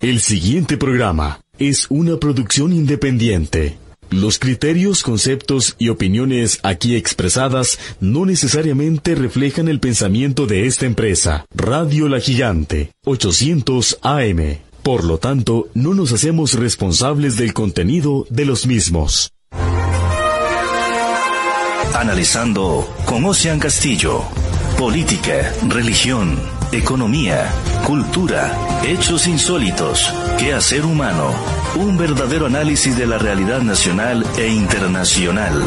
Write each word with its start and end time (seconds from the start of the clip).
El 0.00 0.20
siguiente 0.20 0.76
programa 0.76 1.40
es 1.58 1.86
una 1.88 2.18
producción 2.18 2.72
independiente. 2.72 3.78
Los 4.10 4.38
criterios, 4.38 5.02
conceptos 5.02 5.74
y 5.76 5.88
opiniones 5.88 6.60
aquí 6.62 6.94
expresadas 6.94 7.80
no 7.98 8.24
necesariamente 8.24 9.16
reflejan 9.16 9.66
el 9.66 9.80
pensamiento 9.80 10.46
de 10.46 10.68
esta 10.68 10.86
empresa. 10.86 11.46
Radio 11.52 12.08
La 12.08 12.20
Gigante, 12.20 12.92
800 13.06 13.98
AM. 14.02 14.58
Por 14.84 15.02
lo 15.02 15.18
tanto, 15.18 15.68
no 15.74 15.94
nos 15.94 16.12
hacemos 16.12 16.52
responsables 16.52 17.36
del 17.36 17.52
contenido 17.52 18.24
de 18.30 18.44
los 18.44 18.68
mismos. 18.68 19.32
Analizando 21.92 22.88
con 23.04 23.24
Ocean 23.24 23.58
Castillo. 23.58 24.22
Política, 24.78 25.52
religión, 25.66 26.38
economía, 26.72 27.50
cultura, 27.86 28.52
hechos 28.84 29.26
insólitos, 29.26 30.12
quehacer 30.38 30.84
humano, 30.84 31.32
un 31.76 31.96
verdadero 31.96 32.46
análisis 32.46 32.96
de 32.96 33.06
la 33.06 33.18
realidad 33.18 33.62
nacional 33.62 34.24
e 34.36 34.48
internacional, 34.48 35.62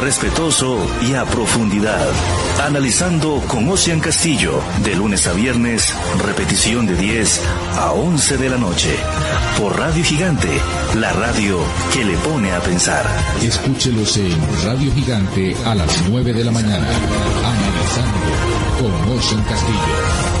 respetuoso 0.00 0.78
y 1.02 1.14
a 1.14 1.24
profundidad. 1.24 2.08
Analizando 2.64 3.42
con 3.48 3.68
Ocean 3.68 4.00
Castillo, 4.00 4.60
de 4.84 4.96
lunes 4.96 5.26
a 5.26 5.32
viernes, 5.32 5.94
repetición 6.24 6.86
de 6.86 6.96
10 6.96 7.40
a 7.78 7.92
11 7.92 8.36
de 8.38 8.50
la 8.50 8.58
noche, 8.58 8.96
por 9.58 9.78
Radio 9.78 10.04
Gigante, 10.04 10.50
la 10.98 11.12
radio 11.12 11.58
que 11.92 12.04
le 12.04 12.16
pone 12.18 12.52
a 12.52 12.60
pensar. 12.60 13.04
Escúchelos 13.42 14.16
en 14.16 14.38
Radio 14.64 14.92
Gigante 14.92 15.56
a 15.64 15.74
las 15.74 16.02
9 16.08 16.32
de 16.32 16.44
la 16.44 16.52
mañana, 16.52 16.86
analizando 17.44 18.22
con 18.80 19.16
Ocean 19.16 19.42
Castillo. 19.44 20.31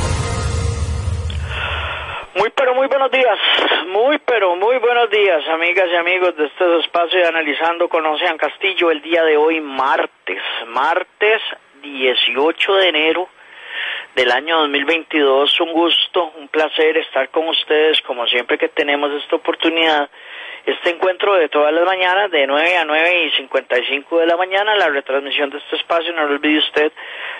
Buenos 3.02 3.18
días, 3.18 3.38
muy 3.88 4.18
pero 4.18 4.54
muy 4.54 4.78
buenos 4.78 5.10
días, 5.10 5.42
amigas 5.48 5.88
y 5.90 5.96
amigos 5.96 6.36
de 6.36 6.46
este 6.46 6.78
espacio 6.78 7.18
de 7.18 7.26
Analizando 7.26 7.88
con 7.88 8.06
Ocean 8.06 8.38
Castillo, 8.38 8.92
el 8.92 9.02
día 9.02 9.24
de 9.24 9.36
hoy 9.36 9.60
martes, 9.60 10.40
martes 10.68 11.42
18 11.82 12.74
de 12.76 12.88
enero 12.88 13.28
del 14.14 14.30
año 14.30 14.58
2022. 14.58 15.60
Un 15.62 15.72
gusto, 15.72 16.32
un 16.36 16.46
placer 16.46 16.96
estar 16.98 17.28
con 17.30 17.48
ustedes 17.48 18.00
como 18.02 18.24
siempre 18.28 18.56
que 18.56 18.68
tenemos 18.68 19.10
esta 19.20 19.34
oportunidad 19.34 20.08
este 20.64 20.90
encuentro 20.90 21.34
de 21.34 21.48
todas 21.48 21.72
las 21.72 21.84
mañanas, 21.84 22.30
de 22.30 22.46
9 22.46 22.76
a 22.76 22.84
9 22.84 23.24
y 23.24 23.30
55 23.32 24.18
de 24.18 24.26
la 24.26 24.36
mañana, 24.36 24.76
la 24.76 24.88
retransmisión 24.88 25.50
de 25.50 25.58
este 25.58 25.76
espacio, 25.76 26.12
no 26.12 26.26
lo 26.26 26.34
olvide 26.34 26.58
usted, 26.58 26.92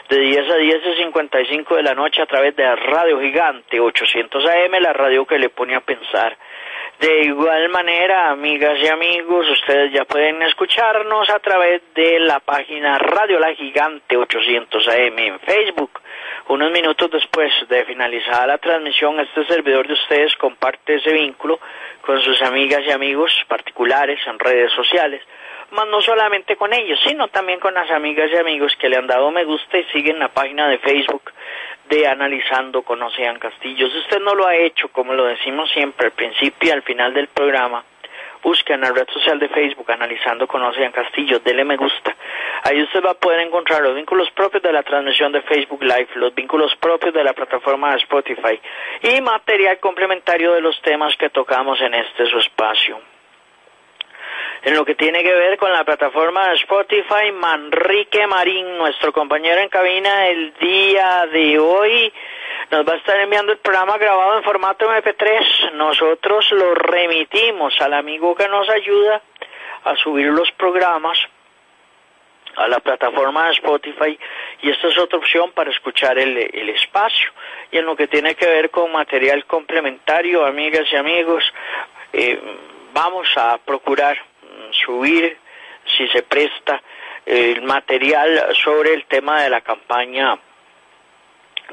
de 0.08 0.18
10 0.18 0.50
a 0.50 0.56
10 0.56 0.76
y 0.86 1.02
55 1.02 1.76
de 1.76 1.82
la 1.82 1.94
noche 1.94 2.22
a 2.22 2.26
través 2.26 2.56
de 2.56 2.76
Radio 2.76 3.20
Gigante 3.20 3.80
800 3.80 4.44
AM, 4.44 4.80
la 4.80 4.92
radio 4.92 5.24
que 5.24 5.38
le 5.38 5.48
pone 5.50 5.74
a 5.74 5.80
pensar. 5.80 6.36
De 6.98 7.24
igual 7.24 7.68
manera, 7.70 8.30
amigas 8.30 8.78
y 8.80 8.86
amigos, 8.86 9.48
ustedes 9.50 9.92
ya 9.92 10.04
pueden 10.04 10.40
escucharnos 10.42 11.28
a 11.30 11.38
través 11.40 11.82
de 11.94 12.20
la 12.20 12.38
página 12.40 12.98
Radio 12.98 13.40
La 13.40 13.54
Gigante 13.54 14.16
800 14.16 14.88
AM 14.88 15.18
en 15.18 15.40
Facebook. 15.40 16.00
Unos 16.52 16.70
minutos 16.70 17.10
después 17.10 17.50
de 17.70 17.86
finalizar 17.86 18.46
la 18.46 18.58
transmisión, 18.58 19.18
este 19.18 19.46
servidor 19.46 19.86
de 19.86 19.94
ustedes 19.94 20.36
comparte 20.36 20.96
ese 20.96 21.10
vínculo 21.10 21.58
con 22.02 22.20
sus 22.20 22.42
amigas 22.42 22.82
y 22.86 22.90
amigos 22.90 23.32
particulares 23.48 24.20
en 24.26 24.38
redes 24.38 24.70
sociales, 24.72 25.22
más 25.70 25.86
no 25.88 26.02
solamente 26.02 26.56
con 26.56 26.74
ellos, 26.74 27.00
sino 27.08 27.28
también 27.28 27.58
con 27.58 27.72
las 27.72 27.90
amigas 27.90 28.30
y 28.30 28.36
amigos 28.36 28.76
que 28.78 28.90
le 28.90 28.98
han 28.98 29.06
dado 29.06 29.30
me 29.30 29.44
gusta 29.44 29.78
y 29.78 29.84
siguen 29.84 30.18
la 30.18 30.28
página 30.28 30.68
de 30.68 30.76
Facebook 30.76 31.32
de 31.88 32.06
Analizando 32.06 32.82
con 32.82 33.02
Ocean 33.02 33.38
Castillo. 33.38 33.88
Si 33.88 33.96
usted 34.00 34.20
no 34.20 34.34
lo 34.34 34.46
ha 34.46 34.54
hecho, 34.54 34.88
como 34.88 35.14
lo 35.14 35.24
decimos 35.24 35.70
siempre 35.70 36.08
al 36.08 36.12
principio 36.12 36.68
y 36.68 36.72
al 36.72 36.82
final 36.82 37.14
del 37.14 37.28
programa, 37.28 37.82
busque 38.42 38.72
en 38.74 38.80
la 38.80 38.90
red 38.90 39.08
social 39.08 39.38
de 39.38 39.48
Facebook 39.48 39.90
Analizando 39.90 40.46
con 40.46 40.62
Ocean 40.62 40.92
Castillo, 40.92 41.38
dele 41.40 41.64
me 41.64 41.76
gusta. 41.76 42.14
Ahí 42.64 42.82
usted 42.82 43.02
va 43.04 43.12
a 43.12 43.14
poder 43.14 43.40
encontrar 43.40 43.82
los 43.82 43.94
vínculos 43.94 44.30
propios 44.32 44.62
de 44.62 44.72
la 44.72 44.82
transmisión 44.82 45.32
de 45.32 45.42
Facebook 45.42 45.82
Live, 45.82 46.08
los 46.16 46.34
vínculos 46.34 46.74
propios 46.76 47.14
de 47.14 47.24
la 47.24 47.32
plataforma 47.32 47.92
de 47.92 47.98
Spotify 47.98 48.60
y 49.02 49.20
material 49.20 49.78
complementario 49.78 50.52
de 50.52 50.60
los 50.60 50.80
temas 50.82 51.16
que 51.16 51.30
tocamos 51.30 51.80
en 51.80 51.94
este 51.94 52.26
su 52.26 52.38
espacio. 52.38 53.00
En 54.64 54.76
lo 54.76 54.84
que 54.84 54.94
tiene 54.94 55.24
que 55.24 55.32
ver 55.32 55.58
con 55.58 55.72
la 55.72 55.84
plataforma 55.84 56.48
de 56.48 56.54
Spotify, 56.54 57.32
Manrique 57.32 58.26
Marín, 58.28 58.78
nuestro 58.78 59.12
compañero 59.12 59.60
en 59.60 59.68
cabina 59.68 60.28
el 60.28 60.54
día 60.54 61.26
de 61.26 61.58
hoy, 61.58 62.12
nos 62.72 62.88
va 62.88 62.94
a 62.94 62.96
estar 62.96 63.20
enviando 63.20 63.52
el 63.52 63.58
programa 63.58 63.98
grabado 63.98 64.38
en 64.38 64.44
formato 64.44 64.90
MP3. 64.90 65.72
Nosotros 65.74 66.50
lo 66.52 66.74
remitimos 66.74 67.78
al 67.82 67.92
amigo 67.92 68.34
que 68.34 68.48
nos 68.48 68.66
ayuda 68.70 69.20
a 69.84 69.94
subir 69.96 70.28
los 70.28 70.50
programas 70.52 71.18
a 72.56 72.68
la 72.68 72.80
plataforma 72.80 73.46
de 73.46 73.52
Spotify 73.52 74.18
y 74.62 74.70
esta 74.70 74.88
es 74.88 74.96
otra 74.98 75.18
opción 75.18 75.52
para 75.52 75.70
escuchar 75.70 76.18
el, 76.18 76.38
el, 76.38 76.70
espacio. 76.70 77.30
Y 77.70 77.76
en 77.76 77.84
lo 77.84 77.94
que 77.94 78.08
tiene 78.08 78.34
que 78.34 78.46
ver 78.46 78.70
con 78.70 78.90
material 78.90 79.44
complementario, 79.44 80.46
amigas 80.46 80.86
y 80.90 80.96
amigos, 80.96 81.44
eh, 82.14 82.40
vamos 82.94 83.28
a 83.36 83.58
procurar 83.58 84.16
subir, 84.86 85.36
si 85.94 86.08
se 86.08 86.22
presta, 86.22 86.82
el 87.26 87.60
material 87.62 88.54
sobre 88.64 88.94
el 88.94 89.04
tema 89.04 89.42
de 89.42 89.50
la 89.50 89.60
campaña 89.60 90.38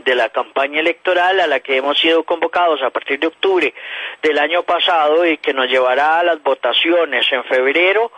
de 0.04 0.16
la 0.16 0.30
campaña 0.30 0.80
electoral 0.80 1.40
a 1.40 1.48
la 1.48 1.60
que 1.60 1.78
hemos 1.78 2.00
sido 2.00 2.24
convocados 2.24 2.82
a 2.82 2.90
partir 2.90 3.20
de 3.20 3.28
octubre 3.28 3.74
del 4.22 4.40
año 4.40 4.64
pasado 4.64 5.26
y 5.26 5.38
que 5.38 5.54
nos 5.54 5.68
llevará 5.68 6.20
a 6.20 6.24
las 6.24 6.42
votaciones 6.42 7.26
en 7.32 7.44
febrero 7.46 8.12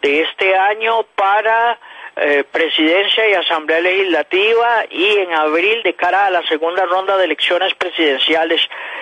de 0.00 0.22
este 0.22 0.56
año 0.56 1.04
para 1.14 1.78
eh, 2.16 2.44
presidencia 2.50 3.28
y 3.28 3.34
asamblea 3.34 3.80
legislativa 3.80 4.84
y 4.90 5.18
en 5.18 5.32
abril 5.32 5.82
de 5.82 5.94
cara 5.94 6.26
a 6.26 6.30
la 6.30 6.46
segunda 6.46 6.84
ronda 6.84 7.16
de 7.16 7.24
elecciones 7.24 7.74
presidenciales 7.74 8.60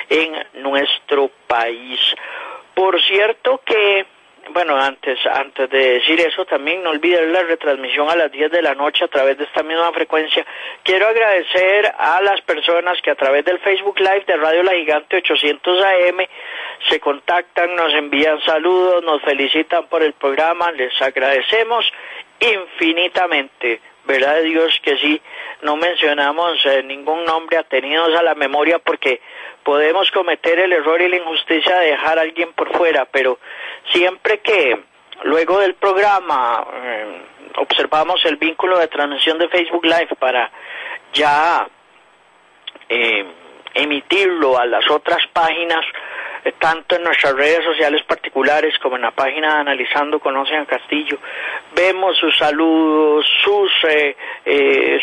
en 0.08 0.62
nuestro 0.62 1.30
país. 1.47 1.98
Por 2.74 3.02
cierto 3.02 3.60
que 3.64 4.06
bueno, 4.52 4.76
antes, 4.76 5.18
antes 5.26 5.70
de 5.70 5.92
decir 5.94 6.20
eso, 6.20 6.44
también 6.44 6.82
no 6.82 6.90
olviden 6.90 7.32
la 7.32 7.42
retransmisión 7.42 8.08
a 8.10 8.16
las 8.16 8.30
10 8.30 8.50
de 8.50 8.62
la 8.62 8.74
noche 8.74 9.04
a 9.04 9.08
través 9.08 9.38
de 9.38 9.44
esta 9.44 9.62
misma 9.62 9.92
frecuencia. 9.92 10.44
Quiero 10.82 11.06
agradecer 11.06 11.92
a 11.98 12.20
las 12.22 12.40
personas 12.42 13.00
que 13.02 13.10
a 13.10 13.14
través 13.14 13.44
del 13.44 13.58
Facebook 13.60 13.98
Live 13.98 14.24
de 14.26 14.36
Radio 14.36 14.62
La 14.62 14.72
Gigante 14.72 15.16
800 15.16 15.82
AM 15.82 16.26
se 16.88 17.00
contactan, 17.00 17.74
nos 17.74 17.92
envían 17.94 18.40
saludos, 18.42 19.02
nos 19.04 19.22
felicitan 19.22 19.86
por 19.86 20.02
el 20.02 20.12
programa, 20.12 20.70
les 20.72 21.00
agradecemos 21.00 21.90
infinitamente. 22.40 23.80
¿Verdad 24.04 24.42
Dios 24.42 24.80
que 24.82 24.96
sí? 24.96 25.20
No 25.62 25.76
mencionamos 25.76 26.64
eh, 26.64 26.82
ningún 26.82 27.24
nombre 27.24 27.58
atenidos 27.58 28.16
a 28.18 28.22
la 28.22 28.34
memoria 28.34 28.78
porque 28.78 29.20
podemos 29.65 30.10
cometer 30.10 30.59
el 30.59 30.72
error 30.72 31.00
y 31.00 31.09
la 31.09 31.16
injusticia 31.16 31.78
de 31.78 31.91
dejar 31.93 32.19
a 32.19 32.22
alguien 32.22 32.53
por 32.53 32.77
fuera, 32.77 33.04
pero 33.07 33.39
siempre 33.92 34.39
que 34.41 34.80
luego 35.24 35.59
del 35.59 35.74
programa 35.74 36.66
eh, 36.83 37.22
observamos 37.57 38.24
el 38.24 38.36
vínculo 38.36 38.78
de 38.78 38.89
transmisión 38.89 39.39
de 39.39 39.48
Facebook 39.48 39.84
Live 39.84 40.16
para 40.18 40.51
ya 41.12 41.68
eh, 42.89 43.27
emitirlo 43.74 44.59
a 44.59 44.66
las 44.66 44.89
otras 44.91 45.27
páginas, 45.33 45.84
tanto 46.59 46.97
en 46.97 47.03
nuestras 47.03 47.34
redes 47.34 47.65
sociales 47.65 48.03
particulares 48.04 48.78
como 48.78 48.97
en 48.97 49.03
la 49.03 49.10
página 49.10 49.54
de 49.54 49.60
Analizando 49.60 50.19
Conocen 50.19 50.60
a 50.60 50.66
Castillo, 50.66 51.19
vemos 51.75 52.16
sus 52.16 52.37
saludos, 52.37 53.27
sus, 53.45 53.71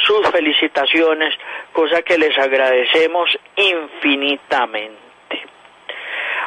sus 0.06 0.30
felicitaciones, 0.30 1.34
cosa 1.72 2.02
que 2.02 2.18
les 2.18 2.38
agradecemos 2.38 3.30
infinitamente. 3.56 5.08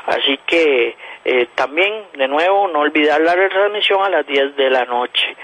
Así 0.06 0.38
que 0.46 0.96
eh, 1.24 1.48
también, 1.54 2.06
de 2.14 2.26
nuevo, 2.28 2.68
no 2.68 2.80
olvidar 2.80 3.20
la 3.20 3.34
retransmisión 3.34 4.02
a 4.02 4.08
las 4.08 4.26
10 4.26 4.56
de 4.56 4.70
la 4.70 4.84
noche. 4.84 5.36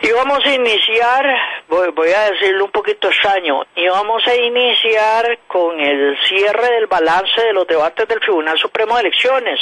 Y 0.00 0.12
vamos 0.12 0.44
a 0.44 0.54
iniciar 0.54 1.26
voy, 1.68 1.88
voy 1.90 2.10
a 2.10 2.30
decirlo 2.30 2.64
un 2.64 2.70
poquito 2.70 3.08
extraño, 3.08 3.66
y 3.74 3.86
vamos 3.88 4.26
a 4.26 4.34
iniciar 4.34 5.38
con 5.46 5.78
el 5.80 6.16
cierre 6.28 6.72
del 6.72 6.86
balance 6.86 7.40
de 7.40 7.52
los 7.52 7.66
debates 7.66 8.08
del 8.08 8.20
Tribunal 8.20 8.58
Supremo 8.58 8.94
de 8.94 9.02
Elecciones 9.02 9.60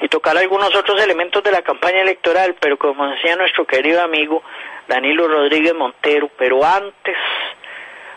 y 0.00 0.08
tocar 0.08 0.36
algunos 0.36 0.74
otros 0.74 1.00
elementos 1.02 1.42
de 1.42 1.52
la 1.52 1.62
campaña 1.62 2.00
electoral, 2.00 2.56
pero 2.58 2.76
como 2.76 3.06
decía 3.08 3.36
nuestro 3.36 3.64
querido 3.64 4.02
amigo 4.02 4.42
Danilo 4.88 5.28
Rodríguez 5.28 5.74
Montero, 5.74 6.28
pero 6.36 6.64
antes, 6.64 7.16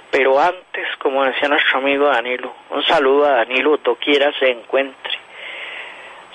pero 0.09 0.39
antes, 0.39 0.87
como 0.97 1.23
decía 1.23 1.49
nuestro 1.49 1.77
amigo 1.77 2.07
Danilo, 2.07 2.53
un 2.71 2.83
saludo 2.83 3.25
a 3.25 3.37
Danilo, 3.37 3.77
doquiera 3.77 4.31
se 4.39 4.49
encuentre. 4.49 5.26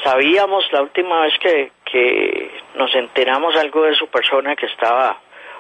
Sabíamos 0.03 0.65
la 0.73 0.83
última 0.83 1.23
vez 1.23 1.35
que, 1.39 1.73
que 1.85 2.51
nos 2.75 2.93
enteramos 2.95 3.55
algo 3.57 3.83
de 3.83 3.95
su 3.95 4.09
persona 4.09 4.57
que 4.57 4.67
estaba, 4.67 5.19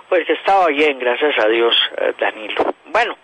pues 0.09 0.29
estaba 0.29 0.67
bien, 0.67 0.99
gracias 0.99 1.39
a 1.39 1.49
Dios, 1.49 1.75
eh, 1.99 2.13
Danilo. 2.19 2.75
Bueno, 2.87 3.17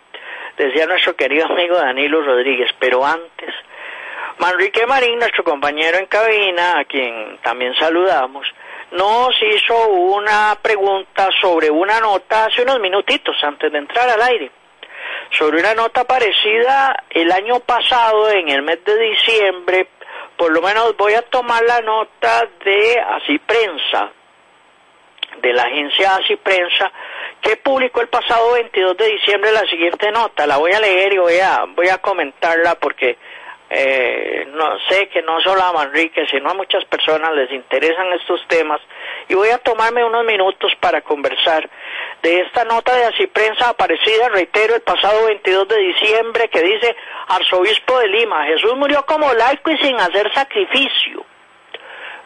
decía 0.56 0.86
nuestro 0.86 1.16
querido 1.16 1.46
amigo 1.46 1.76
Danilo 1.76 2.22
Rodríguez, 2.22 2.70
pero 2.78 3.04
antes, 3.04 3.54
Manrique 4.38 4.86
Marín, 4.86 5.18
nuestro 5.18 5.42
compañero 5.42 5.98
en 5.98 6.06
cabina, 6.06 6.78
a 6.78 6.84
quien 6.84 7.38
también 7.42 7.74
saludamos, 7.74 8.46
nos 8.92 9.34
hizo 9.42 9.88
una 9.88 10.56
pregunta 10.62 11.28
sobre 11.40 11.70
una 11.70 12.00
nota 12.00 12.44
hace 12.44 12.62
unos 12.62 12.78
minutitos 12.78 13.36
antes 13.42 13.72
de 13.72 13.78
entrar 13.78 14.08
al 14.08 14.22
aire. 14.22 14.50
Sobre 15.30 15.60
una 15.60 15.74
nota 15.74 16.04
parecida 16.04 17.04
el 17.10 17.30
año 17.32 17.60
pasado, 17.60 18.30
en 18.30 18.48
el 18.48 18.62
mes 18.62 18.82
de 18.84 18.96
diciembre, 18.96 19.88
por 20.38 20.52
lo 20.52 20.62
menos 20.62 20.96
voy 20.96 21.14
a 21.14 21.23
tomar 21.23 21.62
la 21.64 21.81
nota 21.81 22.49
de 22.64 23.00
Así 23.00 23.38
Prensa, 23.40 24.11
de 25.43 25.52
la 25.52 25.64
agencia 25.64 26.14
Así 26.14 26.37
Prensa, 26.37 26.90
que 27.43 27.56
publicó 27.56 28.00
el 28.00 28.08
pasado 28.08 28.52
22 28.52 28.96
de 28.96 29.06
diciembre 29.08 29.50
la 29.50 29.67
siguiente 29.67 30.12
nota. 30.12 30.46
La 30.46 30.56
voy 30.56 30.70
a 30.73 30.81
leer 30.81 31.12
y 31.14 31.19
voy 31.19 31.38
a, 31.40 31.64
voy 31.75 31.88
a 31.88 31.99
comentarla 31.99 32.76
porque 32.76 33.19
eh, 33.70 34.46
no 34.54 34.78
sé 34.88 35.08
que 35.08 35.20
no 35.22 35.40
solo 35.40 35.62
a 35.62 35.72
Manrique, 35.72 36.26
sino 36.26 36.50
a 36.50 36.54
muchas 36.54 36.84
personas 36.86 37.34
les 37.34 37.52
interesan 37.52 38.12
estos 38.14 38.40
temas 38.48 38.80
y 39.28 39.34
voy 39.34 39.50
a 39.50 39.58
tomarme 39.58 40.04
unos 40.04 40.24
minutos 40.24 40.72
para 40.80 41.02
conversar 41.02 41.68
de 42.22 42.40
esta 42.40 42.64
nota 42.64 42.96
de 42.96 43.04
así 43.04 43.26
prensa 43.26 43.68
aparecida, 43.68 44.28
reitero, 44.30 44.74
el 44.74 44.80
pasado 44.80 45.26
22 45.26 45.68
de 45.68 45.78
diciembre 45.78 46.48
que 46.48 46.62
dice 46.62 46.96
Arzobispo 47.28 47.98
de 47.98 48.08
Lima, 48.08 48.46
Jesús 48.46 48.74
murió 48.76 49.04
como 49.04 49.32
laico 49.34 49.70
y 49.70 49.78
sin 49.78 49.96
hacer 50.00 50.32
sacrificio. 50.32 51.24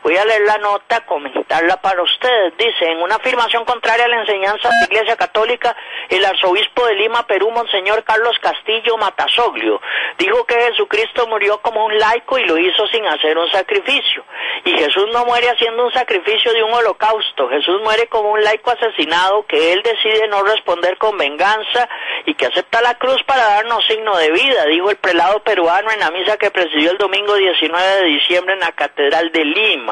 Voy 0.03 0.17
a 0.17 0.25
leer 0.25 0.43
la 0.43 0.59
nota, 0.59 1.07
comentarla 1.07 1.77
para 1.77 2.03
ustedes. 2.03 2.57
Dice, 2.59 2.87
en 2.87 3.03
una 3.03 3.17
afirmación 3.17 3.65
contraria 3.65 4.07
a 4.07 4.09
la 4.09 4.21
enseñanza 4.21 4.69
de 4.69 4.75
la 4.81 4.85
Iglesia 4.87 5.17
Católica, 5.17 5.77
el 6.09 6.25
arzobispo 6.25 6.85
de 6.87 6.97
Lima, 6.97 7.25
Perú, 7.25 7.53
Monseñor 7.53 8.03
Carlos 8.03 8.37
Castillo 8.41 8.97
Matasoglio, 8.97 9.81
dijo 10.19 10.45
que 10.45 10.57
Jesucristo 10.57 11.29
murió 11.29 11.59
como 11.63 11.85
un 11.85 11.97
laico 11.97 12.37
y 12.37 12.45
lo 12.47 12.59
hizo 12.59 12.85
sin 12.89 13.07
hacer 13.07 13.39
un 13.39 13.49
sacrificio. 13.53 14.25
Y 14.65 14.73
Jesús 14.73 15.07
no 15.13 15.25
muere 15.25 15.49
haciendo 15.49 15.85
un 15.85 15.93
sacrificio 15.93 16.53
de 16.53 16.65
un 16.65 16.73
holocausto. 16.73 17.49
Jesús 17.49 17.81
muere 17.83 18.09
como 18.09 18.33
un 18.33 18.43
laico 18.43 18.73
asesinado 18.73 19.47
que 19.47 19.73
él 19.73 19.83
decide 19.85 20.27
no 20.27 20.43
responder 20.43 20.99
con 20.99 21.17
venganza 21.17 21.89
y 22.27 22.35
que 22.35 22.47
acepta 22.47 22.83
la 22.83 22.99
cruz 22.99 23.23
para 23.23 23.45
darnos 23.45 23.87
signo 23.87 24.17
de 24.17 24.33
vida, 24.33 24.67
dijo 24.67 24.91
el 24.91 24.97
prelado 24.97 25.41
peruano 25.45 25.93
en 25.93 26.01
la 26.01 26.11
misa 26.11 26.37
que 26.37 26.51
presidió 26.51 26.91
el 26.91 26.99
domingo 26.99 27.37
19 27.37 27.87
de 27.87 28.05
diciembre 28.05 28.55
en 28.55 28.61
la 28.61 28.73
Catedral 28.73 29.31
de 29.31 29.45
Lima 29.45 29.92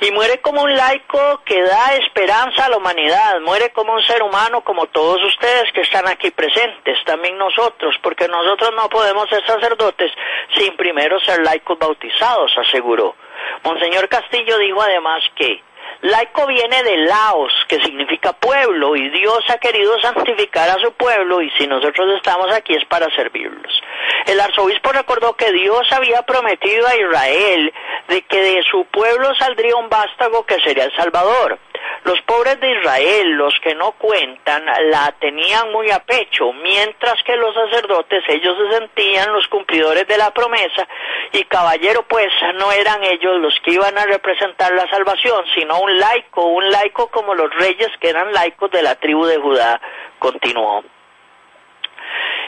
y 0.00 0.10
muere 0.12 0.40
como 0.40 0.62
un 0.62 0.74
laico 0.74 1.40
que 1.44 1.60
da 1.62 1.94
esperanza 1.94 2.66
a 2.66 2.68
la 2.68 2.76
humanidad, 2.76 3.40
muere 3.40 3.70
como 3.70 3.94
un 3.94 4.02
ser 4.02 4.22
humano 4.22 4.60
como 4.62 4.86
todos 4.86 5.22
ustedes 5.24 5.72
que 5.72 5.80
están 5.80 6.06
aquí 6.06 6.30
presentes, 6.30 6.98
también 7.04 7.36
nosotros, 7.36 7.96
porque 8.02 8.28
nosotros 8.28 8.70
no 8.76 8.88
podemos 8.88 9.28
ser 9.28 9.44
sacerdotes 9.46 10.12
sin 10.56 10.76
primero 10.76 11.18
ser 11.20 11.40
laicos 11.42 11.78
bautizados, 11.78 12.52
aseguró. 12.58 13.16
Monseñor 13.64 14.08
Castillo 14.08 14.58
dijo 14.58 14.80
además 14.80 15.22
que 15.34 15.62
Laico 16.00 16.46
viene 16.46 16.82
de 16.84 16.96
Laos, 16.98 17.52
que 17.66 17.80
significa 17.80 18.32
pueblo, 18.32 18.94
y 18.94 19.10
Dios 19.10 19.40
ha 19.48 19.58
querido 19.58 20.00
santificar 20.00 20.70
a 20.70 20.78
su 20.80 20.92
pueblo, 20.92 21.42
y 21.42 21.50
si 21.58 21.66
nosotros 21.66 22.14
estamos 22.16 22.52
aquí 22.52 22.74
es 22.74 22.84
para 22.84 23.12
servirlos. 23.16 23.82
El 24.26 24.40
arzobispo 24.40 24.92
recordó 24.92 25.34
que 25.34 25.50
Dios 25.52 25.90
había 25.90 26.22
prometido 26.22 26.86
a 26.86 26.96
Israel 26.96 27.72
de 28.08 28.22
que 28.22 28.40
de 28.40 28.62
su 28.70 28.84
pueblo 28.86 29.34
saldría 29.34 29.74
un 29.76 29.88
vástago 29.88 30.46
que 30.46 30.60
sería 30.60 30.84
el 30.84 30.94
Salvador. 30.94 31.58
Los 32.04 32.20
pobres 32.22 32.60
de 32.60 32.78
Israel, 32.78 33.30
los 33.32 33.54
que 33.60 33.74
no 33.74 33.92
cuentan, 33.92 34.64
la 34.90 35.12
tenían 35.18 35.72
muy 35.72 35.90
a 35.90 35.98
pecho, 36.00 36.52
mientras 36.52 37.22
que 37.24 37.36
los 37.36 37.54
sacerdotes, 37.54 38.22
ellos 38.28 38.56
se 38.56 38.78
sentían 38.78 39.32
los 39.32 39.46
cumplidores 39.48 40.06
de 40.06 40.16
la 40.16 40.30
promesa, 40.30 40.86
y 41.32 41.44
caballero 41.44 42.04
pues 42.04 42.28
no 42.54 42.70
eran 42.72 43.02
ellos 43.04 43.40
los 43.40 43.54
que 43.64 43.72
iban 43.72 43.96
a 43.98 44.06
representar 44.06 44.72
la 44.72 44.88
salvación, 44.88 45.44
sino 45.54 45.80
un 45.80 45.87
laico, 45.88 46.44
un 46.44 46.70
laico 46.70 47.08
como 47.08 47.34
los 47.34 47.50
reyes 47.54 47.88
que 48.00 48.10
eran 48.10 48.32
laicos 48.32 48.70
de 48.70 48.82
la 48.82 48.94
tribu 48.96 49.24
de 49.24 49.38
Judá, 49.38 49.80
continuó. 50.18 50.84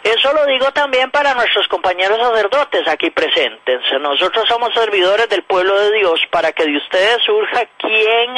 Eso 0.03 0.33
lo 0.33 0.47
digo 0.47 0.73
también 0.73 1.11
para 1.11 1.35
nuestros 1.35 1.69
compañeros 1.69 2.19
sacerdotes 2.19 2.89
aquí 2.89 3.11
presentes. 3.11 3.81
Nosotros 4.01 4.49
somos 4.49 4.73
servidores 4.73 5.29
del 5.29 5.43
pueblo 5.43 5.79
de 5.79 5.93
Dios 5.93 6.21
para 6.31 6.53
que 6.53 6.65
de 6.65 6.77
ustedes 6.77 7.23
surja 7.25 7.67
quién 7.77 8.37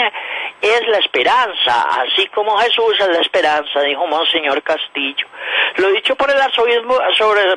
es 0.60 0.88
la 0.88 0.98
esperanza, 0.98 1.82
así 2.02 2.26
como 2.28 2.56
Jesús 2.58 2.94
es 2.98 3.08
la 3.08 3.20
esperanza, 3.20 3.80
dijo 3.82 4.06
Monseñor 4.06 4.62
Castillo. 4.62 5.26
Lo 5.76 5.88
dicho 5.92 6.16
por 6.16 6.30
el 6.30 6.40
arzobispo, 6.40 6.98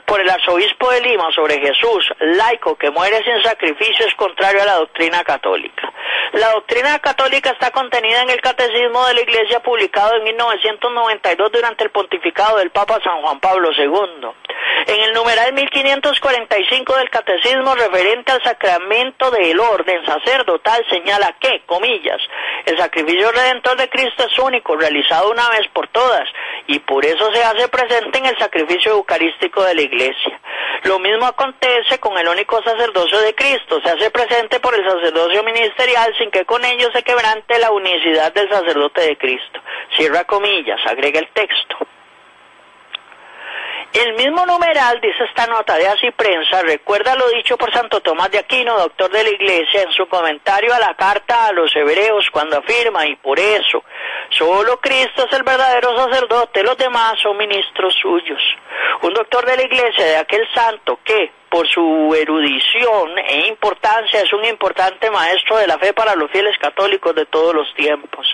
por 0.05 0.21
el 0.21 0.29
arzobispo 0.29 0.91
de 0.91 1.01
Lima 1.01 1.31
sobre 1.33 1.59
Jesús, 1.59 2.11
laico 2.19 2.75
que 2.75 2.91
muere 2.91 3.23
sin 3.23 3.41
sacrificio, 3.43 4.05
es 4.05 4.15
contrario 4.15 4.61
a 4.61 4.65
la 4.65 4.75
doctrina 4.75 5.23
católica. 5.23 5.91
La 6.33 6.51
doctrina 6.51 6.99
católica 6.99 7.51
está 7.51 7.71
contenida 7.71 8.21
en 8.21 8.29
el 8.29 8.41
Catecismo 8.41 9.05
de 9.05 9.13
la 9.13 9.21
Iglesia 9.21 9.61
publicado 9.61 10.15
en 10.15 10.23
1992 10.23 11.51
durante 11.51 11.83
el 11.83 11.91
pontificado 11.91 12.57
del 12.57 12.71
Papa 12.71 12.99
San 13.03 13.21
Juan 13.21 13.39
Pablo 13.39 13.54
II. 13.57 14.27
En 14.87 15.01
el 15.01 15.13
numeral 15.13 15.53
1545 15.53 16.97
del 16.97 17.09
Catecismo 17.09 17.73
referente 17.73 18.31
al 18.31 18.43
sacramento 18.43 19.31
del 19.31 19.59
orden 19.59 20.05
sacerdotal 20.05 20.85
señala 20.89 21.35
que, 21.39 21.63
comillas, 21.65 22.21
el 22.65 22.77
sacrificio 22.77 23.31
redentor 23.31 23.77
de 23.77 23.89
Cristo 23.89 24.27
es 24.29 24.37
único, 24.37 24.75
realizado 24.75 25.31
una 25.31 25.49
vez 25.49 25.67
por 25.73 25.87
todas, 25.87 26.29
y 26.67 26.79
por 26.79 27.03
eso 27.03 27.33
se 27.33 27.43
hace 27.43 27.67
presente 27.67 28.19
en 28.19 28.25
el 28.27 28.37
sacrificio 28.37 28.91
eucarístico 28.91 29.63
de 29.63 29.75
la 29.75 29.81
Iglesia. 29.81 30.39
Lo 30.83 30.99
mismo 30.99 31.25
acontece 31.25 31.99
con 31.99 32.17
el 32.17 32.27
único 32.27 32.61
sacerdocio 32.61 33.19
de 33.21 33.33
Cristo, 33.33 33.81
se 33.83 33.89
hace 33.89 34.11
presente 34.11 34.59
por 34.59 34.75
el 34.75 34.85
sacerdocio 34.85 35.43
ministerial 35.43 36.13
sin 36.17 36.29
que 36.29 36.45
con 36.45 36.63
ello 36.63 36.89
se 36.93 37.01
quebrante 37.01 37.57
la 37.57 37.71
unicidad 37.71 38.31
del 38.33 38.49
sacerdote 38.49 39.01
de 39.01 39.17
Cristo. 39.17 39.59
Cierra 39.95 40.25
comillas, 40.25 40.79
agrega 40.85 41.19
el 41.19 41.29
texto. 41.29 41.77
El 43.93 44.13
mismo 44.15 44.45
numeral, 44.45 44.99
dice 44.99 45.23
esta 45.23 45.47
nota 45.47 45.75
de 45.77 45.87
Así 45.87 46.11
Prensa, 46.11 46.61
recuerda 46.63 47.15
lo 47.15 47.29
dicho 47.29 47.57
por 47.57 47.71
Santo 47.71 48.01
Tomás 48.01 48.29
de 48.29 48.39
Aquino, 48.39 48.77
doctor 48.77 49.09
de 49.09 49.23
la 49.23 49.29
Iglesia, 49.29 49.83
en 49.83 49.91
su 49.93 50.05
comentario 50.07 50.73
a 50.73 50.79
la 50.79 50.93
carta 50.95 51.47
a 51.47 51.53
los 51.53 51.73
hebreos, 51.75 52.29
cuando 52.29 52.57
afirma, 52.57 53.05
y 53.05 53.15
por 53.15 53.39
eso, 53.39 53.83
solo 54.29 54.77
Cristo 54.81 55.25
es 55.25 55.33
el 55.37 55.43
verdadero 55.43 55.95
sacerdote, 55.95 56.63
los 56.63 56.77
demás 56.77 57.15
son 57.21 57.37
ministros 57.37 57.95
suyos. 58.01 58.41
Un 59.01 59.13
doctor 59.13 59.45
de 59.45 59.55
la 59.55 59.63
Iglesia, 59.63 60.05
de 60.05 60.17
aquel 60.17 60.45
santo 60.53 60.99
que, 61.03 61.31
por 61.49 61.65
su 61.67 62.13
erudición 62.13 63.17
e 63.17 63.47
importancia, 63.47 64.19
es 64.19 64.33
un 64.33 64.43
importante 64.43 65.09
maestro 65.09 65.55
de 65.57 65.67
la 65.67 65.79
fe 65.79 65.93
para 65.93 66.15
los 66.15 66.29
fieles 66.31 66.57
católicos 66.57 67.15
de 67.15 67.25
todos 67.27 67.55
los 67.55 67.73
tiempos. 67.75 68.27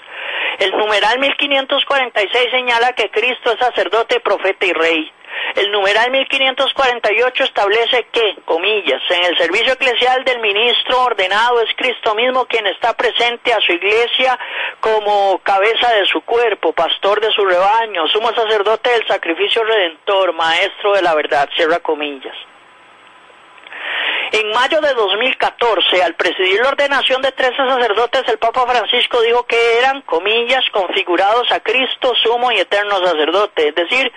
El 0.57 0.71
numeral 0.71 1.19
1546 1.19 2.51
señala 2.51 2.93
que 2.93 3.11
Cristo 3.11 3.51
es 3.51 3.59
sacerdote, 3.59 4.19
profeta 4.21 4.65
y 4.65 4.73
rey. 4.73 5.11
El 5.55 5.71
numeral 5.71 6.11
1548 6.11 7.43
establece 7.43 8.07
que, 8.11 8.35
comillas, 8.45 9.01
en 9.09 9.25
el 9.25 9.37
servicio 9.37 9.73
eclesial 9.73 10.23
del 10.23 10.39
ministro 10.39 11.03
ordenado 11.03 11.61
es 11.61 11.69
Cristo 11.75 12.15
mismo 12.15 12.45
quien 12.45 12.67
está 12.67 12.93
presente 12.93 13.53
a 13.53 13.59
su 13.59 13.73
iglesia 13.73 14.37
como 14.79 15.39
cabeza 15.43 15.93
de 15.93 16.05
su 16.05 16.21
cuerpo, 16.21 16.73
pastor 16.73 17.21
de 17.21 17.31
su 17.31 17.45
rebaño, 17.45 18.07
sumo 18.07 18.33
sacerdote 18.33 18.89
del 18.91 19.07
sacrificio 19.07 19.63
redentor, 19.63 20.33
maestro 20.33 20.93
de 20.93 21.01
la 21.01 21.15
verdad, 21.15 21.49
cierra 21.55 21.79
comillas. 21.79 22.35
En 24.33 24.49
mayo 24.51 24.79
de 24.79 24.93
2014, 24.93 26.03
al 26.03 26.15
presidir 26.15 26.61
la 26.61 26.69
ordenación 26.69 27.21
de 27.21 27.33
13 27.33 27.53
sacerdotes, 27.53 28.23
el 28.29 28.37
Papa 28.37 28.65
Francisco 28.65 29.19
dijo 29.19 29.43
que 29.43 29.77
eran, 29.77 30.03
comillas, 30.03 30.63
configurados 30.71 31.51
a 31.51 31.59
Cristo, 31.59 32.13
sumo 32.23 32.49
y 32.53 32.59
eterno 32.59 33.05
sacerdote, 33.05 33.67
es 33.67 33.75
decir, 33.75 34.09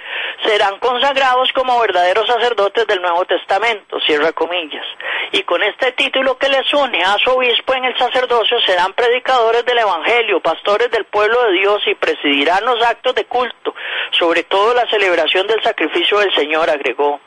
serán 0.45 0.79
consagrados 0.79 1.51
como 1.53 1.81
verdaderos 1.81 2.29
sacerdotes 2.29 2.87
del 2.87 3.03
Nuevo 3.03 3.25
Testamento, 3.25 3.99
cierra 4.07 4.31
comillas. 4.31 4.87
Y 5.33 5.43
con 5.43 5.61
este 5.65 5.91
título 5.91 6.39
que 6.39 6.49
les 6.49 6.73
une 6.73 7.03
a 7.03 7.19
su 7.19 7.31
obispo 7.31 7.75
en 7.75 7.87
el 7.87 7.99
sacerdocio, 7.99 8.61
serán 8.61 8.93
predicadores 8.93 9.65
del 9.65 9.79
Evangelio, 9.79 10.39
pastores 10.39 10.93
del 10.93 11.07
pueblo 11.07 11.43
de 11.47 11.59
Dios 11.59 11.83
y 11.87 11.97
presidirán 11.97 12.65
los 12.65 12.81
actos 12.85 13.17
de 13.17 13.25
culto, 13.25 13.75
sobre 14.13 14.45
todo 14.45 14.75
la 14.75 14.89
celebración 14.89 15.49
del 15.49 15.61
sacrificio 15.61 16.21
del 16.21 16.33
Señor, 16.37 16.71
agregó. 16.71 17.19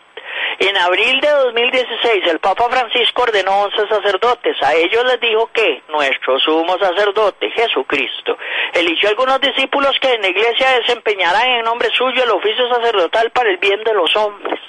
En 0.59 0.75
abril 0.77 1.21
de 1.21 1.29
2016 1.29 2.27
el 2.27 2.39
Papa 2.39 2.67
Francisco 2.69 3.23
ordenó 3.23 3.63
11 3.63 3.87
sacerdotes. 3.87 4.55
A 4.63 4.73
ellos 4.73 5.03
les 5.05 5.19
dijo 5.19 5.49
que 5.53 5.83
nuestro 5.89 6.39
sumo 6.39 6.77
sacerdote, 6.79 7.49
Jesucristo, 7.51 8.37
eligió 8.73 9.09
algunos 9.09 9.39
discípulos 9.39 9.97
que 10.01 10.13
en 10.13 10.21
la 10.21 10.29
iglesia 10.29 10.79
desempeñarán 10.79 11.49
en 11.49 11.65
nombre 11.65 11.89
suyo 11.91 12.23
el 12.23 12.31
oficio 12.31 12.67
sacerdotal 12.69 13.29
para 13.31 13.49
el 13.49 13.57
bien 13.57 13.83
de 13.83 13.93
los 13.93 14.15
hombres. 14.15 14.59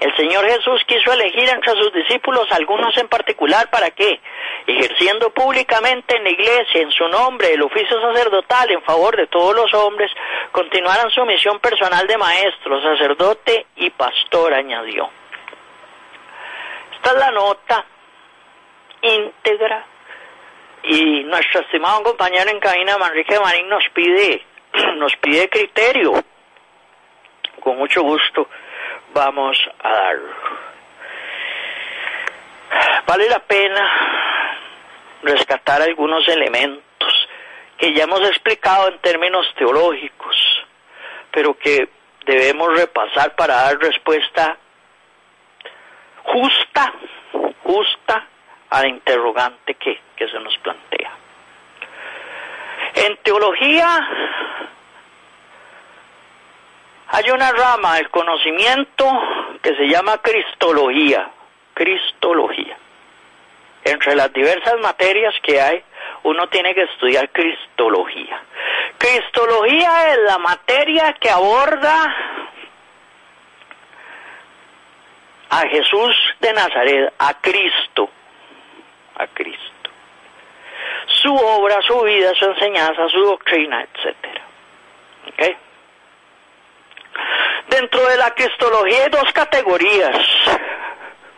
El 0.00 0.14
Señor 0.16 0.44
Jesús 0.46 0.82
quiso 0.86 1.12
elegir 1.12 1.48
entre 1.48 1.72
sus 1.72 1.92
discípulos 1.92 2.50
algunos 2.50 2.96
en 2.98 3.08
particular 3.08 3.70
para 3.70 3.90
que, 3.90 4.20
ejerciendo 4.66 5.30
públicamente 5.30 6.16
en 6.16 6.24
la 6.24 6.30
iglesia 6.30 6.82
en 6.82 6.90
su 6.90 7.06
nombre 7.08 7.52
el 7.52 7.62
oficio 7.62 8.00
sacerdotal 8.00 8.70
en 8.70 8.82
favor 8.82 9.16
de 9.16 9.26
todos 9.28 9.54
los 9.54 9.72
hombres, 9.74 10.10
continuaran 10.52 11.10
su 11.10 11.24
misión 11.24 11.60
personal 11.60 12.06
de 12.06 12.18
maestro, 12.18 12.82
sacerdote 12.82 13.66
y 13.76 13.90
pastor, 13.90 14.54
añadió. 14.54 15.08
Esta 16.96 17.10
es 17.12 17.18
la 17.18 17.30
nota 17.30 17.84
íntegra 19.02 19.84
y 20.82 21.22
nuestro 21.24 21.60
estimado 21.60 22.02
compañero 22.02 22.50
en 22.50 22.58
cabina, 22.58 22.98
Manrique 22.98 23.38
Marín, 23.38 23.68
nos 23.68 23.84
pide, 23.90 24.44
nos 24.96 25.14
pide 25.16 25.48
criterio. 25.48 26.12
Con 27.60 27.78
mucho 27.78 28.02
gusto 28.02 28.48
vamos 29.14 29.56
a 29.82 29.88
darlo. 29.88 30.34
Vale 33.06 33.28
la 33.28 33.38
pena 33.38 33.90
rescatar 35.22 35.80
algunos 35.80 36.26
elementos 36.28 37.28
que 37.78 37.94
ya 37.94 38.04
hemos 38.04 38.20
explicado 38.28 38.88
en 38.88 38.98
términos 38.98 39.46
teológicos, 39.56 40.36
pero 41.30 41.56
que 41.56 41.88
debemos 42.26 42.76
repasar 42.76 43.34
para 43.36 43.54
dar 43.54 43.78
respuesta 43.78 44.56
justa, 46.24 46.92
justa 47.62 48.26
al 48.70 48.88
interrogante 48.88 49.74
que, 49.74 50.00
que 50.16 50.28
se 50.28 50.40
nos 50.40 50.56
plantea. 50.58 51.12
En 52.96 53.16
teología 53.18 54.08
hay 57.14 57.30
una 57.30 57.52
rama 57.52 57.94
del 57.94 58.10
conocimiento 58.10 59.08
que 59.62 59.76
se 59.76 59.86
llama 59.86 60.18
cristología, 60.18 61.30
cristología. 61.72 62.76
Entre 63.84 64.16
las 64.16 64.32
diversas 64.32 64.80
materias 64.80 65.32
que 65.40 65.60
hay, 65.60 65.80
uno 66.24 66.48
tiene 66.48 66.74
que 66.74 66.82
estudiar 66.82 67.30
cristología. 67.30 68.42
Cristología 68.98 70.12
es 70.12 70.18
la 70.26 70.38
materia 70.38 71.12
que 71.12 71.30
aborda 71.30 72.16
a 75.50 75.68
Jesús 75.68 76.16
de 76.40 76.52
Nazaret, 76.52 77.14
a 77.16 77.34
Cristo, 77.34 78.10
a 79.14 79.26
Cristo. 79.28 79.90
Su 81.22 81.32
obra, 81.32 81.80
su 81.82 82.00
vida, 82.00 82.34
su 82.34 82.46
enseñanza, 82.46 83.08
su 83.08 83.20
doctrina, 83.20 83.82
etc. 83.84 84.16
¿Okay? 85.28 85.56
Dentro 87.68 88.06
de 88.06 88.16
la 88.16 88.30
cristología 88.30 89.04
hay 89.04 89.10
dos 89.10 89.32
categorías. 89.32 90.16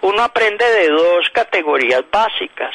Uno 0.02 0.22
aprende 0.22 0.64
de 0.64 0.88
dos 0.88 1.28
categorías 1.30 2.02
básicas. 2.10 2.74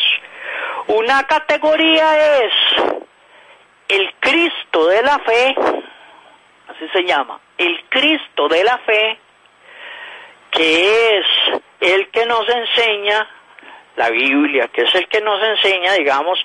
Una 0.88 1.24
categoría 1.24 2.40
es 2.40 2.54
el 3.88 4.14
Cristo 4.20 4.88
de 4.88 5.02
la 5.02 5.20
fe, 5.20 5.56
así 6.68 6.88
se 6.92 7.04
llama, 7.04 7.40
el 7.58 7.84
Cristo 7.90 8.48
de 8.48 8.64
la 8.64 8.78
fe, 8.80 9.20
que 10.52 11.18
es 11.18 11.26
el 11.82 12.10
que 12.10 12.26
nos 12.26 12.48
enseña 12.50 13.28
la 13.96 14.10
Biblia, 14.10 14.70
que 14.74 14.84
es 14.84 14.96
el 14.96 15.08
que 15.08 15.22
nos 15.22 15.42
enseña, 15.44 15.94
digamos, 15.94 16.44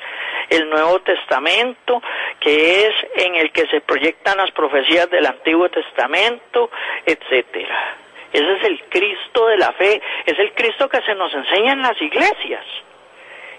el 0.51 0.69
Nuevo 0.69 1.01
Testamento, 1.01 2.03
que 2.41 2.87
es 2.87 2.95
en 3.15 3.35
el 3.37 3.51
que 3.53 3.67
se 3.69 3.81
proyectan 3.81 4.39
las 4.39 4.51
profecías 4.51 5.11
del 5.11 5.27
Antiguo 5.27 5.69
Testamento, 5.69 6.71
etcétera. 7.05 7.97
Ese 8.33 8.53
es 8.53 8.65
el 8.65 8.83
Cristo 8.89 9.47
de 9.47 9.57
la 9.57 9.73
fe, 9.73 10.01
es 10.25 10.39
el 10.39 10.53
Cristo 10.53 10.89
que 10.89 11.01
se 11.03 11.15
nos 11.15 11.33
enseña 11.33 11.73
en 11.73 11.83
las 11.83 12.01
iglesias. 12.01 12.65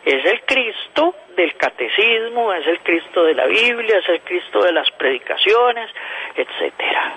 Es 0.05 0.23
el 0.23 0.41
Cristo 0.41 1.15
del 1.35 1.55
catecismo, 1.57 2.53
es 2.53 2.65
el 2.67 2.79
Cristo 2.79 3.23
de 3.23 3.33
la 3.33 3.45
Biblia, 3.45 3.97
es 3.97 4.07
el 4.07 4.21
Cristo 4.21 4.63
de 4.63 4.71
las 4.71 4.89
predicaciones, 4.91 5.89
etcétera. 6.35 7.13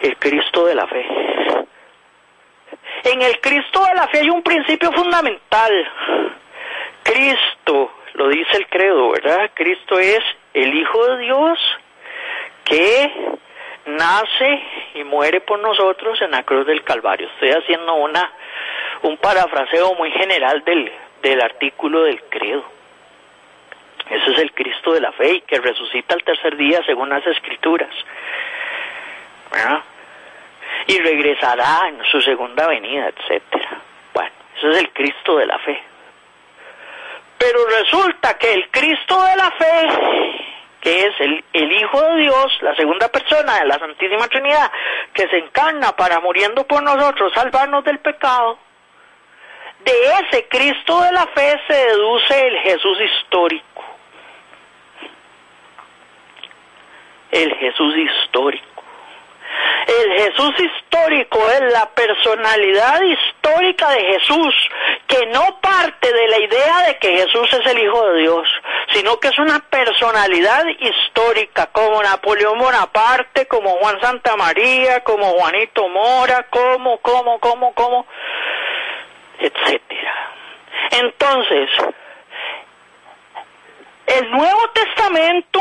El 0.00 0.16
Cristo 0.16 0.64
de 0.64 0.74
la 0.74 0.86
fe. 0.86 1.06
En 3.04 3.22
el 3.22 3.40
Cristo 3.40 3.84
de 3.84 3.94
la 3.94 4.08
fe 4.08 4.20
hay 4.20 4.30
un 4.30 4.42
principio 4.42 4.92
fundamental. 4.92 5.90
Cristo, 7.02 7.92
lo 8.14 8.28
dice 8.28 8.56
el 8.56 8.66
credo, 8.68 9.10
¿verdad? 9.10 9.50
Cristo 9.54 9.98
es 9.98 10.20
el 10.54 10.74
Hijo 10.74 11.06
de 11.06 11.18
Dios 11.18 11.58
que 12.64 13.12
nace 13.86 14.62
y 14.94 15.04
muere 15.04 15.40
por 15.40 15.58
nosotros 15.58 16.20
en 16.22 16.30
la 16.30 16.44
cruz 16.44 16.66
del 16.66 16.84
Calvario. 16.84 17.28
Estoy 17.28 17.50
haciendo 17.50 17.94
una 17.94 18.30
un 19.02 19.16
parafraseo 19.16 19.94
muy 19.94 20.12
general 20.12 20.62
del, 20.64 20.92
del 21.22 21.40
artículo 21.40 22.04
del 22.04 22.22
credo. 22.24 22.64
Ese 24.08 24.32
es 24.32 24.38
el 24.38 24.52
Cristo 24.52 24.92
de 24.92 25.00
la 25.00 25.12
fe 25.12 25.34
y 25.34 25.40
que 25.40 25.58
resucita 25.58 26.14
al 26.14 26.22
tercer 26.22 26.56
día 26.56 26.82
según 26.86 27.08
las 27.08 27.26
escrituras. 27.26 27.90
¿verdad? 29.50 29.82
Y 30.92 30.98
regresará 30.98 31.88
en 31.88 32.04
su 32.10 32.20
segunda 32.20 32.66
venida, 32.66 33.08
etcétera. 33.08 33.78
Bueno, 34.12 34.30
ese 34.58 34.70
es 34.72 34.76
el 34.76 34.92
Cristo 34.92 35.38
de 35.38 35.46
la 35.46 35.58
fe. 35.60 35.82
Pero 37.38 37.66
resulta 37.66 38.36
que 38.36 38.52
el 38.52 38.68
Cristo 38.70 39.22
de 39.22 39.36
la 39.36 39.50
fe, 39.52 39.88
que 40.82 41.06
es 41.06 41.20
el, 41.20 41.42
el, 41.54 41.72
Hijo 41.72 41.98
de 41.98 42.16
Dios, 42.18 42.58
la 42.60 42.74
segunda 42.76 43.08
persona 43.08 43.60
de 43.60 43.66
la 43.68 43.78
Santísima 43.78 44.28
Trinidad, 44.28 44.70
que 45.14 45.26
se 45.28 45.38
encarna 45.38 45.96
para 45.96 46.20
muriendo 46.20 46.64
por 46.64 46.82
nosotros, 46.82 47.32
salvarnos 47.32 47.82
del 47.84 47.98
pecado, 47.98 48.58
de 49.84 49.92
ese 50.20 50.46
Cristo 50.46 51.00
de 51.00 51.12
la 51.12 51.26
fe 51.28 51.58
se 51.68 51.74
deduce 51.74 52.46
el 52.48 52.58
Jesús 52.58 52.98
histórico. 53.00 53.82
El 57.30 57.54
Jesús 57.54 57.96
histórico. 57.96 58.71
El 59.86 60.12
Jesús 60.12 60.54
histórico 60.58 61.38
es 61.50 61.72
la 61.72 61.86
personalidad 61.90 63.00
histórica 63.02 63.90
de 63.90 64.00
Jesús, 64.00 64.54
que 65.06 65.26
no 65.26 65.60
parte 65.60 66.12
de 66.12 66.28
la 66.28 66.38
idea 66.38 66.82
de 66.86 66.98
que 66.98 67.16
Jesús 67.18 67.52
es 67.52 67.66
el 67.66 67.78
Hijo 67.78 68.06
de 68.08 68.20
Dios, 68.20 68.48
sino 68.92 69.18
que 69.18 69.28
es 69.28 69.38
una 69.38 69.58
personalidad 69.58 70.64
histórica, 70.78 71.66
como 71.66 72.02
Napoleón 72.02 72.58
Bonaparte, 72.58 73.46
como 73.46 73.70
Juan 73.78 74.00
Santa 74.00 74.36
María, 74.36 75.02
como 75.02 75.32
Juanito 75.32 75.88
Mora, 75.88 76.46
como, 76.50 76.98
como, 76.98 77.38
como, 77.40 77.74
como, 77.74 78.06
etcétera. 79.38 80.30
Entonces, 80.90 81.70
el 84.06 84.30
Nuevo 84.30 84.70
Testamento 84.70 85.60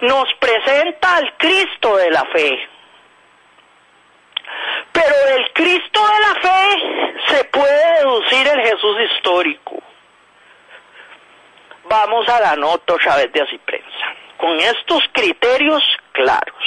nos 0.00 0.32
presenta 0.34 1.16
al 1.16 1.36
Cristo 1.36 1.96
de 1.96 2.10
la 2.10 2.24
fe. 2.26 2.68
Pero 4.92 5.14
del 5.34 5.52
Cristo 5.52 6.00
de 6.06 6.20
la 6.20 6.34
fe 6.40 7.26
se 7.28 7.44
puede 7.44 7.98
deducir 7.98 8.46
el 8.48 8.60
Jesús 8.62 8.96
histórico. 9.12 9.82
Vamos 11.84 12.28
a 12.28 12.40
la 12.40 12.56
nota 12.56 12.94
otra 12.94 13.16
vez 13.16 13.32
de 13.32 13.42
así 13.42 13.58
prensa. 13.58 14.14
Con 14.36 14.58
estos 14.58 15.02
criterios 15.12 15.82
claros. 16.12 16.64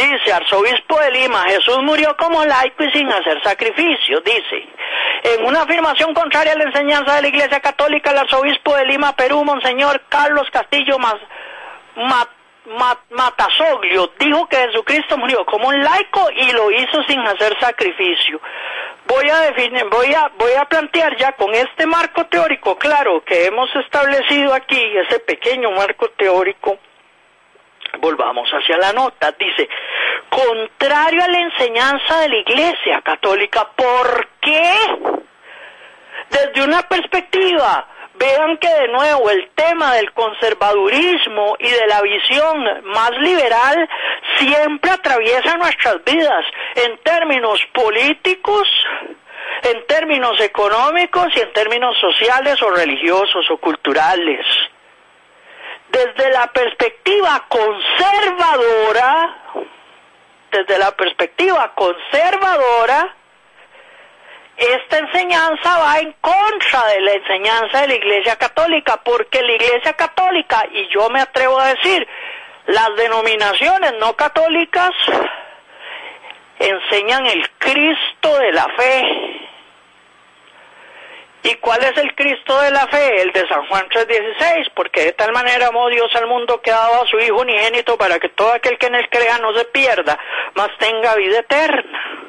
Dice 0.00 0.32
Arzobispo 0.32 0.98
de 0.98 1.10
Lima, 1.10 1.44
Jesús 1.48 1.82
murió 1.82 2.16
como 2.16 2.42
laico 2.42 2.84
y 2.84 2.90
sin 2.90 3.12
hacer 3.12 3.38
sacrificio. 3.42 4.22
Dice, 4.22 4.66
en 5.24 5.44
una 5.44 5.60
afirmación 5.60 6.14
contraria 6.14 6.54
a 6.54 6.56
la 6.56 6.64
enseñanza 6.64 7.16
de 7.16 7.22
la 7.22 7.28
Iglesia 7.28 7.60
Católica, 7.60 8.10
el 8.10 8.16
Arzobispo 8.16 8.74
de 8.76 8.86
Lima, 8.86 9.14
Perú, 9.14 9.44
Monseñor 9.44 10.00
Carlos 10.08 10.48
Castillo 10.50 10.96
Matasoglio 13.10 14.10
dijo 14.18 14.48
que 14.48 14.56
Jesucristo 14.56 15.18
murió 15.18 15.44
como 15.44 15.68
un 15.68 15.78
laico 15.84 16.30
y 16.34 16.50
lo 16.52 16.70
hizo 16.70 17.02
sin 17.02 17.20
hacer 17.20 17.54
sacrificio. 17.60 18.40
Voy 19.06 19.28
a 19.28 19.40
definir, 19.40 19.84
voy 19.90 20.14
a, 20.14 20.30
voy 20.38 20.52
a 20.52 20.64
plantear 20.64 21.14
ya 21.18 21.32
con 21.32 21.52
este 21.54 21.84
marco 21.84 22.24
teórico, 22.24 22.78
claro, 22.78 23.22
que 23.22 23.44
hemos 23.44 23.68
establecido 23.76 24.54
aquí, 24.54 24.80
ese 25.06 25.18
pequeño 25.20 25.72
marco 25.72 26.08
teórico, 26.16 26.78
volvamos 27.98 28.48
hacia 28.50 28.78
la 28.78 28.92
nota, 28.92 29.32
dice, 29.38 29.68
contrario 30.28 31.22
a 31.22 31.28
la 31.28 31.38
enseñanza 31.38 32.20
de 32.20 32.28
la 32.28 32.36
Iglesia 32.36 33.00
Católica, 33.02 33.68
¿por 33.74 34.28
qué? 34.40 34.74
Desde 36.30 36.62
una 36.62 36.82
perspectiva 36.82 37.86
vean 38.14 38.58
que 38.58 38.68
de 38.68 38.88
nuevo 38.88 39.30
el 39.30 39.48
tema 39.54 39.94
del 39.94 40.12
conservadurismo 40.12 41.56
y 41.58 41.70
de 41.70 41.86
la 41.88 42.02
visión 42.02 42.82
más 42.84 43.10
liberal 43.18 43.88
siempre 44.38 44.90
atraviesa 44.90 45.56
nuestras 45.56 46.04
vidas 46.04 46.44
en 46.76 46.98
términos 46.98 47.60
políticos, 47.72 48.68
en 49.62 49.86
términos 49.86 50.38
económicos 50.40 51.28
y 51.34 51.40
en 51.40 51.52
términos 51.52 51.96
sociales 51.98 52.60
o 52.62 52.70
religiosos 52.70 53.50
o 53.50 53.56
culturales. 53.56 54.46
Desde 55.90 56.30
la 56.30 56.46
perspectiva 56.52 57.44
conservadora, 57.48 59.36
desde 60.50 60.78
la 60.78 60.92
perspectiva 60.92 61.72
conservadora, 61.74 63.14
esta 64.56 64.98
enseñanza 64.98 65.78
va 65.78 65.98
en 66.00 66.12
contra 66.20 66.86
de 66.88 67.00
la 67.00 67.12
enseñanza 67.12 67.80
de 67.80 67.88
la 67.88 67.94
Iglesia 67.94 68.36
Católica, 68.36 68.98
porque 69.02 69.42
la 69.42 69.52
Iglesia 69.52 69.94
Católica, 69.94 70.64
y 70.72 70.86
yo 70.88 71.08
me 71.08 71.20
atrevo 71.20 71.58
a 71.58 71.74
decir, 71.74 72.06
las 72.66 72.94
denominaciones 72.96 73.94
no 73.98 74.14
católicas 74.14 74.90
enseñan 76.58 77.26
el 77.26 77.50
Cristo 77.58 78.38
de 78.38 78.52
la 78.52 78.68
fe. 78.76 79.39
¿Y 81.42 81.54
cuál 81.56 81.82
es 81.82 81.96
el 81.96 82.14
Cristo 82.14 82.60
de 82.60 82.70
la 82.70 82.86
fe? 82.88 83.22
El 83.22 83.32
de 83.32 83.48
San 83.48 83.66
Juan 83.66 83.88
3:16, 83.88 84.70
porque 84.74 85.06
de 85.06 85.12
tal 85.12 85.32
manera 85.32 85.68
amó 85.68 85.88
Dios 85.88 86.14
al 86.14 86.26
mundo 86.26 86.60
que 86.60 86.70
ha 86.70 86.76
dado 86.76 87.02
a 87.02 87.06
su 87.06 87.18
Hijo 87.18 87.40
unigénito 87.40 87.96
para 87.96 88.18
que 88.18 88.28
todo 88.28 88.52
aquel 88.52 88.76
que 88.78 88.86
en 88.86 88.96
él 88.96 89.08
crea 89.08 89.38
no 89.38 89.54
se 89.54 89.64
pierda, 89.66 90.18
mas 90.54 90.68
tenga 90.78 91.14
vida 91.14 91.38
eterna. 91.38 92.20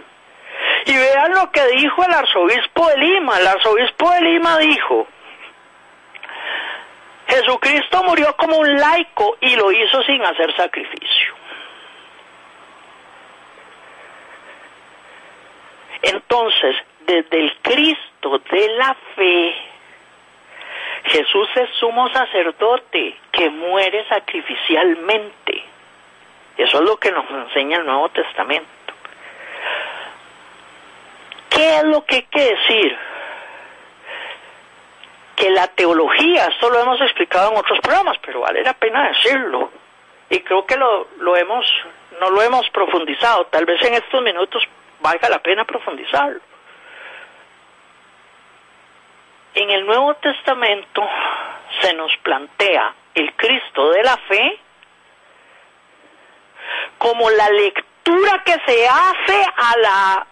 Y 0.86 0.96
vean 0.96 1.34
lo 1.34 1.52
que 1.52 1.66
dijo 1.68 2.04
el 2.04 2.14
arzobispo 2.14 2.88
de 2.88 2.98
Lima. 2.98 3.40
El 3.40 3.48
arzobispo 3.48 4.10
de 4.12 4.22
Lima 4.22 4.58
dijo, 4.60 5.08
Jesucristo 7.28 8.04
murió 8.04 8.36
como 8.38 8.58
un 8.58 8.78
laico 8.78 9.38
y 9.42 9.56
lo 9.56 9.72
hizo 9.72 10.04
sin 10.04 10.24
hacer 10.24 10.56
sacrificio. 10.56 11.36
Entonces, 16.02 16.76
desde 17.06 17.40
el 17.40 17.58
Cristo 17.62 18.40
de 18.52 18.68
la 18.78 18.96
fe, 19.16 19.56
Jesús 21.06 21.50
es 21.56 21.70
sumo 21.80 22.10
sacerdote 22.10 23.18
que 23.32 23.50
muere 23.50 24.06
sacrificialmente. 24.08 25.64
Eso 26.58 26.78
es 26.78 26.84
lo 26.84 26.98
que 26.98 27.12
nos 27.12 27.30
enseña 27.30 27.78
el 27.78 27.86
Nuevo 27.86 28.10
Testamento. 28.10 28.68
¿Qué 31.50 31.78
es 31.78 31.84
lo 31.84 32.06
que 32.06 32.16
hay 32.16 32.24
que 32.24 32.56
decir? 32.56 32.98
Que 35.36 35.50
la 35.50 35.68
teología, 35.68 36.46
esto 36.46 36.70
lo 36.70 36.80
hemos 36.80 37.02
explicado 37.02 37.52
en 37.52 37.58
otros 37.58 37.80
programas, 37.80 38.18
pero 38.24 38.42
vale 38.42 38.64
la 38.64 38.74
pena 38.74 39.10
decirlo. 39.10 39.72
Y 40.30 40.40
creo 40.42 40.66
que 40.66 40.78
lo, 40.78 41.08
lo 41.20 41.36
hemos, 41.36 41.66
no 42.20 42.30
lo 42.30 42.42
hemos 42.42 42.70
profundizado. 42.70 43.46
Tal 43.48 43.66
vez 43.66 43.82
en 43.82 43.96
estos 43.96 44.22
minutos 44.22 44.64
valga 45.02 45.30
la 45.30 45.40
pena 45.40 45.66
profundizarlo. 45.66 46.40
En 49.54 49.70
el 49.70 49.86
Nuevo 49.86 50.14
Testamento 50.16 51.08
se 51.82 51.94
nos 51.94 52.12
plantea 52.24 52.94
el 53.16 53.34
Cristo 53.36 53.90
de 53.92 54.04
la 54.04 54.18
fe 54.18 54.60
como 56.98 57.30
la 57.30 57.50
lectura 57.50 58.44
que 58.46 58.56
se 58.66 58.88
hace 58.88 59.46
a 59.58 59.78
la 59.78 60.28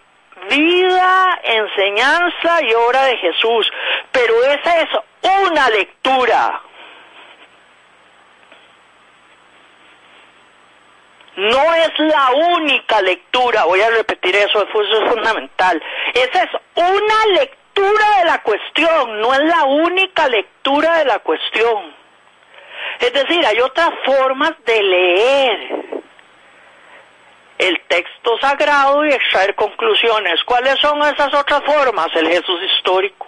vida, 0.48 1.40
enseñanza 1.42 2.62
y 2.62 2.72
obra 2.72 3.04
de 3.04 3.16
Jesús. 3.18 3.70
Pero 4.10 4.42
esa 4.44 4.80
es 4.80 4.88
una 5.42 5.68
lectura. 5.68 6.62
No 11.36 11.74
es 11.74 11.98
la 11.98 12.30
única 12.56 13.02
lectura, 13.02 13.64
voy 13.64 13.80
a 13.80 13.90
repetir 13.90 14.34
eso, 14.34 14.66
eso 14.66 14.80
es 14.80 15.08
fundamental. 15.10 15.82
Esa 16.14 16.42
es 16.44 16.50
una 16.76 17.26
lectura 17.34 17.59
de 17.82 18.24
la 18.24 18.42
cuestión, 18.42 19.20
no 19.20 19.32
es 19.34 19.40
la 19.40 19.64
única 19.64 20.28
lectura 20.28 20.98
de 20.98 21.04
la 21.06 21.18
cuestión. 21.20 21.94
Es 22.98 23.12
decir, 23.12 23.44
hay 23.44 23.60
otras 23.60 23.90
formas 24.04 24.52
de 24.64 24.82
leer 24.82 25.84
el 27.58 27.80
texto 27.88 28.38
sagrado 28.40 29.04
y 29.04 29.12
extraer 29.12 29.54
conclusiones. 29.54 30.42
¿Cuáles 30.44 30.78
son 30.80 31.00
esas 31.02 31.32
otras 31.34 31.62
formas? 31.64 32.08
El 32.14 32.28
Jesús 32.28 32.60
histórico. 32.62 33.26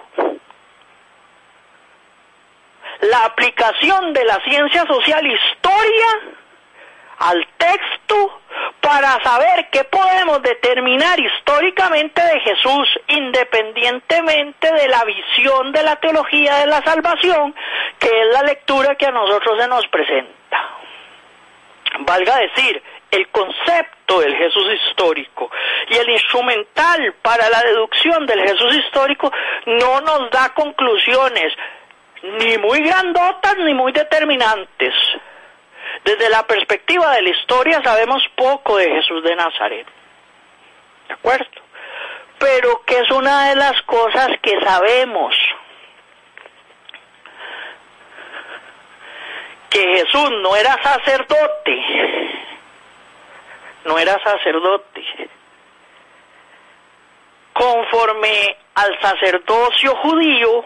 La 3.03 3.24
aplicación 3.24 4.12
de 4.12 4.24
la 4.24 4.40
ciencia 4.44 4.87
social 4.87 5.27
historia 5.27 6.07
al 7.18 7.46
texto 7.57 8.40
para 8.81 9.22
saber 9.22 9.68
qué 9.70 9.85
podemos 9.85 10.42
determinar 10.42 11.18
históricamente 11.18 12.20
de 12.20 12.40
Jesús 12.40 12.88
independientemente 13.09 14.72
de 14.72 14.88
la 14.88 15.05
visión 15.05 15.72
de 15.72 15.83
la 15.83 15.96
teología 15.96 16.57
de 16.57 16.66
la 16.66 16.83
salvación, 16.83 17.55
que 17.98 18.09
es 18.09 18.33
la 18.33 18.42
lectura 18.42 18.96
que 18.96 19.07
a 19.07 19.12
nosotros 19.12 19.59
se 19.59 19.68
nos 19.68 19.87
presenta. 19.88 20.68
Valga 22.01 22.37
decir, 22.38 22.83
el 23.11 23.29
concepto 23.29 24.20
del 24.20 24.35
Jesús 24.35 24.66
histórico 24.72 25.51
y 25.88 25.96
el 25.96 26.09
instrumental 26.11 27.14
para 27.22 27.48
la 27.51 27.62
deducción 27.62 28.27
del 28.27 28.40
Jesús 28.40 28.75
histórico 28.77 29.31
no 29.66 30.01
nos 30.01 30.31
da 30.31 30.53
conclusiones 30.55 31.53
ni 32.22 32.57
muy 32.59 32.81
grandotas 32.81 33.57
ni 33.59 33.75
muy 33.75 33.92
determinantes. 33.92 34.94
Desde 36.05 36.29
la 36.31 36.43
perspectiva 36.47 37.12
de 37.15 37.23
la 37.23 37.31
historia 37.31 37.83
sabemos 37.83 38.23
poco 38.35 38.77
de 38.77 38.91
Jesús 38.91 39.23
de 39.23 39.37
Nazaret. 39.37 39.87
¿De 41.07 41.15
acuerdo? 41.15 41.62
Pero 42.38 42.83
que 42.85 42.99
es 42.99 43.11
una 43.11 43.51
de 43.51 43.57
las 43.57 43.81
cosas 43.83 44.31
que 44.43 44.61
sabemos. 44.61 45.35
Que 49.71 49.81
Jesús 49.81 50.31
no 50.43 50.57
era 50.57 50.77
sacerdote, 50.83 51.85
no 53.85 53.99
era 53.99 54.19
sacerdote. 54.23 55.03
Conforme 57.53 58.57
al 58.75 59.01
sacerdocio 59.01 59.95
judío, 59.97 60.65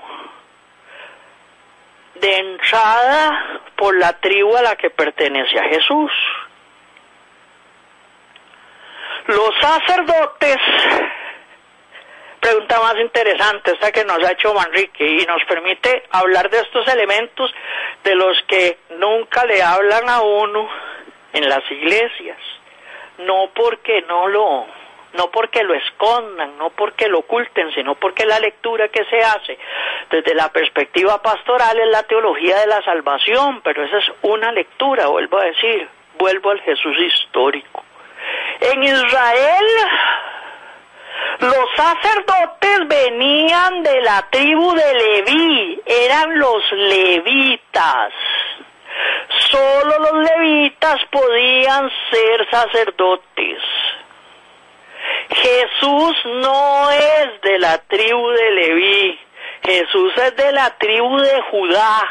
de 2.20 2.36
entrada 2.36 3.60
por 3.76 3.96
la 3.96 4.12
tribu 4.14 4.56
a 4.56 4.62
la 4.62 4.76
que 4.76 4.90
pertenece 4.90 5.58
a 5.58 5.64
Jesús. 5.64 6.10
Los 9.26 9.50
sacerdotes, 9.60 10.56
pregunta 12.40 12.80
más 12.80 12.96
interesante 12.98 13.72
esta 13.72 13.90
que 13.90 14.04
nos 14.04 14.22
ha 14.22 14.32
hecho 14.32 14.54
Manrique 14.54 15.04
y 15.04 15.26
nos 15.26 15.42
permite 15.44 16.04
hablar 16.10 16.48
de 16.48 16.60
estos 16.60 16.86
elementos 16.88 17.52
de 18.04 18.14
los 18.14 18.40
que 18.46 18.78
nunca 18.98 19.44
le 19.44 19.62
hablan 19.62 20.08
a 20.08 20.20
uno 20.20 20.68
en 21.32 21.48
las 21.48 21.68
iglesias 21.70 22.38
no 23.18 23.50
porque 23.54 24.02
no 24.02 24.28
lo 24.28 24.66
no 25.16 25.30
porque 25.30 25.62
lo 25.62 25.74
escondan, 25.74 26.56
no 26.58 26.70
porque 26.70 27.08
lo 27.08 27.20
oculten, 27.20 27.72
sino 27.72 27.94
porque 27.94 28.26
la 28.26 28.38
lectura 28.38 28.88
que 28.88 29.04
se 29.04 29.18
hace 29.18 29.58
desde 30.10 30.34
la 30.34 30.48
perspectiva 30.50 31.20
pastoral 31.22 31.78
es 31.78 31.88
la 31.88 32.02
teología 32.04 32.58
de 32.60 32.66
la 32.66 32.82
salvación, 32.82 33.60
pero 33.62 33.84
esa 33.84 33.98
es 33.98 34.12
una 34.22 34.52
lectura, 34.52 35.06
vuelvo 35.06 35.38
a 35.38 35.44
decir, 35.44 35.88
vuelvo 36.18 36.50
al 36.50 36.60
Jesús 36.60 36.96
histórico. 36.98 37.84
En 38.60 38.82
Israel 38.82 39.66
los 41.40 41.68
sacerdotes 41.76 42.88
venían 42.88 43.82
de 43.82 44.00
la 44.00 44.26
tribu 44.30 44.74
de 44.74 44.94
Leví, 44.94 45.82
eran 45.84 46.38
los 46.38 46.72
levitas. 46.72 48.12
Solo 49.50 49.98
los 49.98 50.30
levitas 50.30 50.98
podían 51.10 51.90
ser 52.10 52.50
sacerdotes. 52.50 53.58
Jesús 55.30 56.16
no 56.24 56.90
es 56.90 57.40
de 57.42 57.58
la 57.58 57.78
tribu 57.78 58.30
de 58.30 58.50
Leví, 58.52 59.20
Jesús 59.64 60.12
es 60.16 60.36
de 60.36 60.52
la 60.52 60.70
tribu 60.78 61.18
de 61.18 61.42
Judá. 61.50 62.02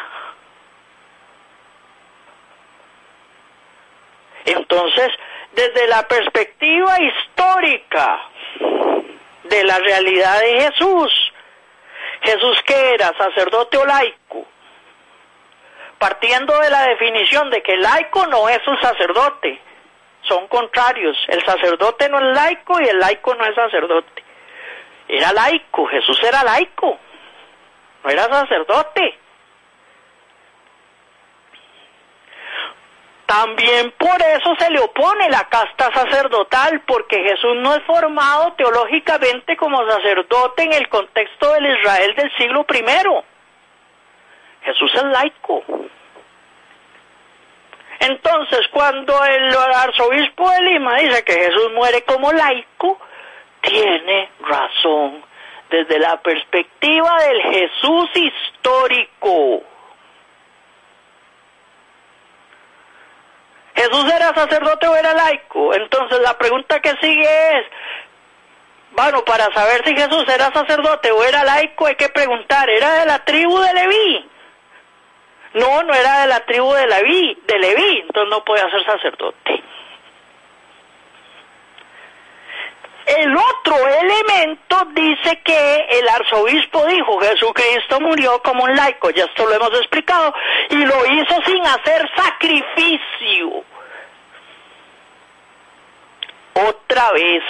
Entonces, 4.46 5.10
desde 5.54 5.88
la 5.88 6.08
perspectiva 6.08 6.98
histórica 7.02 8.22
de 9.44 9.64
la 9.64 9.80
realidad 9.80 10.40
de 10.40 10.62
Jesús, 10.62 11.34
Jesús 12.22 12.62
que 12.66 12.94
era 12.94 13.16
sacerdote 13.18 13.78
o 13.78 13.86
laico, 13.86 14.46
partiendo 15.98 16.58
de 16.60 16.70
la 16.70 16.88
definición 16.88 17.50
de 17.50 17.64
que 17.64 17.78
laico 17.78 18.28
no 18.28 18.50
es 18.50 18.68
un 18.68 18.80
sacerdote, 18.82 19.62
son 20.28 20.48
contrarios, 20.48 21.18
el 21.28 21.44
sacerdote 21.44 22.10
no 22.10 22.18
es 22.20 22.36
laico 22.36 22.80
y 22.80 22.86
el 22.86 23.00
laico 23.00 23.36
no 23.36 23.46
es 23.46 23.56
sacerdote. 23.56 24.24
Era 25.08 25.32
laico, 25.34 25.86
Jesús 25.88 26.20
era 26.24 26.44
laico, 26.44 26.98
no 28.04 28.10
era 28.10 28.24
sacerdote. 28.24 29.20
También 33.26 33.92
por 33.98 34.22
eso 34.22 34.56
se 34.60 34.70
le 34.70 34.80
opone 34.80 35.30
la 35.30 35.44
casta 35.46 35.92
sacerdotal, 35.94 36.82
porque 36.86 37.24
Jesús 37.24 37.56
no 37.58 37.74
es 37.74 37.84
formado 37.84 38.54
teológicamente 38.54 39.58
como 39.58 39.86
sacerdote 39.90 40.64
en 40.64 40.74
el 40.74 40.88
contexto 40.90 41.52
del 41.54 41.78
Israel 41.78 42.16
del 42.16 42.32
siglo 42.38 42.66
I. 42.70 42.86
Jesús 44.64 44.92
es 44.96 45.04
laico. 45.04 45.64
Entonces, 48.00 48.68
cuando 48.72 49.24
el 49.26 49.56
arzobispo 49.56 50.50
de 50.50 50.62
Lima 50.62 50.96
dice 50.98 51.24
que 51.24 51.34
Jesús 51.34 51.72
muere 51.74 52.04
como 52.04 52.32
laico, 52.32 53.00
tiene 53.62 54.30
razón 54.42 55.24
desde 55.70 56.00
la 56.00 56.18
perspectiva 56.18 57.18
del 57.24 57.42
Jesús 57.42 58.10
histórico. 58.14 59.64
Jesús 63.76 64.06
era 64.14 64.34
sacerdote 64.34 64.88
o 64.88 64.96
era 64.96 65.14
laico. 65.14 65.74
Entonces 65.74 66.20
la 66.22 66.38
pregunta 66.38 66.80
que 66.80 66.96
sigue 67.02 67.58
es, 67.58 67.66
bueno, 68.92 69.24
para 69.26 69.52
saber 69.54 69.84
si 69.86 69.96
Jesús 69.96 70.24
era 70.30 70.52
sacerdote 70.54 71.12
o 71.12 71.24
era 71.24 71.44
laico 71.44 71.88
hay 71.88 71.96
que 71.96 72.10
preguntar, 72.10 72.70
¿era 72.70 72.94
de 73.00 73.06
la 73.06 73.26
tribu 73.26 73.60
de 73.60 73.74
Leví? 73.74 74.30
No, 75.56 75.84
no 75.84 75.94
era 75.94 76.22
de 76.22 76.28
la 76.28 76.42
tribu 76.42 76.74
de 76.74 76.86
Leví, 76.86 77.38
de 77.48 77.60
Leví, 77.60 78.00
entonces 78.02 78.30
no 78.30 78.44
podía 78.44 78.70
ser 78.70 78.86
sacerdote. 78.86 79.64
El 83.06 83.38
otro 83.38 83.78
elemento 83.88 84.86
dice 84.92 85.40
que 85.46 85.88
el 85.92 86.10
arzobispo 86.10 86.86
dijo, 86.88 87.22
Jesucristo 87.22 88.02
murió 88.02 88.42
como 88.42 88.66
un 88.66 88.76
laico, 88.76 89.12
ya 89.12 89.24
esto 89.24 89.46
lo 89.46 89.54
hemos 89.54 89.80
explicado, 89.80 90.34
y 90.72 90.76
lo 90.76 91.06
hizo 91.06 91.42
sin 91.46 91.66
hacer 91.66 92.10
sacrificio. 92.18 93.64
Otra 96.68 97.12
vez, 97.12 97.44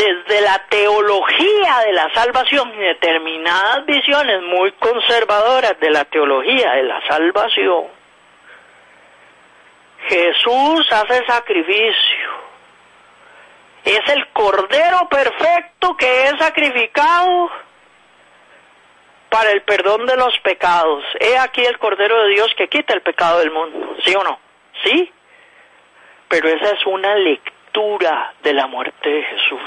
desde 0.00 0.40
la 0.40 0.64
teología 0.70 1.80
de 1.84 1.92
la 1.92 2.10
salvación 2.14 2.72
y 2.74 2.78
determinadas 2.78 3.84
visiones 3.84 4.40
muy 4.42 4.72
conservadoras 4.72 5.78
de 5.78 5.90
la 5.90 6.06
teología 6.06 6.72
de 6.72 6.84
la 6.84 7.06
salvación, 7.06 7.84
Jesús 10.08 10.90
hace 10.90 11.24
sacrificio 11.26 12.30
es 13.84 14.00
el 14.08 14.26
Cordero 14.28 15.06
perfecto 15.10 15.94
que 15.96 16.24
es 16.24 16.38
sacrificado 16.38 17.50
para 19.28 19.50
el 19.50 19.62
perdón 19.62 20.06
de 20.06 20.16
los 20.16 20.38
pecados. 20.40 21.04
He 21.20 21.36
aquí 21.36 21.62
el 21.62 21.78
Cordero 21.78 22.22
de 22.24 22.30
Dios 22.30 22.48
que 22.56 22.68
quita 22.68 22.94
el 22.94 23.02
pecado 23.02 23.38
del 23.40 23.50
mundo, 23.50 23.96
¿sí 24.04 24.14
o 24.14 24.24
no? 24.24 24.38
Sí, 24.82 25.12
pero 26.28 26.48
esa 26.48 26.70
es 26.70 26.86
una 26.86 27.14
lectura 27.16 27.59
de 28.42 28.52
la 28.52 28.66
muerte 28.66 29.08
de 29.08 29.22
Jesús. 29.22 29.60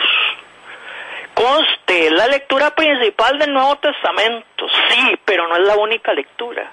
Conste, 1.33 2.07
es 2.07 2.11
la 2.11 2.27
lectura 2.27 2.75
principal 2.75 3.39
del 3.39 3.53
Nuevo 3.53 3.77
Testamento, 3.77 4.67
sí, 4.89 5.17
pero 5.25 5.47
no 5.47 5.55
es 5.55 5.63
la 5.63 5.75
única 5.77 6.13
lectura. 6.13 6.69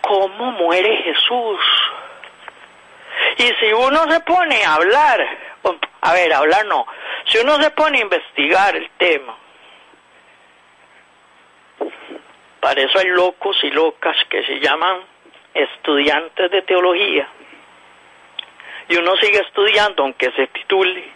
¿Cómo 0.00 0.52
muere 0.52 0.96
Jesús? 1.02 1.60
Y 3.38 3.52
si 3.58 3.72
uno 3.72 4.10
se 4.10 4.20
pone 4.20 4.62
a 4.64 4.74
hablar, 4.74 5.26
a 6.02 6.12
ver, 6.12 6.32
hablar 6.32 6.66
no, 6.66 6.86
si 7.26 7.38
uno 7.38 7.60
se 7.60 7.70
pone 7.70 7.98
a 7.98 8.02
investigar 8.02 8.76
el 8.76 8.90
tema, 8.98 9.34
para 12.60 12.80
eso 12.80 12.98
hay 12.98 13.08
locos 13.08 13.56
y 13.62 13.70
locas 13.70 14.16
que 14.28 14.44
se 14.44 14.60
llaman 14.60 15.00
estudiantes 15.54 16.50
de 16.50 16.62
teología. 16.62 17.28
Y 18.88 18.96
uno 18.96 19.16
sigue 19.16 19.40
estudiando 19.40 20.02
aunque 20.02 20.30
se 20.32 20.46
titule 20.48 21.14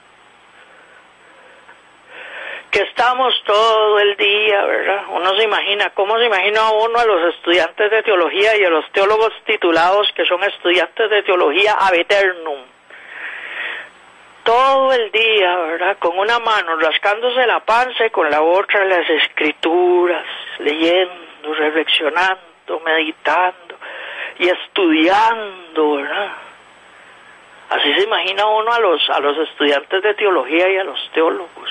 que 2.70 2.82
estamos 2.82 3.34
todo 3.44 3.98
el 3.98 4.16
día, 4.16 4.62
¿verdad? 4.64 5.04
Uno 5.10 5.34
se 5.36 5.44
imagina, 5.44 5.90
¿cómo 5.90 6.18
se 6.18 6.26
imagina 6.26 6.70
uno 6.70 6.98
a 6.98 7.04
los 7.06 7.34
estudiantes 7.34 7.90
de 7.90 8.02
teología 8.02 8.56
y 8.56 8.64
a 8.64 8.70
los 8.70 8.90
teólogos 8.92 9.32
titulados 9.46 10.10
que 10.14 10.26
son 10.26 10.42
estudiantes 10.44 11.10
de 11.10 11.22
teología 11.22 11.74
ab 11.78 11.94
eternum? 11.94 12.60
Todo 14.44 14.92
el 14.92 15.10
día, 15.10 15.56
¿verdad? 15.56 15.98
Con 15.98 16.18
una 16.18 16.38
mano 16.38 16.76
rascándose 16.76 17.46
la 17.46 17.60
panza 17.60 18.06
y 18.06 18.10
con 18.10 18.30
la 18.30 18.42
otra 18.42 18.84
las 18.84 19.08
escrituras, 19.08 20.26
leyendo, 20.58 21.54
reflexionando, 21.54 22.80
meditando 22.84 23.76
y 24.38 24.48
estudiando, 24.48 25.96
¿verdad? 25.96 26.47
Así 27.70 27.94
se 27.94 28.04
imagina 28.04 28.46
uno 28.46 28.72
a 28.72 28.80
los, 28.80 29.10
a 29.10 29.20
los 29.20 29.36
estudiantes 29.48 30.02
de 30.02 30.14
teología 30.14 30.68
y 30.68 30.76
a 30.78 30.84
los 30.84 30.98
teólogos. 31.12 31.70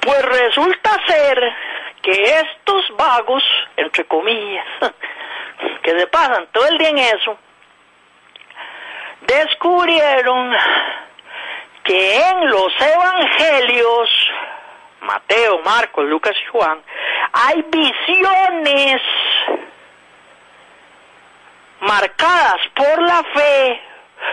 Pues 0.00 0.22
resulta 0.22 0.90
ser 1.06 1.54
que 2.02 2.22
estos 2.22 2.96
vagos, 2.96 3.42
entre 3.76 4.04
comillas, 4.06 4.66
que 5.82 5.98
se 5.98 6.06
pasan 6.06 6.46
todo 6.52 6.66
el 6.66 6.78
día 6.78 6.88
en 6.88 6.98
eso, 6.98 7.38
descubrieron 9.20 10.56
que 11.84 12.16
en 12.16 12.50
los 12.50 12.72
evangelios, 12.80 14.08
Mateo, 15.00 15.58
Marcos, 15.60 16.06
Lucas 16.06 16.36
y 16.42 16.46
Juan, 16.46 16.82
hay 17.32 17.62
visiones 17.62 19.02
marcadas 21.80 22.60
por 22.74 23.02
la 23.02 23.22
fe, 23.34 23.80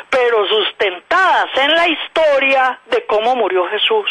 pero 0.10 0.48
sustentadas 0.48 1.50
en 1.58 1.76
la 1.76 1.88
historia 1.88 2.80
de 2.86 3.06
cómo 3.06 3.36
murió 3.36 3.68
Jesús. 3.68 4.10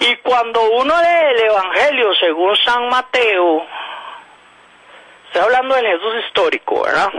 Y 0.00 0.16
cuando 0.16 0.62
uno 0.70 0.94
lee 1.00 1.26
el 1.34 1.40
Evangelio 1.44 2.14
según 2.14 2.56
San 2.58 2.88
Mateo, 2.88 3.66
estoy 5.26 5.42
hablando 5.42 5.74
del 5.76 5.86
Jesús 5.86 6.14
histórico, 6.26 6.82
¿verdad? 6.82 7.10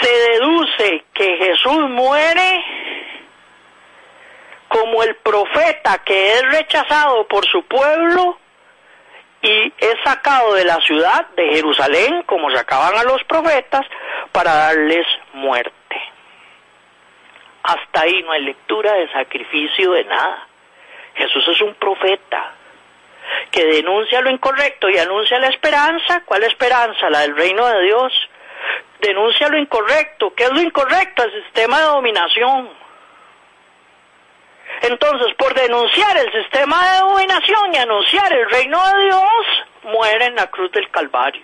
Se 0.00 0.10
deduce 0.10 1.04
que 1.12 1.36
Jesús 1.36 1.90
muere 1.90 2.64
como 4.68 5.02
el 5.02 5.16
profeta 5.16 5.98
que 6.04 6.34
es 6.34 6.42
rechazado 6.50 7.26
por 7.26 7.46
su 7.46 7.62
pueblo 7.64 8.38
y 9.42 9.72
es 9.78 9.94
sacado 10.04 10.54
de 10.54 10.64
la 10.64 10.80
ciudad 10.80 11.26
de 11.36 11.48
Jerusalén, 11.50 12.22
como 12.24 12.50
sacaban 12.50 12.96
a 12.96 13.04
los 13.04 13.22
profetas, 13.24 13.86
para 14.32 14.52
darles 14.54 15.06
muerte. 15.32 15.74
Hasta 17.62 18.02
ahí 18.02 18.22
no 18.22 18.32
hay 18.32 18.42
lectura 18.42 18.94
de 18.94 19.10
sacrificio 19.12 19.92
de 19.92 20.04
nada. 20.04 20.46
Jesús 21.14 21.46
es 21.48 21.60
un 21.60 21.74
profeta 21.74 22.52
que 23.50 23.64
denuncia 23.64 24.20
lo 24.20 24.30
incorrecto 24.30 24.88
y 24.88 24.98
anuncia 24.98 25.38
la 25.38 25.48
esperanza. 25.48 26.22
¿Cuál 26.24 26.44
esperanza? 26.44 27.10
La 27.10 27.20
del 27.20 27.36
reino 27.36 27.66
de 27.66 27.82
Dios. 27.82 28.12
Denuncia 29.00 29.48
lo 29.48 29.58
incorrecto. 29.58 30.34
¿Qué 30.34 30.44
es 30.44 30.52
lo 30.52 30.60
incorrecto? 30.60 31.22
El 31.22 31.44
sistema 31.44 31.78
de 31.78 31.86
dominación. 31.86 32.70
Entonces, 34.82 35.34
por 35.36 35.54
denunciar 35.54 36.16
el 36.18 36.32
sistema 36.32 36.92
de 36.92 36.98
dominación 37.00 37.74
y 37.74 37.76
anunciar 37.78 38.32
el 38.32 38.48
reino 38.48 38.80
de 38.86 39.04
Dios, 39.04 39.22
muere 39.84 40.26
en 40.26 40.36
la 40.36 40.46
cruz 40.48 40.70
del 40.72 40.88
Calvario. 40.90 41.42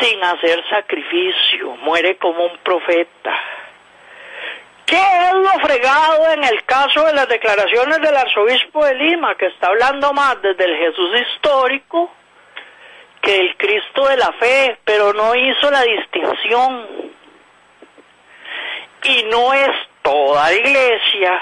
Sin 0.00 0.22
hacer 0.22 0.62
sacrificio, 0.68 1.76
muere 1.82 2.16
como 2.18 2.44
un 2.44 2.58
profeta. 2.58 3.36
¿Qué 4.86 4.96
es 4.96 5.34
lo 5.34 5.50
fregado 5.60 6.30
en 6.30 6.44
el 6.44 6.64
caso 6.64 7.04
de 7.04 7.12
las 7.12 7.28
declaraciones 7.28 8.00
del 8.00 8.16
arzobispo 8.16 8.86
de 8.86 8.94
Lima, 8.94 9.34
que 9.34 9.46
está 9.46 9.66
hablando 9.66 10.12
más 10.12 10.40
desde 10.40 10.64
el 10.64 10.76
Jesús 10.78 11.10
histórico 11.20 12.10
que 13.20 13.36
el 13.36 13.56
Cristo 13.56 14.06
de 14.06 14.16
la 14.16 14.32
fe, 14.32 14.78
pero 14.84 15.12
no 15.12 15.34
hizo 15.34 15.70
la 15.70 15.82
distinción? 15.82 16.86
Y 19.02 19.24
no 19.24 19.52
es 19.52 19.70
toda 20.02 20.50
la 20.50 20.54
iglesia, 20.54 21.40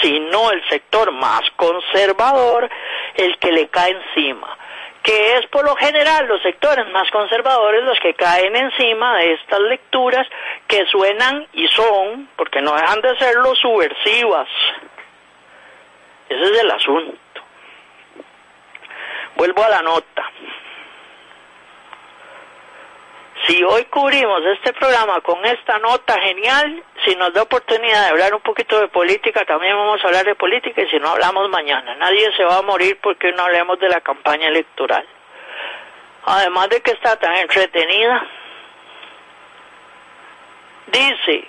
sino 0.00 0.50
el 0.50 0.66
sector 0.68 1.12
más 1.12 1.42
conservador 1.56 2.68
el 3.14 3.38
que 3.38 3.52
le 3.52 3.68
cae 3.68 3.90
encima. 3.90 4.56
que 5.02 5.36
es 5.36 5.46
por 5.48 5.64
lo 5.64 5.74
general 5.74 6.28
los 6.28 6.40
sectores 6.42 6.86
más 6.90 7.10
conservadores 7.10 7.82
los 7.82 7.98
que 7.98 8.14
caen 8.14 8.54
encima 8.54 9.16
de 9.18 9.32
estas 9.32 9.58
lecturas 9.60 10.28
que 10.68 10.86
suenan 10.86 11.44
y 11.54 11.66
son, 11.68 12.28
porque 12.36 12.60
no 12.62 12.72
dejan 12.74 13.00
de 13.00 13.18
serlo, 13.18 13.52
subversivas. 13.56 14.48
Ese 16.28 16.40
es 16.40 16.60
el 16.60 16.70
asunto. 16.70 17.18
Vuelvo 19.34 19.64
a 19.64 19.70
la 19.70 19.82
nota. 19.82 20.30
Si 23.46 23.62
hoy 23.64 23.84
cubrimos 23.86 24.40
este 24.46 24.72
programa 24.72 25.20
con 25.20 25.44
esta 25.44 25.78
nota 25.78 26.20
genial, 26.20 26.82
si 27.04 27.16
nos 27.16 27.32
da 27.32 27.42
oportunidad 27.42 28.02
de 28.04 28.10
hablar 28.10 28.34
un 28.34 28.40
poquito 28.40 28.78
de 28.78 28.86
política, 28.86 29.44
también 29.44 29.76
vamos 29.76 30.02
a 30.02 30.06
hablar 30.06 30.24
de 30.24 30.36
política 30.36 30.82
y 30.82 30.88
si 30.88 30.98
no 31.00 31.08
hablamos 31.08 31.50
mañana. 31.50 31.96
Nadie 31.96 32.32
se 32.36 32.44
va 32.44 32.58
a 32.58 32.62
morir 32.62 32.98
porque 33.02 33.32
no 33.32 33.42
hablemos 33.42 33.80
de 33.80 33.88
la 33.88 34.00
campaña 34.00 34.46
electoral. 34.46 35.04
Además 36.24 36.68
de 36.68 36.80
que 36.82 36.92
está 36.92 37.16
tan 37.16 37.34
entretenida, 37.34 38.24
dice, 40.86 41.48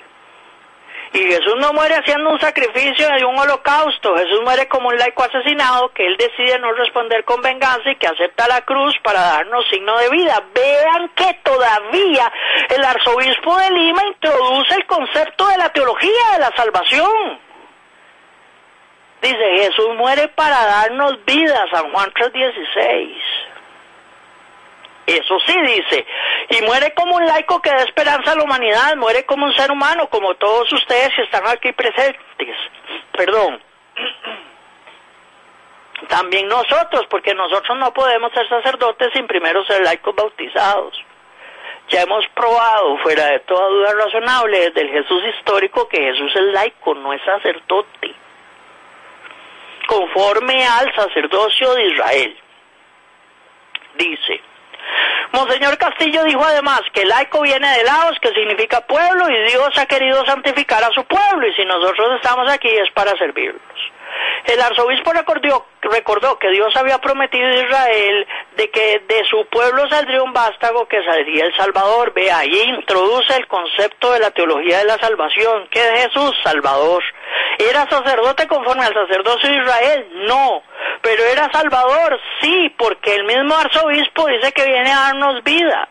y 1.14 1.20
Jesús 1.20 1.54
no 1.60 1.74
muere 1.74 1.94
haciendo 1.94 2.32
un 2.32 2.40
sacrificio 2.40 3.08
de 3.08 3.24
un 3.24 3.38
holocausto, 3.38 4.16
Jesús 4.18 4.42
muere 4.44 4.68
como 4.68 4.90
un 4.90 4.98
laico 4.98 5.24
asesinado 5.24 5.90
que 5.90 6.08
él 6.08 6.18
decide 6.18 6.58
no 6.58 6.74
responder 6.74 7.24
con 7.24 7.40
venganza 7.40 7.92
y 7.92 7.96
que 7.98 8.08
acepta 8.08 8.48
la 8.48 8.62
cruz 8.62 8.96
para 9.04 9.22
darnos 9.22 9.64
signo 9.70 9.96
de 10.00 10.10
vida. 10.10 10.44
Vean 10.56 11.10
que 11.10 11.40
todavía 11.44 12.32
el 12.76 12.84
arzobispo 12.84 13.56
de 13.58 13.72
Lima 13.72 14.04
introduce 14.08 14.74
el 14.74 14.88
concepto 14.88 15.48
de 15.48 15.58
la 15.58 15.70
teología 15.70 16.32
de 16.34 16.40
la 16.40 16.52
salvación. 16.56 17.40
Dice, 19.22 19.58
Jesús 19.60 19.96
muere 19.96 20.30
para 20.30 20.66
darnos 20.66 21.24
vida, 21.26 21.64
San 21.72 21.92
Juan 21.92 22.12
3.16. 22.12 23.53
Eso 25.06 25.38
sí 25.46 25.62
dice. 25.62 26.06
Y 26.50 26.62
muere 26.64 26.94
como 26.94 27.16
un 27.16 27.26
laico 27.26 27.62
que 27.62 27.70
da 27.70 27.84
esperanza 27.84 28.32
a 28.32 28.36
la 28.36 28.44
humanidad, 28.44 28.96
muere 28.96 29.26
como 29.26 29.46
un 29.46 29.54
ser 29.54 29.72
humano, 29.72 30.08
como 30.08 30.36
todos 30.36 30.72
ustedes 30.72 31.14
que 31.16 31.24
están 31.24 31.46
aquí 31.48 31.72
presentes. 31.74 32.56
Perdón. 33.12 33.62
También 36.08 36.48
nosotros, 36.48 37.06
porque 37.10 37.34
nosotros 37.34 37.78
no 37.78 37.94
podemos 37.94 38.32
ser 38.34 38.48
sacerdotes 38.48 39.10
sin 39.14 39.28
primero 39.28 39.64
ser 39.66 39.82
laicos 39.84 40.16
bautizados. 40.16 40.98
Ya 41.90 42.02
hemos 42.02 42.26
probado, 42.30 42.98
fuera 43.00 43.28
de 43.28 43.40
toda 43.40 43.68
duda 43.68 43.94
razonable, 43.94 44.70
desde 44.70 44.82
el 44.82 44.90
Jesús 44.90 45.24
histórico, 45.38 45.88
que 45.88 45.98
Jesús 45.98 46.32
es 46.36 46.54
laico, 46.54 46.94
no 46.96 47.14
es 47.14 47.22
sacerdote. 47.24 48.14
Conforme 49.88 50.66
al 50.66 50.94
sacerdocio 50.96 51.74
de 51.74 51.86
Israel. 51.88 52.38
Dice, 53.96 54.42
Monseñor 55.34 55.78
Castillo 55.80 56.24
dijo 56.26 56.46
además 56.46 56.82
que 56.94 57.06
laico 57.06 57.42
viene 57.42 57.68
de 57.78 57.84
laos, 57.84 58.18
que 58.22 58.30
significa 58.30 58.82
pueblo, 58.82 59.28
y 59.30 59.50
Dios 59.50 59.76
ha 59.78 59.86
querido 59.88 60.24
santificar 60.26 60.84
a 60.84 60.92
su 60.92 61.04
pueblo, 61.06 61.48
y 61.48 61.54
si 61.56 61.66
nosotros 61.66 62.08
estamos 62.16 62.48
aquí 62.52 62.70
es 62.70 62.92
para 62.92 63.18
servirlos. 63.18 63.62
El 64.46 64.62
arzobispo 64.62 65.14
recordó, 65.14 66.38
que 66.40 66.50
Dios 66.50 66.76
había 66.76 66.98
prometido 66.98 67.48
a 67.48 67.64
Israel 67.64 68.28
de 68.58 68.70
que 68.70 69.02
de 69.08 69.24
su 69.30 69.46
pueblo 69.46 69.88
saldría 69.90 70.22
un 70.22 70.34
vástago 70.34 70.86
que 70.88 71.04
saldría 71.04 71.46
el 71.46 71.56
Salvador. 71.56 72.14
Ve, 72.14 72.30
ahí 72.30 72.60
introduce 72.78 73.36
el 73.38 73.48
concepto 73.48 74.12
de 74.12 74.20
la 74.20 74.32
teología 74.32 74.80
de 74.80 74.86
la 74.86 74.98
salvación. 74.98 75.68
¿Qué 75.72 75.80
es 75.80 76.08
Jesús? 76.08 76.36
Salvador. 76.44 77.04
¿Era 77.58 77.90
sacerdote 77.90 78.48
conforme 78.48 78.84
al 78.84 78.94
sacerdocio 78.94 79.50
de 79.50 79.58
Israel? 79.58 80.08
No. 80.28 80.64
¿Pero 81.02 81.24
era 81.24 81.50
Salvador? 81.52 82.20
Sí, 82.42 82.74
porque 82.78 83.16
el 83.16 83.24
mismo 83.24 83.56
arzobispo 83.56 84.28
dice 84.28 84.52
que 84.52 84.66
viene 84.66 84.92
a 84.92 85.12
darnos 85.14 85.44
vida. 85.44 85.88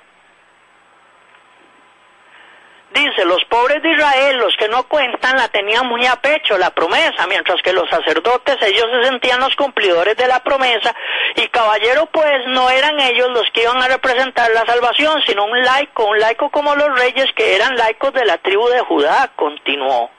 Dice, 2.92 3.24
los 3.24 3.42
pobres 3.46 3.82
de 3.82 3.90
Israel, 3.90 4.36
los 4.36 4.54
que 4.56 4.68
no 4.68 4.82
cuentan, 4.82 5.36
la 5.36 5.48
tenían 5.48 5.86
muy 5.86 6.04
a 6.04 6.16
pecho, 6.16 6.58
la 6.58 6.70
promesa, 6.70 7.26
mientras 7.26 7.62
que 7.62 7.72
los 7.72 7.88
sacerdotes, 7.88 8.56
ellos 8.60 8.86
se 8.92 9.08
sentían 9.08 9.40
los 9.40 9.56
cumplidores 9.56 10.14
de 10.14 10.28
la 10.28 10.40
promesa, 10.40 10.94
y 11.36 11.48
caballero, 11.48 12.04
pues, 12.12 12.46
no 12.48 12.68
eran 12.68 13.00
ellos 13.00 13.30
los 13.30 13.50
que 13.52 13.62
iban 13.62 13.80
a 13.82 13.88
representar 13.88 14.50
la 14.50 14.66
salvación, 14.66 15.22
sino 15.26 15.44
un 15.46 15.62
laico, 15.62 16.04
un 16.04 16.18
laico 16.18 16.50
como 16.50 16.74
los 16.74 16.98
reyes 16.98 17.32
que 17.34 17.56
eran 17.56 17.76
laicos 17.76 18.12
de 18.12 18.26
la 18.26 18.36
tribu 18.36 18.68
de 18.68 18.80
Judá, 18.80 19.30
continuó. 19.36 20.10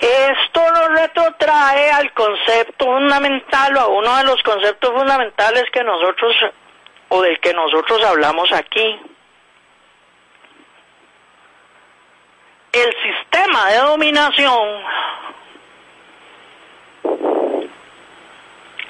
Esto 0.00 0.62
nos 0.72 1.00
retrotrae 1.00 1.90
al 1.90 2.12
concepto 2.12 2.84
fundamental 2.86 3.76
o 3.76 3.80
a 3.80 3.88
uno 3.88 4.16
de 4.18 4.24
los 4.24 4.40
conceptos 4.44 4.90
fundamentales 4.92 5.64
que 5.72 5.82
nosotros, 5.82 6.32
o 7.08 7.22
del 7.22 7.40
que 7.40 7.52
nosotros 7.52 8.04
hablamos 8.04 8.52
aquí, 8.52 9.00
el 12.72 12.94
sistema 13.02 13.70
de 13.70 13.78
dominación, 13.78 14.84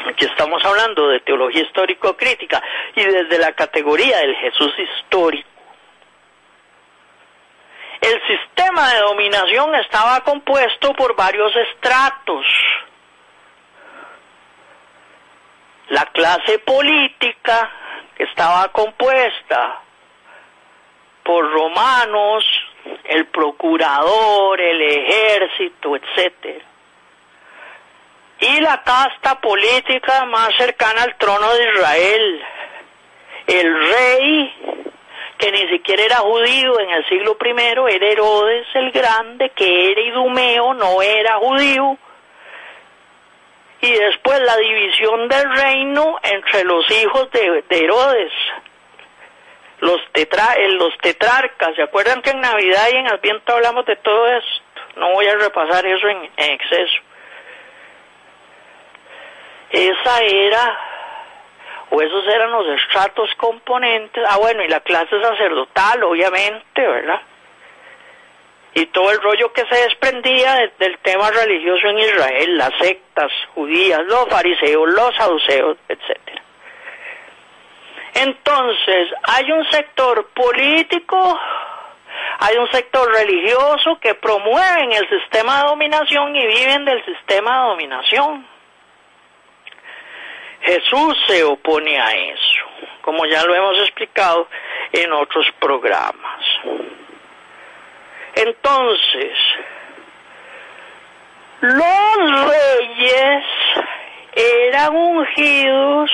aquí 0.08 0.24
estamos 0.26 0.64
hablando 0.64 1.08
de 1.08 1.20
teología 1.20 1.62
histórico-crítica 1.62 2.62
y 2.94 3.04
desde 3.04 3.38
la 3.38 3.52
categoría 3.52 4.18
del 4.18 4.36
Jesús 4.36 4.72
histórico, 4.78 5.48
el 8.00 8.20
sistema 8.26 8.92
de 8.92 9.00
dominación 9.00 9.74
estaba 9.76 10.20
compuesto 10.20 10.92
por 10.94 11.14
varios 11.14 11.54
estratos. 11.54 12.46
La 15.88 16.06
clase 16.06 16.60
política, 16.60 17.70
estaba 18.16 18.68
compuesta 18.68 19.80
por 21.24 21.50
romanos, 21.50 22.44
el 23.04 23.26
procurador, 23.26 24.60
el 24.60 24.82
ejército, 24.82 25.96
etcétera. 25.96 26.64
Y 28.40 28.60
la 28.60 28.82
casta 28.82 29.38
política 29.40 30.24
más 30.24 30.54
cercana 30.56 31.02
al 31.02 31.16
trono 31.16 31.52
de 31.52 31.70
Israel, 31.72 32.42
el 33.46 33.90
rey, 33.90 34.54
que 35.36 35.52
ni 35.52 35.68
siquiera 35.68 36.02
era 36.04 36.16
judío 36.16 36.80
en 36.80 36.90
el 36.90 37.08
siglo 37.08 37.36
I, 37.42 37.94
era 37.94 38.06
Herodes 38.06 38.66
el 38.74 38.90
Grande, 38.92 39.50
que 39.50 39.92
era 39.92 40.00
idumeo, 40.00 40.74
no 40.74 41.02
era 41.02 41.36
judío. 41.36 41.98
Y 43.82 43.92
después 43.92 44.38
la 44.40 44.56
división 44.58 45.28
del 45.28 45.56
reino 45.56 46.18
entre 46.22 46.64
los 46.64 46.90
hijos 46.90 47.30
de, 47.30 47.64
Herodes, 47.70 48.32
los, 49.80 50.00
tetra, 50.12 50.56
los 50.68 50.96
tetrarcas. 50.98 51.74
¿Se 51.74 51.82
acuerdan 51.82 52.22
que 52.22 52.30
en 52.30 52.40
Navidad 52.40 52.88
y 52.92 52.96
en 52.96 53.08
Adviento 53.08 53.52
hablamos 53.52 53.86
de 53.86 53.96
todo 53.96 54.26
esto? 54.28 54.80
No 54.96 55.12
voy 55.12 55.26
a 55.26 55.36
repasar 55.36 55.84
eso 55.86 56.08
en, 56.08 56.30
en 56.36 56.50
exceso. 56.52 57.00
Esa 59.70 60.20
era, 60.22 60.78
o 61.90 62.02
esos 62.02 62.26
eran 62.26 62.50
los 62.50 62.66
estratos 62.80 63.30
componentes. 63.36 64.24
Ah, 64.28 64.38
bueno, 64.38 64.62
y 64.64 64.68
la 64.68 64.80
clase 64.80 65.20
sacerdotal, 65.20 66.02
obviamente, 66.02 66.86
¿verdad? 66.86 67.20
Y 68.74 68.86
todo 68.86 69.10
el 69.10 69.20
rollo 69.20 69.52
que 69.52 69.64
se 69.66 69.82
desprendía 69.82 70.70
del 70.78 70.98
tema 70.98 71.30
religioso 71.30 71.88
en 71.88 71.98
Israel, 71.98 72.56
las 72.56 72.72
sectas 72.78 73.32
judías, 73.54 74.00
los 74.06 74.28
fariseos, 74.28 74.88
los 74.88 75.14
saduceos, 75.16 75.76
etcétera. 75.88 76.39
Entonces, 78.14 79.08
hay 79.22 79.50
un 79.52 79.64
sector 79.70 80.26
político, 80.28 81.38
hay 82.38 82.56
un 82.56 82.70
sector 82.70 83.12
religioso 83.12 83.98
que 84.00 84.14
promueven 84.14 84.92
el 84.92 85.08
sistema 85.08 85.62
de 85.62 85.68
dominación 85.68 86.34
y 86.34 86.46
viven 86.46 86.84
del 86.84 87.04
sistema 87.04 87.62
de 87.62 87.68
dominación. 87.68 88.46
Jesús 90.62 91.16
se 91.26 91.42
opone 91.44 91.98
a 91.98 92.10
eso, 92.12 92.64
como 93.00 93.24
ya 93.26 93.44
lo 93.44 93.54
hemos 93.54 93.78
explicado 93.78 94.48
en 94.92 95.12
otros 95.12 95.46
programas. 95.58 96.44
Entonces, 98.34 99.36
los 101.60 102.50
reyes 102.50 103.44
eran 104.34 104.96
ungidos 104.96 106.10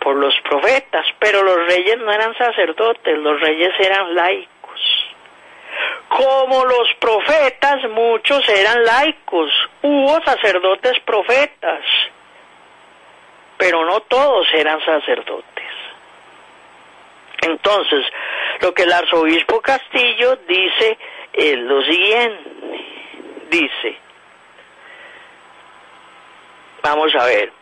por 0.00 0.16
los 0.16 0.34
profetas, 0.48 1.06
pero 1.18 1.42
los 1.42 1.66
reyes 1.68 1.98
no 1.98 2.10
eran 2.12 2.36
sacerdotes, 2.36 3.18
los 3.18 3.40
reyes 3.40 3.72
eran 3.78 4.14
laicos. 4.14 4.50
Como 6.08 6.64
los 6.64 6.88
profetas, 6.98 7.88
muchos 7.90 8.48
eran 8.48 8.84
laicos, 8.84 9.52
hubo 9.82 10.20
sacerdotes 10.24 10.98
profetas, 11.00 11.80
pero 13.56 13.84
no 13.84 14.00
todos 14.00 14.46
eran 14.54 14.84
sacerdotes. 14.84 15.44
Entonces, 17.42 18.04
lo 18.60 18.74
que 18.74 18.82
el 18.82 18.92
arzobispo 18.92 19.60
Castillo 19.60 20.36
dice 20.48 20.98
es 21.32 21.56
lo 21.58 21.82
siguiente, 21.82 22.50
dice, 23.50 23.96
vamos 26.82 27.14
a 27.14 27.24
ver, 27.26 27.52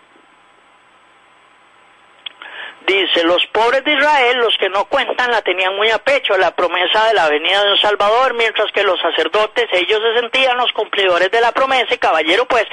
Dice, 2.89 3.23
los 3.23 3.45
pobres 3.49 3.85
de 3.85 3.93
Israel, 3.93 4.39
los 4.39 4.57
que 4.57 4.71
no 4.71 4.87
cuentan, 4.87 5.31
la 5.31 5.43
tenían 5.43 5.77
muy 5.77 5.91
a 5.91 5.99
pecho, 5.99 6.39
la 6.39 6.57
promesa 6.57 7.05
de 7.09 7.13
la 7.13 7.29
venida 7.29 7.63
de 7.63 7.73
un 7.73 7.77
Salvador, 7.77 8.33
mientras 8.33 8.73
que 8.73 8.83
los 8.83 8.99
sacerdotes, 8.99 9.67
ellos 9.73 10.01
se 10.01 10.21
sentían 10.21 10.57
los 10.57 10.73
cumplidores 10.73 11.31
de 11.31 11.43
la 11.43 11.53
promesa 11.53 11.93
y 11.93 11.99
caballero, 11.99 12.47
pues, 12.47 12.65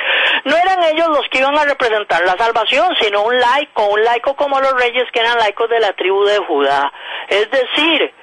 no 0.46 0.56
eran 0.56 0.82
ellos 0.86 1.10
los 1.10 1.28
que 1.28 1.40
iban 1.40 1.58
a 1.58 1.66
representar 1.66 2.24
la 2.24 2.38
salvación, 2.38 2.96
sino 3.02 3.24
un 3.24 3.38
laico, 3.38 3.88
un 3.88 4.06
laico 4.06 4.38
como 4.38 4.62
los 4.62 4.72
reyes 4.80 5.04
que 5.12 5.20
eran 5.20 5.38
laicos 5.38 5.70
de 5.70 5.82
la 5.82 5.92
tribu 5.92 6.24
de 6.24 6.38
Judá. 6.38 6.94
Es 7.28 7.52
decir, 7.52 8.14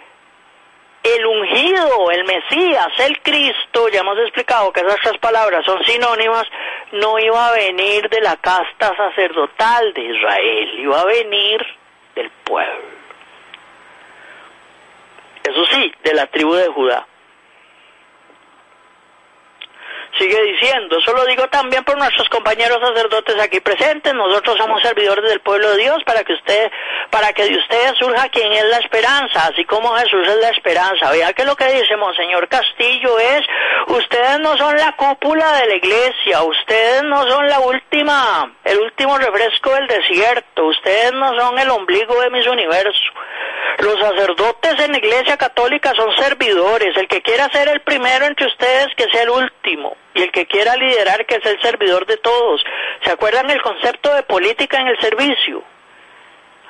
el 1.02 1.26
ungido, 1.26 2.10
el 2.10 2.24
Mesías, 2.24 2.88
el 3.00 3.20
Cristo, 3.20 3.90
ya 3.90 4.00
hemos 4.00 4.18
explicado 4.20 4.72
que 4.72 4.80
esas 4.80 4.96
tres 5.02 5.18
palabras 5.18 5.62
son 5.66 5.84
sinónimas, 5.84 6.46
no 6.92 7.18
iba 7.18 7.48
a 7.48 7.52
venir 7.52 8.08
de 8.08 8.22
la 8.22 8.36
casta 8.36 8.96
sacerdotal 8.96 9.92
de 9.92 10.00
Israel, 10.00 10.78
iba 10.78 10.98
a 10.98 11.04
venir 11.04 11.81
del 12.14 12.30
pueblo. 12.44 13.02
Eso 15.44 15.66
sí, 15.72 15.92
de 16.04 16.14
la 16.14 16.26
tribu 16.26 16.54
de 16.54 16.68
Judá. 16.68 17.06
Sigue 20.18 20.42
diciendo, 20.42 20.98
eso 20.98 21.14
lo 21.14 21.24
digo 21.24 21.48
también 21.48 21.82
por 21.84 21.96
nuestros 21.96 22.28
compañeros 22.28 22.78
sacerdotes 22.82 23.40
aquí 23.40 23.60
presentes, 23.60 24.12
nosotros 24.12 24.58
somos 24.58 24.82
servidores 24.82 25.24
del 25.24 25.40
pueblo 25.40 25.70
de 25.70 25.78
Dios 25.78 26.04
para 26.04 26.22
que 26.22 26.34
usted, 26.34 26.70
para 27.08 27.32
que 27.32 27.44
de 27.44 27.56
ustedes 27.56 27.94
surja 27.98 28.28
quien 28.28 28.52
es 28.52 28.64
la 28.64 28.76
esperanza, 28.76 29.46
así 29.46 29.64
como 29.64 29.88
Jesús 29.94 30.28
es 30.28 30.36
la 30.36 30.50
esperanza. 30.50 31.10
Vea 31.12 31.32
que 31.32 31.46
lo 31.46 31.56
que 31.56 31.64
dice 31.72 31.96
Monseñor 31.96 32.46
Castillo 32.48 33.18
es, 33.18 33.40
ustedes 33.86 34.38
no 34.40 34.54
son 34.58 34.76
la 34.76 34.92
cúpula 34.92 35.50
de 35.54 35.68
la 35.68 35.76
iglesia, 35.76 36.42
ustedes 36.42 37.04
no 37.04 37.26
son 37.26 37.48
la 37.48 37.60
última, 37.60 38.52
el 38.64 38.80
último 38.80 39.16
refresco 39.16 39.70
del 39.74 39.86
desierto, 39.86 40.66
ustedes 40.66 41.12
no 41.14 41.34
son 41.40 41.58
el 41.58 41.70
ombligo 41.70 42.20
de 42.20 42.28
mis 42.28 42.46
universos. 42.46 43.12
Los 43.78 43.98
sacerdotes 43.98 44.78
en 44.78 44.92
la 44.92 44.98
iglesia 44.98 45.38
católica 45.38 45.94
son 45.96 46.14
servidores, 46.16 46.94
el 46.98 47.08
que 47.08 47.22
quiera 47.22 47.48
ser 47.50 47.68
el 47.68 47.80
primero 47.80 48.26
entre 48.26 48.46
ustedes 48.46 48.88
que 48.94 49.08
sea 49.10 49.22
el 49.22 49.30
último 49.30 49.96
y 50.14 50.22
el 50.22 50.32
que 50.32 50.46
quiera 50.46 50.76
liderar 50.76 51.26
que 51.26 51.36
es 51.36 51.46
el 51.46 51.60
servidor 51.60 52.06
de 52.06 52.16
todos. 52.18 52.62
¿Se 53.04 53.10
acuerdan 53.10 53.50
el 53.50 53.62
concepto 53.62 54.14
de 54.14 54.22
política 54.22 54.78
en 54.78 54.88
el 54.88 55.00
servicio? 55.00 55.62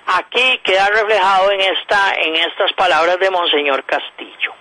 Aquí 0.07 0.59
queda 0.65 0.89
reflejado 0.89 1.53
en 1.53 1.61
esta 1.61 2.15
en 2.15 2.37
estas 2.37 2.73
palabras 2.73 3.19
de 3.21 3.31
Monseñor 3.31 3.85
Castillo. 3.85 4.53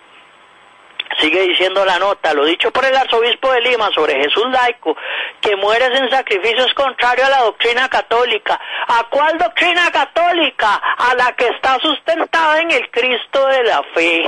Sigue 1.20 1.42
diciendo 1.42 1.84
la 1.84 2.00
nota, 2.00 2.34
lo 2.34 2.46
dicho 2.46 2.72
por 2.72 2.86
el 2.86 2.96
arzobispo 2.96 3.52
de 3.52 3.62
Lima 3.62 3.90
sobre 3.94 4.16
Jesús 4.16 4.46
laico, 4.50 4.96
que 5.42 5.56
muere 5.56 5.96
sin 5.96 6.10
sacrificios 6.10 6.74
contrario 6.74 7.26
a 7.26 7.30
la 7.30 7.42
doctrina 7.42 7.90
católica. 7.90 8.60
¿A 8.88 9.04
cuál 9.10 9.38
doctrina 9.38 9.92
católica? 9.92 10.76
A 10.76 11.14
la 11.16 11.34
que 11.34 11.48
está 11.48 11.78
sustentada 11.80 12.62
en 12.62 12.72
el 12.72 12.90
Cristo 12.92 13.46
de 13.48 13.64
la 13.64 13.84
fe. 13.94 14.24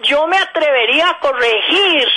Yo 0.00 0.26
me 0.26 0.36
atrevería 0.36 1.08
a 1.08 1.18
corregir 1.20 2.08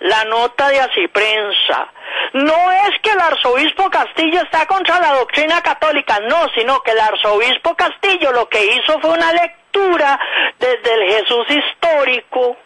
la 0.00 0.24
nota 0.24 0.68
de 0.68 0.80
así 0.80 1.08
prensa. 1.08 1.88
No 2.32 2.72
es 2.86 3.00
que 3.02 3.10
el 3.10 3.20
arzobispo 3.20 3.90
Castillo 3.90 4.40
está 4.40 4.66
contra 4.66 5.00
la 5.00 5.14
doctrina 5.14 5.60
católica, 5.60 6.20
no, 6.20 6.48
sino 6.54 6.80
que 6.82 6.92
el 6.92 7.00
arzobispo 7.00 7.74
Castillo 7.74 8.32
lo 8.32 8.48
que 8.48 8.64
hizo 8.64 9.00
fue 9.00 9.10
una 9.10 9.32
lectura 9.32 10.18
desde 10.58 10.94
el 10.94 11.10
Jesús 11.10 11.46
histórico 11.50 12.56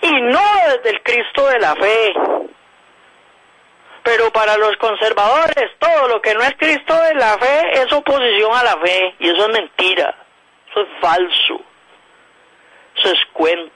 y 0.00 0.20
no 0.22 0.42
desde 0.68 0.90
el 0.90 1.02
Cristo 1.02 1.46
de 1.46 1.58
la 1.58 1.76
fe. 1.76 2.14
Pero 4.02 4.30
para 4.32 4.56
los 4.56 4.76
conservadores, 4.78 5.70
todo 5.78 6.08
lo 6.08 6.22
que 6.22 6.34
no 6.34 6.42
es 6.42 6.54
Cristo 6.56 6.94
de 6.94 7.14
la 7.14 7.38
fe 7.38 7.82
es 7.82 7.92
oposición 7.92 8.54
a 8.54 8.64
la 8.64 8.76
fe, 8.78 9.14
y 9.18 9.30
eso 9.30 9.46
es 9.46 9.52
mentira, 9.52 10.14
eso 10.70 10.80
es 10.80 10.88
falso, 11.00 11.60
eso 12.96 13.12
es 13.12 13.20
cuento 13.32 13.73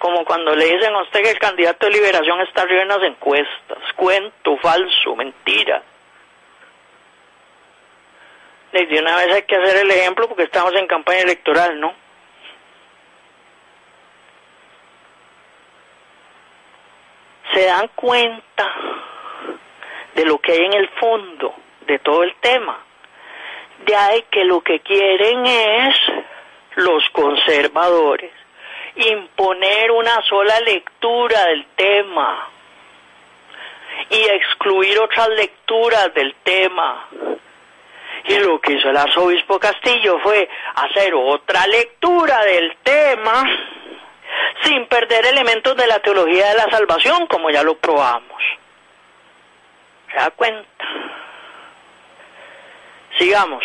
como 0.00 0.24
cuando 0.24 0.56
le 0.56 0.64
dicen 0.64 0.94
a 0.94 1.02
usted 1.02 1.22
que 1.22 1.30
el 1.30 1.38
candidato 1.38 1.84
de 1.84 1.92
liberación 1.92 2.40
está 2.40 2.62
arriba 2.62 2.82
en 2.82 2.88
las 2.88 3.02
encuestas. 3.02 3.78
Cuento, 3.94 4.56
falso, 4.56 5.14
mentira. 5.14 5.82
De 8.72 8.98
una 8.98 9.14
vez 9.16 9.34
hay 9.34 9.42
que 9.42 9.56
hacer 9.56 9.76
el 9.76 9.90
ejemplo 9.90 10.26
porque 10.26 10.44
estamos 10.44 10.74
en 10.74 10.86
campaña 10.86 11.20
electoral, 11.20 11.78
¿no? 11.78 11.92
Se 17.52 17.66
dan 17.66 17.88
cuenta 17.94 18.72
de 20.14 20.24
lo 20.24 20.38
que 20.38 20.52
hay 20.52 20.64
en 20.64 20.72
el 20.72 20.88
fondo 20.88 21.54
de 21.82 21.98
todo 21.98 22.22
el 22.22 22.34
tema. 22.36 22.78
De 23.84 23.94
ahí 23.94 24.24
que 24.30 24.44
lo 24.44 24.62
que 24.62 24.80
quieren 24.80 25.44
es 25.44 25.94
los 26.76 27.06
conservadores 27.10 28.39
imponer 28.96 29.90
una 29.90 30.22
sola 30.22 30.60
lectura 30.60 31.44
del 31.46 31.66
tema 31.76 32.48
y 34.08 34.22
excluir 34.22 34.98
otras 34.98 35.28
lecturas 35.30 36.12
del 36.14 36.34
tema. 36.42 37.08
Y 38.24 38.38
lo 38.38 38.60
que 38.60 38.74
hizo 38.74 38.90
el 38.90 38.96
arzobispo 38.96 39.58
Castillo 39.58 40.18
fue 40.20 40.48
hacer 40.74 41.14
otra 41.14 41.66
lectura 41.66 42.44
del 42.44 42.76
tema 42.82 43.44
sin 44.62 44.86
perder 44.86 45.26
elementos 45.26 45.76
de 45.76 45.86
la 45.86 46.00
teología 46.00 46.48
de 46.48 46.54
la 46.54 46.70
salvación, 46.70 47.26
como 47.26 47.50
ya 47.50 47.62
lo 47.62 47.76
probamos. 47.76 48.42
¿Se 50.10 50.16
da 50.16 50.30
cuenta? 50.30 50.84
Sigamos. 53.18 53.64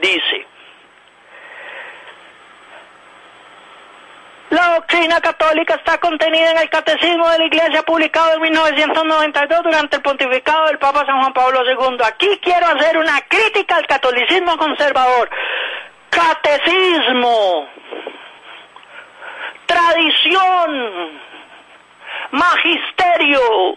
Dice, 0.00 0.46
La 4.50 4.74
doctrina 4.74 5.20
católica 5.20 5.74
está 5.74 5.98
contenida 5.98 6.52
en 6.52 6.58
el 6.58 6.70
Catecismo 6.70 7.28
de 7.30 7.38
la 7.38 7.44
Iglesia 7.46 7.82
publicado 7.82 8.34
en 8.34 8.42
1992 8.42 9.62
durante 9.64 9.96
el 9.96 10.02
pontificado 10.02 10.66
del 10.66 10.78
Papa 10.78 11.04
San 11.04 11.20
Juan 11.20 11.32
Pablo 11.32 11.62
II. 11.64 11.98
Aquí 12.04 12.38
quiero 12.40 12.66
hacer 12.66 12.96
una 12.96 13.20
crítica 13.22 13.76
al 13.76 13.86
catolicismo 13.88 14.56
conservador. 14.56 15.28
Catecismo, 16.10 17.68
tradición, 19.66 21.20
magisterio 22.30 23.76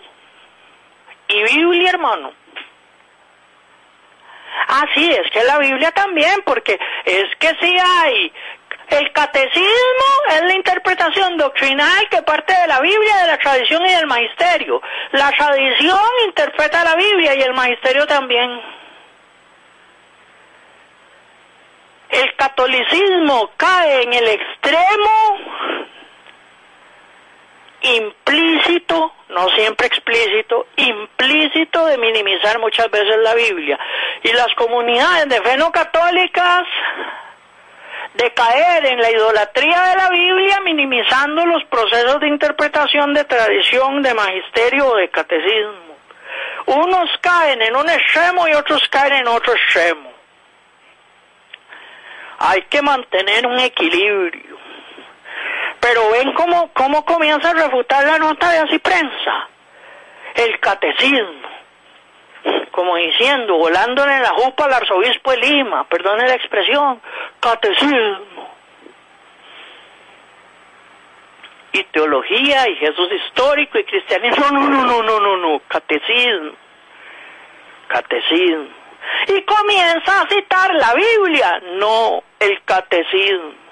y 1.29 1.43
Biblia, 1.43 1.89
hermano. 1.89 2.31
Así 4.67 5.11
es 5.11 5.31
que 5.31 5.43
la 5.45 5.57
Biblia 5.57 5.91
también, 5.91 6.41
porque 6.45 6.79
es 7.05 7.35
que 7.39 7.55
si 7.59 7.75
hay 7.79 8.31
el 8.89 9.11
catecismo 9.11 10.09
es 10.29 10.41
la 10.41 10.53
interpretación 10.53 11.37
doctrinal 11.37 12.09
que 12.09 12.21
parte 12.23 12.53
de 12.53 12.67
la 12.67 12.79
Biblia, 12.79 13.17
de 13.17 13.27
la 13.27 13.37
tradición 13.37 13.85
y 13.85 13.91
del 13.91 14.07
magisterio. 14.07 14.81
La 15.11 15.31
tradición 15.31 15.99
interpreta 16.25 16.83
la 16.83 16.95
Biblia 16.95 17.35
y 17.35 17.41
el 17.41 17.53
magisterio 17.53 18.07
también. 18.07 18.61
El 22.09 22.35
catolicismo 22.35 23.51
cae 23.55 24.03
en 24.03 24.13
el 24.13 24.27
extremo 24.29 25.37
implícito, 27.81 29.13
no 29.29 29.49
siempre 29.49 29.87
explícito, 29.87 30.67
implícito 30.75 31.85
de 31.85 31.97
minimizar 31.97 32.59
muchas 32.59 32.89
veces 32.89 33.17
la 33.19 33.35
Biblia. 33.35 33.79
Y 34.23 34.33
las 34.33 34.53
comunidades 34.55 35.29
de 35.29 35.41
fe 35.41 35.57
no 35.57 35.71
católicas 35.71 36.63
de 38.13 38.31
caer 38.33 38.85
en 38.85 39.01
la 39.01 39.11
idolatría 39.11 39.81
de 39.81 39.95
la 39.95 40.09
Biblia, 40.09 40.59
minimizando 40.61 41.45
los 41.45 41.63
procesos 41.65 42.19
de 42.19 42.27
interpretación 42.27 43.13
de 43.13 43.23
tradición, 43.23 44.01
de 44.01 44.13
magisterio 44.13 44.87
o 44.87 44.95
de 44.95 45.09
catecismo. 45.09 45.95
Unos 46.65 47.09
caen 47.21 47.61
en 47.61 47.75
un 47.75 47.89
extremo 47.89 48.47
y 48.47 48.53
otros 48.53 48.87
caen 48.89 49.13
en 49.13 49.27
otro 49.27 49.53
extremo. 49.53 50.11
Hay 52.39 52.61
que 52.63 52.81
mantener 52.81 53.45
un 53.45 53.59
equilibrio. 53.59 54.57
Pero 55.79 56.09
ven 56.11 56.33
cómo, 56.33 56.71
cómo 56.73 57.05
comienza 57.05 57.49
a 57.49 57.53
refutar 57.53 58.05
la 58.05 58.17
nota 58.17 58.51
de 58.51 58.57
así 58.59 58.79
prensa. 58.79 59.47
El 60.35 60.59
catecismo 60.59 61.58
como 62.71 62.95
diciendo, 62.95 63.57
volándole 63.57 64.19
la 64.19 64.29
jupa 64.29 64.65
al 64.65 64.73
arzobispo 64.73 65.31
de 65.31 65.37
Lima, 65.37 65.83
perdone 65.85 66.27
la 66.27 66.35
expresión, 66.35 67.01
catecismo. 67.39 68.49
Y 71.71 71.83
teología 71.83 72.67
y 72.67 72.75
Jesús 72.77 73.09
histórico 73.11 73.77
y 73.77 73.83
cristianismo, 73.83 74.45
no, 74.51 74.69
no, 74.69 74.85
no, 74.85 75.03
no, 75.03 75.19
no, 75.19 75.37
no, 75.37 75.61
catecismo, 75.67 76.51
catecismo. 77.87 78.67
Y 79.27 79.41
comienza 79.43 80.21
a 80.21 80.29
citar 80.29 80.73
la 80.75 80.93
Biblia, 80.93 81.61
no 81.73 82.23
el 82.39 82.63
catecismo. 82.63 83.68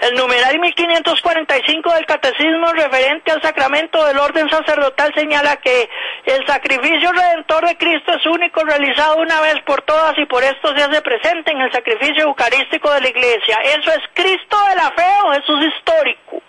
El 0.00 0.14
numeral 0.14 0.58
1545 0.58 1.94
del 1.94 2.06
Catecismo 2.06 2.72
referente 2.72 3.30
al 3.30 3.40
sacramento 3.40 4.04
del 4.04 4.18
orden 4.18 4.48
sacerdotal 4.50 5.12
señala 5.14 5.56
que 5.58 5.88
el 6.24 6.46
sacrificio 6.46 7.12
redentor 7.12 7.66
de 7.66 7.76
Cristo 7.76 8.12
es 8.12 8.26
único, 8.26 8.64
realizado 8.64 9.16
una 9.16 9.40
vez 9.40 9.60
por 9.64 9.82
todas 9.82 10.18
y 10.18 10.26
por 10.26 10.42
esto 10.42 10.74
se 10.76 10.82
hace 10.82 11.02
presente 11.02 11.52
en 11.52 11.60
el 11.60 11.72
sacrificio 11.72 12.24
eucarístico 12.24 12.90
de 12.92 13.00
la 13.00 13.08
Iglesia. 13.08 13.58
¿Eso 13.62 13.90
es 13.90 14.00
Cristo 14.14 14.56
de 14.70 14.76
la 14.76 14.90
fe 14.90 15.08
o 15.24 15.32
Jesús 15.32 15.64
histórico? 15.66 16.42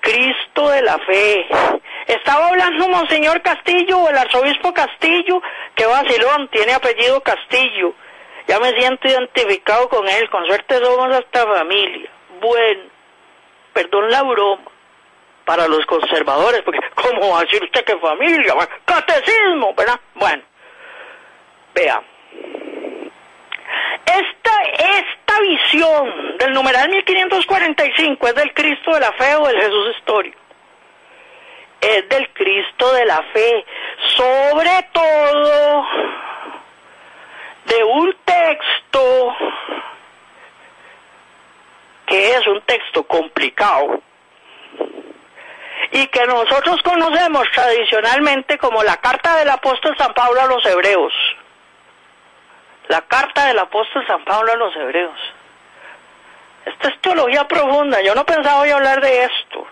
Cristo 0.00 0.68
de 0.68 0.82
la 0.82 0.98
fe. 0.98 1.46
Estaba 2.06 2.48
hablando 2.48 2.88
Monseñor 2.88 3.42
Castillo 3.42 3.98
o 3.98 4.08
el 4.08 4.16
arzobispo 4.16 4.72
Castillo, 4.72 5.42
que 5.74 5.86
vacilón, 5.86 6.48
tiene 6.48 6.74
apellido 6.74 7.20
Castillo. 7.22 7.94
Ya 8.46 8.60
me 8.60 8.70
siento 8.78 9.08
identificado 9.08 9.88
con 9.88 10.08
él, 10.08 10.30
con 10.30 10.44
suerte 10.46 10.78
somos 10.78 11.14
hasta 11.14 11.44
familia. 11.46 12.10
Bueno, 12.40 12.82
perdón 13.72 14.10
la 14.10 14.22
broma, 14.22 14.62
para 15.44 15.66
los 15.68 15.84
conservadores, 15.86 16.62
porque 16.62 16.80
¿cómo 16.94 17.30
va 17.30 17.38
a 17.40 17.44
decir 17.44 17.62
usted 17.62 17.84
que 17.84 17.96
familia? 17.98 18.54
Catecismo, 18.84 19.74
¿verdad? 19.74 19.98
Bueno, 20.14 20.42
vea. 21.74 22.02
Esta, 24.06 24.62
esta 24.62 25.40
visión 25.40 26.38
del 26.38 26.52
numeral 26.52 26.88
1545 26.88 28.28
es 28.28 28.34
del 28.34 28.54
Cristo 28.54 28.92
de 28.92 29.00
la 29.00 29.12
fe 29.12 29.34
o 29.36 29.46
del 29.46 29.60
Jesús 29.60 29.96
histórico. 29.96 30.38
Es 31.80 32.08
del 32.08 32.28
Cristo 32.30 32.92
de 32.92 33.04
la 33.04 33.22
fe. 33.32 33.64
Sobre 34.16 34.88
todo 34.92 35.86
de 37.66 37.84
un 37.84 38.16
texto 38.24 39.36
que 42.06 42.34
es 42.34 42.46
un 42.46 42.60
texto 42.62 43.02
complicado 43.04 44.00
y 45.90 46.06
que 46.08 46.26
nosotros 46.26 46.80
conocemos 46.82 47.46
tradicionalmente 47.52 48.58
como 48.58 48.82
la 48.82 48.96
carta 48.98 49.36
del 49.36 49.50
apóstol 49.50 49.96
San 49.96 50.14
Pablo 50.14 50.40
a 50.40 50.46
los 50.46 50.64
hebreos. 50.64 51.12
La 52.88 53.02
carta 53.02 53.46
del 53.46 53.58
apóstol 53.58 54.06
San 54.06 54.24
Pablo 54.24 54.52
a 54.52 54.56
los 54.56 54.74
hebreos. 54.76 55.18
Esta 56.64 56.88
es 56.88 57.00
teología 57.00 57.46
profunda, 57.46 58.00
yo 58.02 58.14
no 58.14 58.24
pensaba 58.24 58.60
hoy 58.60 58.70
hablar 58.70 59.00
de 59.00 59.24
esto. 59.24 59.66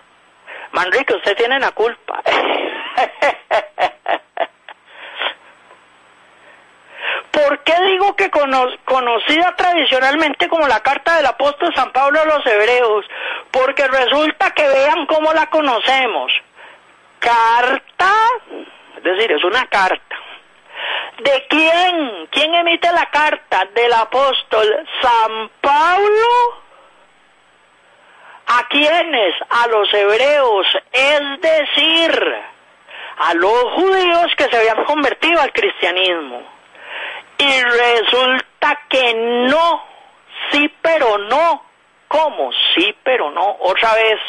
Manrique, 0.71 1.13
usted 1.13 1.35
tiene 1.37 1.59
la 1.59 1.71
culpa. 1.71 2.21
¿Por 7.35 7.59
qué 7.63 7.73
digo 7.87 8.15
que 8.15 8.31
conocida 8.31 9.53
tradicionalmente 9.57 10.47
como 10.47 10.69
la 10.69 10.79
carta 10.79 11.17
del 11.17 11.25
apóstol 11.25 11.75
San 11.75 11.91
Pablo 11.91 12.21
a 12.21 12.25
los 12.25 12.45
hebreos? 12.45 13.05
Porque 13.51 13.85
resulta 13.89 14.51
que 14.51 14.65
vean 14.65 15.05
cómo 15.05 15.33
la 15.33 15.47
conocemos. 15.47 16.31
Carta, 17.19 18.13
es 18.95 19.03
decir, 19.03 19.33
es 19.33 19.43
una 19.43 19.65
carta. 19.67 20.15
¿De 21.17 21.45
quién? 21.49 22.27
¿Quién 22.31 22.55
emite 22.55 22.89
la 22.93 23.07
carta? 23.07 23.65
Del 23.73 23.91
apóstol 23.91 24.87
San 25.01 25.49
Pablo. 25.59 26.61
¿A 28.47 28.65
quiénes? 28.69 29.35
A 29.49 29.67
los 29.67 29.93
hebreos, 29.93 30.67
es 30.93 31.41
decir, 31.41 32.35
a 33.17 33.33
los 33.33 33.63
judíos 33.73 34.27
que 34.37 34.45
se 34.45 34.55
habían 34.55 34.85
convertido 34.85 35.41
al 35.41 35.51
cristianismo. 35.51 36.54
Y 37.37 37.61
resulta 37.61 38.79
que 38.89 39.13
no, 39.13 39.83
sí 40.51 40.73
pero 40.81 41.17
no. 41.17 41.63
¿Cómo? 42.07 42.51
Sí 42.75 42.95
pero 43.03 43.31
no. 43.31 43.57
Otra 43.59 43.93
vez. 43.95 44.19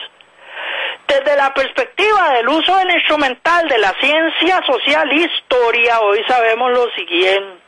Desde 1.07 1.37
la 1.37 1.55
perspectiva 1.55 2.31
del 2.31 2.49
uso 2.49 2.77
del 2.77 2.91
instrumental 2.91 3.69
de 3.69 3.79
la 3.79 3.95
ciencia 4.01 4.61
social 4.67 5.13
historia, 5.13 6.01
hoy 6.01 6.25
sabemos 6.27 6.73
lo 6.73 6.91
siguiente. 6.93 7.63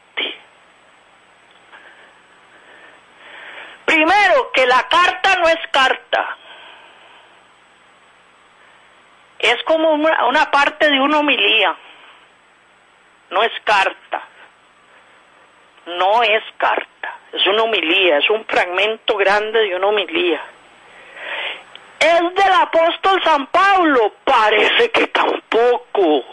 Primero, 3.84 4.50
que 4.52 4.66
la 4.66 4.82
carta 4.88 5.36
no 5.36 5.48
es 5.48 5.58
carta. 5.70 6.36
Es 9.38 9.62
como 9.64 9.92
una, 9.92 10.26
una 10.26 10.50
parte 10.50 10.90
de 10.90 11.00
una 11.00 11.20
homilía. 11.20 11.76
No 13.30 13.42
es 13.42 13.52
carta 13.62 14.27
no 15.96 16.22
es 16.22 16.42
carta, 16.56 17.16
es 17.32 17.46
una 17.46 17.62
homilía, 17.62 18.18
es 18.18 18.28
un 18.30 18.44
fragmento 18.44 19.16
grande 19.16 19.60
de 19.60 19.76
una 19.76 19.86
homilía. 19.88 20.40
Es 21.98 22.20
del 22.20 22.52
apóstol 22.60 23.20
San 23.24 23.46
Pablo, 23.46 24.12
parece 24.24 24.90
que 24.90 25.06
tampoco. 25.08 26.24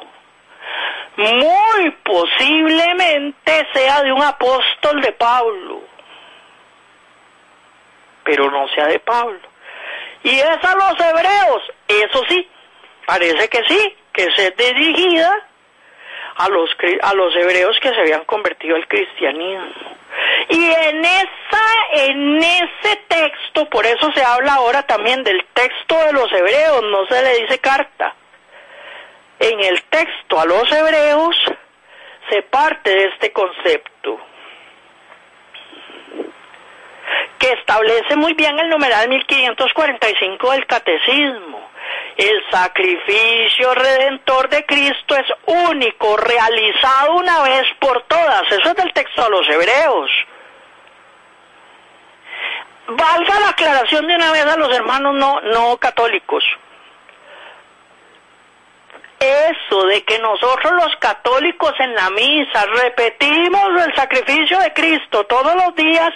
Muy 1.17 1.91
posiblemente 2.03 3.67
sea 3.73 4.03
de 4.03 4.11
un 4.11 4.21
apóstol 4.21 5.01
de 5.01 5.13
Pablo, 5.13 5.81
pero 8.23 8.51
no 8.51 8.67
sea 8.69 8.87
de 8.87 8.99
Pablo. 8.99 9.39
Y 10.23 10.37
es 10.37 10.63
a 10.63 10.75
los 10.75 10.99
hebreos, 10.99 11.63
eso 11.87 12.21
sí, 12.27 12.47
parece 13.05 13.47
que 13.47 13.63
sí, 13.67 13.95
que 14.11 14.23
es 14.23 14.57
dirigida 14.57 15.47
a 16.35 16.49
los, 16.49 16.69
a 17.01 17.13
los 17.13 17.35
hebreos 17.35 17.77
que 17.81 17.89
se 17.89 17.99
habían 17.99 18.25
convertido 18.25 18.75
al 18.75 18.87
cristianismo. 18.87 19.71
Y 20.49 20.65
en 20.65 21.03
esa, 21.03 21.63
en 21.93 22.37
ese 22.37 22.95
texto, 23.07 23.69
por 23.69 23.85
eso 23.85 24.11
se 24.13 24.23
habla 24.23 24.55
ahora 24.55 24.83
también 24.83 25.23
del 25.23 25.43
texto 25.53 25.97
de 26.05 26.13
los 26.13 26.31
hebreos, 26.31 26.83
no 26.83 27.05
se 27.07 27.21
le 27.21 27.41
dice 27.41 27.59
carta. 27.59 28.13
En 29.39 29.59
el 29.59 29.83
texto 29.83 30.39
a 30.39 30.45
los 30.45 30.71
hebreos 30.71 31.35
se 32.29 32.41
parte 32.43 32.89
de 32.89 33.05
este 33.05 33.31
concepto 33.31 34.19
que 37.45 37.53
establece 37.53 38.15
muy 38.15 38.33
bien 38.33 38.57
el 38.57 38.69
numeral 38.69 39.07
1545 39.07 40.51
del 40.51 40.65
catecismo 40.65 41.69
el 42.17 42.43
sacrificio 42.49 43.75
redentor 43.75 44.49
de 44.49 44.65
Cristo 44.65 45.15
es 45.15 45.25
único, 45.69 46.15
realizado 46.15 47.15
una 47.15 47.41
vez 47.43 47.63
por 47.79 48.01
todas. 48.03 48.43
Eso 48.49 48.69
es 48.69 48.75
del 48.75 48.93
texto 48.93 49.23
de 49.23 49.29
los 49.29 49.49
hebreos. 49.49 50.09
Valga 52.87 53.39
la 53.41 53.49
aclaración 53.49 54.07
de 54.07 54.15
una 54.15 54.31
vez 54.31 54.45
a 54.45 54.55
los 54.55 54.73
hermanos 54.73 55.13
no, 55.15 55.41
no 55.41 55.77
católicos. 55.77 56.43
Eso 59.25 59.85
de 59.87 60.03
que 60.03 60.19
nosotros 60.19 60.73
los 60.73 60.95
católicos 60.97 61.73
en 61.79 61.95
la 61.95 62.09
misa 62.11 62.65
repetimos 62.83 63.81
el 63.85 63.95
sacrificio 63.95 64.59
de 64.59 64.73
Cristo 64.73 65.25
todos 65.25 65.55
los 65.55 65.75
días 65.75 66.13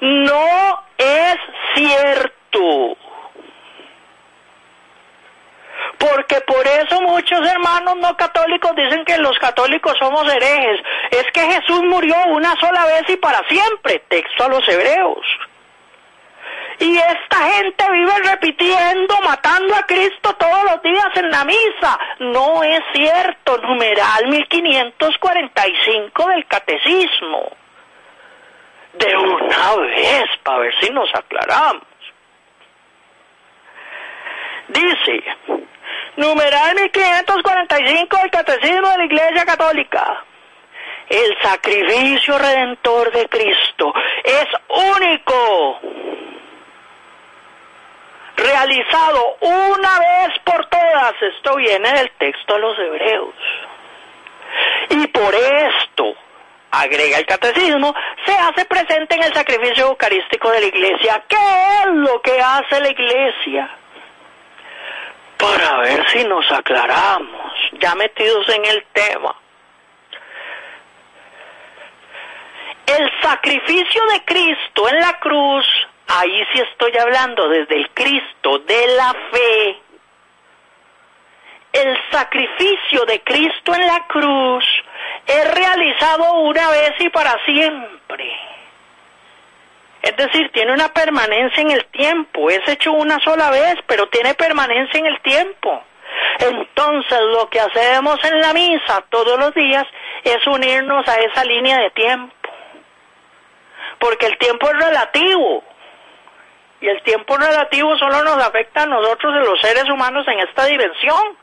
no 0.00 0.84
es 0.98 1.36
cierto. 1.74 2.96
porque 5.98 6.40
por 6.40 6.66
eso 6.66 7.00
muchos 7.02 7.46
hermanos 7.46 7.96
no 7.96 8.16
católicos 8.16 8.74
dicen 8.74 9.04
que 9.04 9.18
los 9.18 9.38
católicos 9.38 9.94
somos 10.00 10.26
herejes. 10.32 10.80
Es 11.10 11.24
que 11.32 11.40
Jesús 11.40 11.82
murió 11.84 12.16
una 12.28 12.56
sola 12.56 12.84
vez 12.86 13.04
y 13.08 13.16
para 13.16 13.40
siempre, 13.48 14.02
texto 14.08 14.44
a 14.44 14.48
los 14.48 14.68
hebreos. 14.68 15.24
Y 16.78 16.96
esta 16.96 17.36
gente 17.54 17.90
vive 17.90 18.12
repitiendo, 18.24 19.20
matando 19.22 19.74
a 19.74 19.86
Cristo 19.86 20.32
todos 20.34 20.64
los 20.64 20.82
días 20.82 21.08
en 21.16 21.30
la 21.30 21.44
misa. 21.44 21.98
No 22.20 22.62
es 22.62 22.80
cierto, 22.92 23.58
numeral 23.58 24.28
1545 24.28 26.28
del 26.28 26.46
catecismo. 26.46 27.50
De 28.94 29.16
una 29.16 29.76
vez, 29.76 30.24
para 30.42 30.58
ver 30.58 30.74
si 30.80 30.90
nos 30.90 31.08
aclaramos. 31.14 31.86
Dice, 34.68 35.24
Numeral 36.16 36.74
1545 36.74 38.16
del 38.18 38.30
Catecismo 38.30 38.88
de 38.88 38.98
la 38.98 39.04
Iglesia 39.04 39.44
Católica. 39.46 40.24
El 41.08 41.36
sacrificio 41.42 42.38
redentor 42.38 43.10
de 43.12 43.28
Cristo 43.28 43.92
es 44.22 44.46
único, 44.68 45.80
realizado 48.66 49.36
una 49.40 49.98
vez 49.98 50.38
por 50.44 50.66
todas. 50.66 51.14
Esto 51.20 51.56
viene 51.56 51.92
del 51.92 52.10
texto 52.12 52.54
de 52.54 52.60
los 52.60 52.78
hebreos. 52.78 53.34
Y 54.90 55.06
por 55.08 55.34
esto, 55.34 56.14
agrega 56.70 57.18
el 57.18 57.26
catecismo, 57.26 57.94
se 58.24 58.32
hace 58.32 58.64
presente 58.64 59.14
en 59.14 59.24
el 59.24 59.34
sacrificio 59.34 59.86
eucarístico 59.88 60.50
de 60.50 60.60
la 60.60 60.66
iglesia. 60.66 61.22
¿Qué 61.28 61.36
es 61.36 61.86
lo 61.86 62.20
que 62.20 62.40
hace 62.40 62.80
la 62.80 62.90
iglesia? 62.90 63.70
para 65.42 65.78
ver 65.78 66.08
si 66.10 66.22
nos 66.22 66.48
aclaramos, 66.52 67.52
ya 67.80 67.96
metidos 67.96 68.48
en 68.48 68.64
el 68.64 68.84
tema. 68.92 69.34
El 72.86 73.10
sacrificio 73.20 74.06
de 74.12 74.24
Cristo 74.24 74.88
en 74.88 75.00
la 75.00 75.18
cruz 75.18 75.66
ahí 76.08 76.44
sí 76.52 76.60
estoy 76.60 76.96
hablando 76.98 77.48
desde 77.48 77.76
el 77.76 77.90
Cristo 77.90 78.58
de 78.58 78.86
la 78.96 79.14
fe. 79.30 79.78
El 81.72 81.98
sacrificio 82.10 83.04
de 83.06 83.20
Cristo 83.22 83.74
en 83.74 83.86
la 83.86 84.06
cruz 84.06 84.64
es 85.26 85.54
realizado 85.54 86.32
una 86.40 86.70
vez 86.70 86.92
y 86.98 87.08
para 87.08 87.42
siempre. 87.44 88.30
Es 90.02 90.16
decir, 90.16 90.50
tiene 90.52 90.72
una 90.72 90.92
permanencia 90.92 91.62
en 91.62 91.70
el 91.70 91.84
tiempo, 91.86 92.50
es 92.50 92.66
hecho 92.68 92.92
una 92.92 93.20
sola 93.20 93.50
vez, 93.50 93.76
pero 93.86 94.08
tiene 94.08 94.34
permanencia 94.34 94.98
en 94.98 95.06
el 95.06 95.20
tiempo. 95.20 95.82
Entonces 96.40 97.20
lo 97.20 97.48
que 97.48 97.60
hacemos 97.60 98.22
en 98.24 98.40
la 98.40 98.52
misa 98.52 99.04
todos 99.10 99.38
los 99.38 99.54
días 99.54 99.86
es 100.24 100.44
unirnos 100.46 101.06
a 101.06 101.14
esa 101.20 101.44
línea 101.44 101.78
de 101.78 101.90
tiempo. 101.90 102.34
Porque 103.98 104.26
el 104.26 104.36
tiempo 104.38 104.68
es 104.70 104.76
relativo. 104.84 105.62
Y 106.82 106.88
el 106.88 107.00
tiempo 107.02 107.36
relativo 107.36 107.96
solo 107.96 108.24
nos 108.24 108.44
afecta 108.44 108.82
a 108.82 108.86
nosotros, 108.86 109.32
los 109.46 109.60
seres 109.60 109.88
humanos, 109.88 110.26
en 110.26 110.40
esta 110.40 110.64
dimensión. 110.64 111.38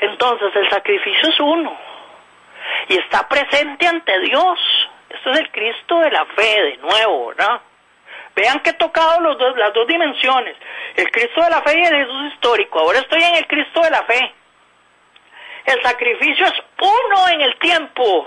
Entonces 0.00 0.56
el 0.56 0.70
sacrificio 0.70 1.28
es 1.28 1.38
uno. 1.40 1.76
Y 2.88 2.98
está 2.98 3.28
presente 3.28 3.86
ante 3.86 4.18
Dios. 4.20 4.58
Esto 5.10 5.30
es 5.30 5.40
el 5.40 5.50
Cristo 5.50 5.98
de 5.98 6.10
la 6.10 6.24
fe, 6.24 6.62
de 6.62 6.76
nuevo, 6.78 7.26
¿verdad? 7.28 7.60
Vean 8.34 8.60
que 8.60 8.70
he 8.70 8.74
tocado 8.74 9.20
los 9.20 9.36
dos, 9.36 9.54
las 9.58 9.74
dos 9.74 9.86
dimensiones, 9.86 10.56
el 10.94 11.10
Cristo 11.10 11.42
de 11.42 11.50
la 11.50 11.60
fe 11.60 11.78
y 11.78 11.82
el 11.84 11.96
Jesús 11.96 12.32
histórico. 12.32 12.80
Ahora 12.80 13.00
estoy 13.00 13.22
en 13.22 13.34
el 13.34 13.46
Cristo 13.46 13.82
de 13.82 13.90
la 13.90 14.04
fe. 14.04 14.34
El 15.66 15.82
sacrificio 15.82 16.46
es 16.46 16.54
uno 16.80 17.28
en 17.28 17.42
el 17.42 17.58
tiempo 17.58 18.26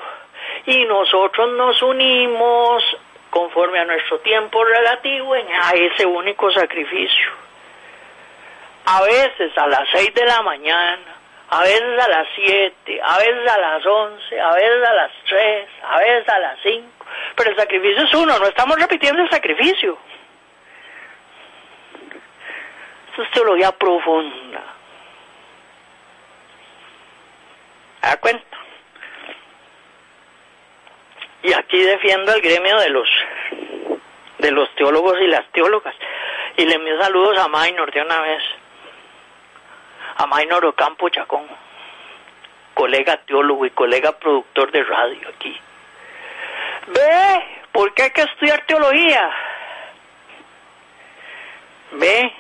y 0.67 0.85
nosotros 0.85 1.49
nos 1.53 1.81
unimos 1.81 2.83
conforme 3.29 3.79
a 3.79 3.85
nuestro 3.85 4.19
tiempo 4.19 4.63
relativo 4.63 5.35
en 5.35 5.47
a 5.51 5.71
ese 5.71 6.05
único 6.05 6.51
sacrificio. 6.51 7.29
A 8.85 9.01
veces 9.03 9.55
a 9.57 9.67
las 9.67 9.87
seis 9.91 10.13
de 10.13 10.25
la 10.25 10.41
mañana, 10.41 11.15
a 11.49 11.61
veces 11.61 11.99
a 11.99 12.07
las 12.07 12.27
siete, 12.35 12.99
a 13.03 13.17
veces 13.17 13.47
a 13.47 13.57
las 13.57 13.85
once, 13.85 14.39
a 14.39 14.51
veces 14.53 14.87
a 14.87 14.93
las 14.93 15.11
tres, 15.27 15.69
a 15.83 15.99
veces 15.99 16.29
a 16.29 16.39
las 16.39 16.59
cinco, 16.61 17.05
pero 17.35 17.51
el 17.51 17.55
sacrificio 17.55 18.03
es 18.03 18.13
uno, 18.13 18.39
no 18.39 18.45
estamos 18.45 18.79
repitiendo 18.79 19.21
el 19.21 19.29
sacrificio. 19.29 19.97
Eso 23.13 23.23
es 23.23 23.31
teología 23.31 23.71
profunda. 23.71 24.61
¿A 28.01 28.17
cuenta? 28.17 28.57
Y 31.41 31.53
aquí 31.53 31.81
defiendo 31.81 32.33
el 32.33 32.41
gremio 32.41 32.77
de 32.79 32.89
los 32.89 33.09
de 34.39 34.51
los 34.51 34.73
teólogos 34.75 35.19
y 35.21 35.27
las 35.27 35.45
teólogas. 35.51 35.95
Y 36.57 36.65
le 36.65 36.75
envío 36.75 37.01
saludos 37.01 37.37
a 37.37 37.47
Maynor 37.47 37.91
de 37.91 38.01
una 38.01 38.21
vez. 38.21 38.43
A 40.17 40.25
Maynor 40.25 40.65
Ocampo 40.65 41.07
Chacón, 41.09 41.47
colega 42.73 43.17
teólogo 43.25 43.65
y 43.65 43.69
colega 43.69 44.11
productor 44.13 44.71
de 44.71 44.83
radio 44.83 45.29
aquí. 45.29 45.57
Ve, 46.87 47.45
¿por 47.71 47.93
qué 47.93 48.03
hay 48.03 48.11
que 48.11 48.21
estudiar 48.21 48.65
teología? 48.65 49.31
Ve, 51.91 52.33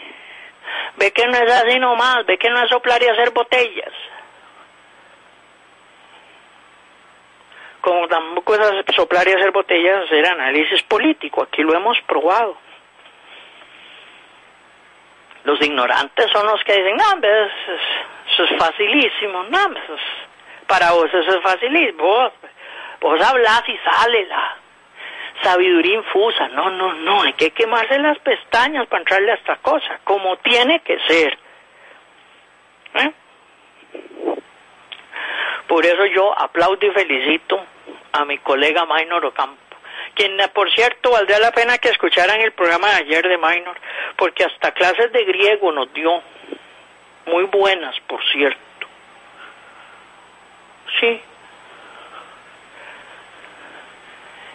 ve 0.97 1.11
que 1.11 1.25
no 1.27 1.37
es 1.37 1.51
así 1.51 1.79
nomás, 1.79 2.25
ve 2.25 2.37
que 2.37 2.49
no 2.49 2.61
es 2.61 2.69
soplar 2.69 3.01
y 3.01 3.07
hacer 3.07 3.31
botellas. 3.31 3.93
Como 7.89 8.07
tampoco 8.07 8.53
es 8.53 8.95
soplar 8.95 9.27
y 9.27 9.31
hacer 9.31 9.49
botellas, 9.49 10.05
hacer 10.05 10.23
análisis 10.27 10.83
político. 10.83 11.41
Aquí 11.41 11.63
lo 11.63 11.73
hemos 11.73 11.99
probado. 12.01 12.55
Los 15.43 15.59
ignorantes 15.61 16.29
son 16.31 16.45
los 16.45 16.63
que 16.63 16.73
dicen, 16.73 16.97
no, 16.97 17.27
eso, 17.27 18.43
es 18.43 18.57
facilísimo, 18.59 19.43
no, 19.45 19.71
eso 19.71 19.95
para 20.67 20.91
vos 20.91 21.11
eso 21.11 21.37
es 21.37 21.41
facilísimo. 21.41 22.03
Vos, 22.03 22.31
vos 23.01 23.19
hablas 23.21 23.63
y 23.67 23.75
sale 23.77 24.27
la 24.27 24.55
sabiduría 25.41 25.95
infusa. 25.95 26.47
No, 26.49 26.69
no, 26.69 26.93
no, 26.93 27.23
hay 27.23 27.33
que 27.33 27.49
quemarse 27.49 27.97
las 27.97 28.19
pestañas 28.19 28.85
para 28.85 29.01
entrarle 29.01 29.31
a 29.31 29.35
esta 29.35 29.55
cosa, 29.55 29.99
como 30.03 30.37
tiene 30.37 30.81
que 30.81 30.99
ser. 31.07 31.35
¿Eh? 32.93 33.11
Por 35.67 35.83
eso 35.87 36.05
yo 36.05 36.39
aplaudo 36.39 36.85
y 36.85 36.91
felicito 36.91 37.65
a 38.11 38.25
mi 38.25 38.37
colega 38.39 38.85
Maynor 38.85 39.25
Ocampo, 39.25 39.75
quien 40.15 40.37
por 40.53 40.71
cierto 40.71 41.11
valdría 41.11 41.39
la 41.39 41.51
pena 41.51 41.77
que 41.77 41.89
escucharan 41.89 42.41
el 42.41 42.51
programa 42.51 42.89
de 42.89 42.95
ayer 42.95 43.27
de 43.27 43.37
Maynor, 43.37 43.77
porque 44.17 44.43
hasta 44.43 44.71
clases 44.71 45.11
de 45.11 45.23
griego 45.25 45.71
nos 45.71 45.93
dio, 45.93 46.21
muy 47.25 47.43
buenas 47.45 47.99
por 48.01 48.23
cierto. 48.31 48.59
Sí. 50.99 51.21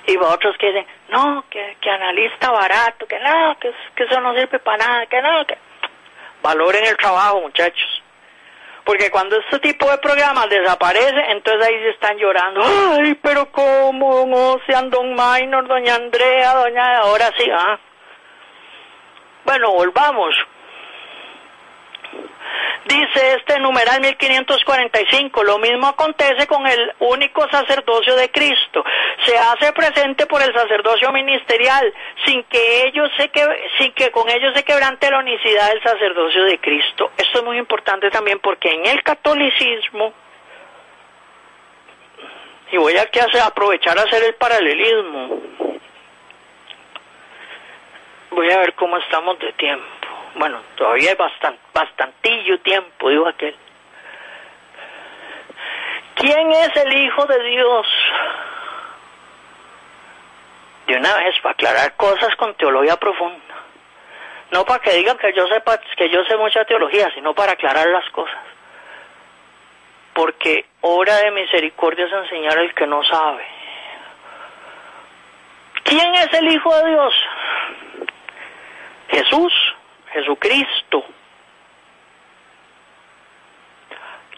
Y 0.06 0.16
otros 0.18 0.56
que 0.58 0.66
dicen, 0.66 0.86
no, 1.08 1.44
que, 1.48 1.76
que 1.80 1.90
analista 1.90 2.50
barato, 2.50 3.06
que 3.06 3.18
no, 3.20 3.56
que, 3.58 3.72
que 3.94 4.04
eso 4.04 4.20
no 4.20 4.34
sirve 4.34 4.58
para 4.58 4.86
nada, 4.86 5.06
que 5.06 5.22
no, 5.22 5.46
que... 5.46 5.56
Valoren 6.42 6.84
el 6.84 6.96
trabajo, 6.98 7.40
muchachos. 7.40 8.03
Porque 8.84 9.10
cuando 9.10 9.36
este 9.38 9.58
tipo 9.60 9.90
de 9.90 9.98
programas 9.98 10.48
desaparece, 10.50 11.30
entonces 11.30 11.66
ahí 11.66 11.74
se 11.80 11.90
están 11.90 12.18
llorando. 12.18 12.60
Ay, 12.62 13.14
pero 13.22 13.50
cómo, 13.50 14.26
no 14.26 14.58
sean 14.66 14.90
Don 14.90 15.10
Minor, 15.10 15.66
Doña 15.66 15.94
Andrea, 15.94 16.54
Doña... 16.54 16.98
Ahora 16.98 17.30
sí, 17.36 17.48
¿ah? 17.50 17.78
Bueno, 19.44 19.72
volvamos. 19.72 20.34
Dice 22.86 23.36
este 23.38 23.58
numeral 23.60 24.02
1545, 24.02 25.42
lo 25.42 25.58
mismo 25.58 25.86
acontece 25.86 26.46
con 26.46 26.66
el 26.66 26.92
único 26.98 27.48
sacerdocio 27.48 28.14
de 28.14 28.30
Cristo. 28.30 28.84
Se 29.24 29.38
hace 29.38 29.72
presente 29.72 30.26
por 30.26 30.42
el 30.42 30.52
sacerdocio 30.52 31.10
ministerial, 31.10 31.92
sin 32.26 32.44
que 32.44 32.86
ellos 32.86 33.10
se 33.16 33.30
que, 33.30 33.42
sin 33.78 33.92
que 33.92 34.10
con 34.10 34.28
ellos 34.28 34.52
se 34.54 34.64
quebrante 34.64 35.10
la 35.10 35.20
unicidad 35.20 35.70
del 35.70 35.82
sacerdocio 35.82 36.44
de 36.44 36.58
Cristo. 36.58 37.10
Esto 37.16 37.38
es 37.38 37.44
muy 37.44 37.56
importante 37.56 38.10
también 38.10 38.38
porque 38.40 38.70
en 38.70 38.86
el 38.86 39.02
catolicismo 39.02 40.12
y 42.74 42.76
voy 42.76 42.96
a 42.96 43.08
aprovechar 43.46 43.96
a 43.96 44.02
hacer 44.02 44.24
el 44.24 44.34
paralelismo. 44.34 45.40
Voy 48.30 48.50
a 48.50 48.58
ver 48.58 48.74
cómo 48.74 48.98
estamos 48.98 49.38
de 49.38 49.52
tiempo. 49.52 50.03
Bueno, 50.34 50.60
todavía 50.76 51.10
hay 51.10 51.16
bastante, 51.16 51.60
bastantillo 51.72 52.58
tiempo, 52.60 53.08
dijo 53.08 53.28
aquel. 53.28 53.56
¿Quién 56.16 56.52
es 56.52 56.76
el 56.76 56.92
Hijo 56.92 57.26
de 57.26 57.42
Dios? 57.44 57.86
De 60.86 60.96
una 60.96 61.16
vez, 61.16 61.34
para 61.40 61.52
aclarar 61.52 61.96
cosas 61.96 62.34
con 62.36 62.54
teología 62.54 62.96
profunda. 62.96 63.54
No 64.50 64.64
para 64.64 64.80
que 64.80 64.92
digan 64.92 65.18
que 65.18 65.32
yo 65.32 65.46
sepa, 65.48 65.78
que 65.96 66.08
yo 66.10 66.24
sé 66.24 66.36
mucha 66.36 66.64
teología, 66.64 67.10
sino 67.14 67.34
para 67.34 67.52
aclarar 67.52 67.86
las 67.88 68.08
cosas. 68.10 68.38
Porque 70.12 70.66
obra 70.80 71.16
de 71.16 71.30
misericordia 71.30 72.06
es 72.06 72.12
enseñar 72.12 72.58
al 72.58 72.74
que 72.74 72.86
no 72.86 73.02
sabe. 73.04 73.44
¿Quién 75.82 76.14
es 76.14 76.32
el 76.32 76.52
Hijo 76.52 76.76
de 76.76 76.90
Dios? 76.90 77.14
Jesús. 79.08 79.52
Jesucristo. 80.14 81.04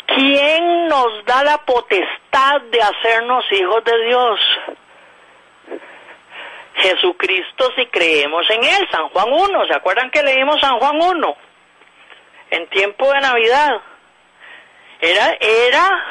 ¿Quién 0.07 0.89
nos 0.89 1.25
da 1.27 1.45
la 1.45 1.59
potestad 1.59 2.61
de 2.71 2.81
hacernos 2.81 3.45
hijos 3.53 3.85
de 3.85 4.07
Dios? 4.07 4.41
Jesucristo 6.77 7.71
si 7.75 7.87
creemos 7.87 8.49
en 8.51 8.65
Él, 8.65 8.89
San 8.91 9.09
Juan 9.09 9.33
1, 9.33 9.67
¿se 9.67 9.75
acuerdan 9.75 10.11
que 10.11 10.23
leímos 10.23 10.61
San 10.61 10.79
Juan 10.79 11.01
1? 11.01 11.37
En 12.51 12.67
tiempo 12.69 13.13
de 13.13 13.21
Navidad. 13.21 13.81
Era, 15.01 15.37
era 15.41 16.05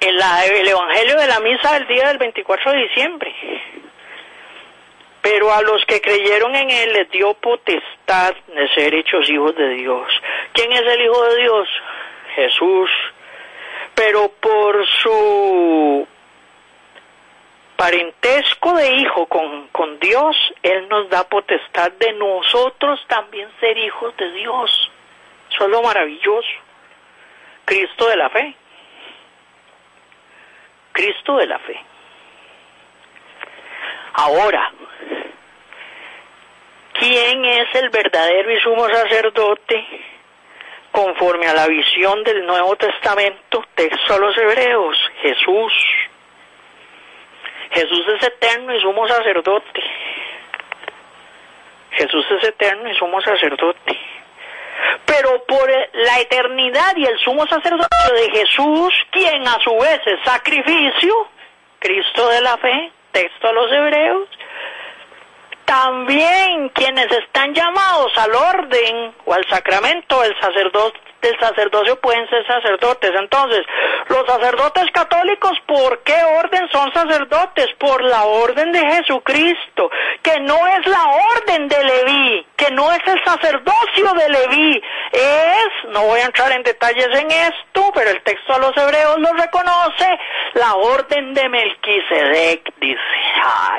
el, 0.00 0.20
el 0.20 0.68
Evangelio 0.68 1.16
de 1.16 1.26
la 1.26 1.40
Misa 1.40 1.72
del 1.74 1.88
día 1.88 2.08
del 2.08 2.18
24 2.18 2.72
de 2.72 2.78
diciembre. 2.78 3.34
Pero 5.24 5.50
a 5.54 5.62
los 5.62 5.82
que 5.86 6.02
creyeron 6.02 6.54
en 6.54 6.70
Él 6.70 6.92
les 6.92 7.10
dio 7.10 7.32
potestad 7.32 8.34
de 8.46 8.68
ser 8.74 8.94
hechos 8.94 9.26
hijos 9.30 9.56
de 9.56 9.70
Dios. 9.70 10.06
¿Quién 10.52 10.70
es 10.70 10.82
el 10.82 11.00
Hijo 11.00 11.24
de 11.24 11.36
Dios? 11.40 11.68
Jesús. 12.34 12.90
Pero 13.94 14.28
por 14.28 14.86
su 14.86 16.06
parentesco 17.74 18.74
de 18.74 18.96
hijo 18.96 19.24
con, 19.24 19.68
con 19.68 19.98
Dios, 19.98 20.36
Él 20.62 20.86
nos 20.90 21.08
da 21.08 21.24
potestad 21.24 21.90
de 21.92 22.12
nosotros 22.12 23.02
también 23.08 23.48
ser 23.60 23.78
hijos 23.78 24.14
de 24.18 24.30
Dios. 24.32 24.90
Eso 25.50 25.64
es 25.64 25.70
lo 25.70 25.80
maravilloso. 25.80 26.48
Cristo 27.64 28.08
de 28.08 28.16
la 28.16 28.28
fe. 28.28 28.54
Cristo 30.92 31.38
de 31.38 31.46
la 31.46 31.58
fe. 31.60 31.80
Ahora, 34.12 34.70
quién 37.04 37.44
es 37.44 37.74
el 37.74 37.90
verdadero 37.90 38.50
y 38.50 38.60
sumo 38.60 38.88
sacerdote 38.88 39.86
conforme 40.90 41.46
a 41.46 41.52
la 41.52 41.66
visión 41.66 42.24
del 42.24 42.46
Nuevo 42.46 42.76
Testamento, 42.76 43.62
texto 43.74 44.14
a 44.14 44.18
los 44.18 44.36
hebreos, 44.38 44.96
Jesús. 45.20 45.72
Jesús 47.72 48.06
es 48.16 48.22
eterno 48.22 48.74
y 48.74 48.80
sumo 48.80 49.06
sacerdote. 49.06 49.82
Jesús 51.90 52.24
es 52.38 52.44
eterno 52.44 52.88
y 52.88 52.94
sumo 52.94 53.20
sacerdote. 53.20 53.98
Pero 55.04 55.44
por 55.44 55.68
la 55.92 56.20
eternidad 56.20 56.96
y 56.96 57.04
el 57.04 57.18
sumo 57.18 57.46
sacerdocio 57.46 58.14
de 58.14 58.30
Jesús, 58.30 58.94
quien 59.10 59.46
a 59.46 59.58
su 59.62 59.76
vez 59.76 60.00
es 60.06 60.20
sacrificio, 60.24 61.28
Cristo 61.80 62.28
de 62.28 62.40
la 62.40 62.56
fe, 62.56 62.92
texto 63.12 63.48
a 63.48 63.52
los 63.52 63.70
hebreos, 63.70 64.28
también 65.74 66.68
quienes 66.68 67.10
están 67.10 67.52
llamados 67.52 68.12
al 68.16 68.32
orden 68.32 69.12
o 69.24 69.34
al 69.34 69.44
sacramento 69.50 70.20
del 70.20 70.32
sacerdote 70.40 71.00
del 71.24 71.40
sacerdocio 71.40 71.98
pueden 72.00 72.28
ser 72.28 72.46
sacerdotes. 72.46 73.10
Entonces, 73.18 73.64
los 74.08 74.26
sacerdotes 74.26 74.90
católicos, 74.92 75.52
¿por 75.66 76.02
qué 76.02 76.16
orden 76.38 76.68
son 76.70 76.92
sacerdotes? 76.92 77.68
Por 77.78 78.02
la 78.04 78.24
orden 78.24 78.72
de 78.72 78.80
Jesucristo, 78.80 79.90
que 80.22 80.38
no 80.40 80.66
es 80.68 80.86
la 80.86 81.04
orden 81.36 81.68
de 81.68 81.84
Leví, 81.84 82.46
que 82.56 82.70
no 82.72 82.92
es 82.92 83.00
el 83.06 83.24
sacerdocio 83.24 84.12
de 84.14 84.28
Leví, 84.28 84.82
es, 85.12 85.90
no 85.90 86.02
voy 86.04 86.20
a 86.20 86.26
entrar 86.26 86.52
en 86.52 86.62
detalles 86.62 87.08
en 87.12 87.30
esto, 87.30 87.90
pero 87.94 88.10
el 88.10 88.22
texto 88.22 88.54
a 88.54 88.58
los 88.58 88.76
hebreos 88.76 89.18
lo 89.18 89.32
reconoce, 89.32 90.18
la 90.54 90.74
orden 90.74 91.32
de 91.32 91.48
Melquisedec, 91.48 92.74
dice. 92.76 93.00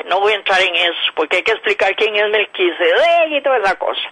no 0.06 0.20
voy 0.20 0.32
a 0.32 0.36
entrar 0.36 0.60
en 0.60 0.74
eso, 0.74 1.12
porque 1.14 1.36
hay 1.36 1.42
que 1.42 1.52
explicar 1.52 1.94
quién 1.94 2.16
es 2.16 2.28
Melquisedec 2.28 3.30
y 3.30 3.40
toda 3.42 3.58
esa 3.58 3.76
cosa 3.76 4.02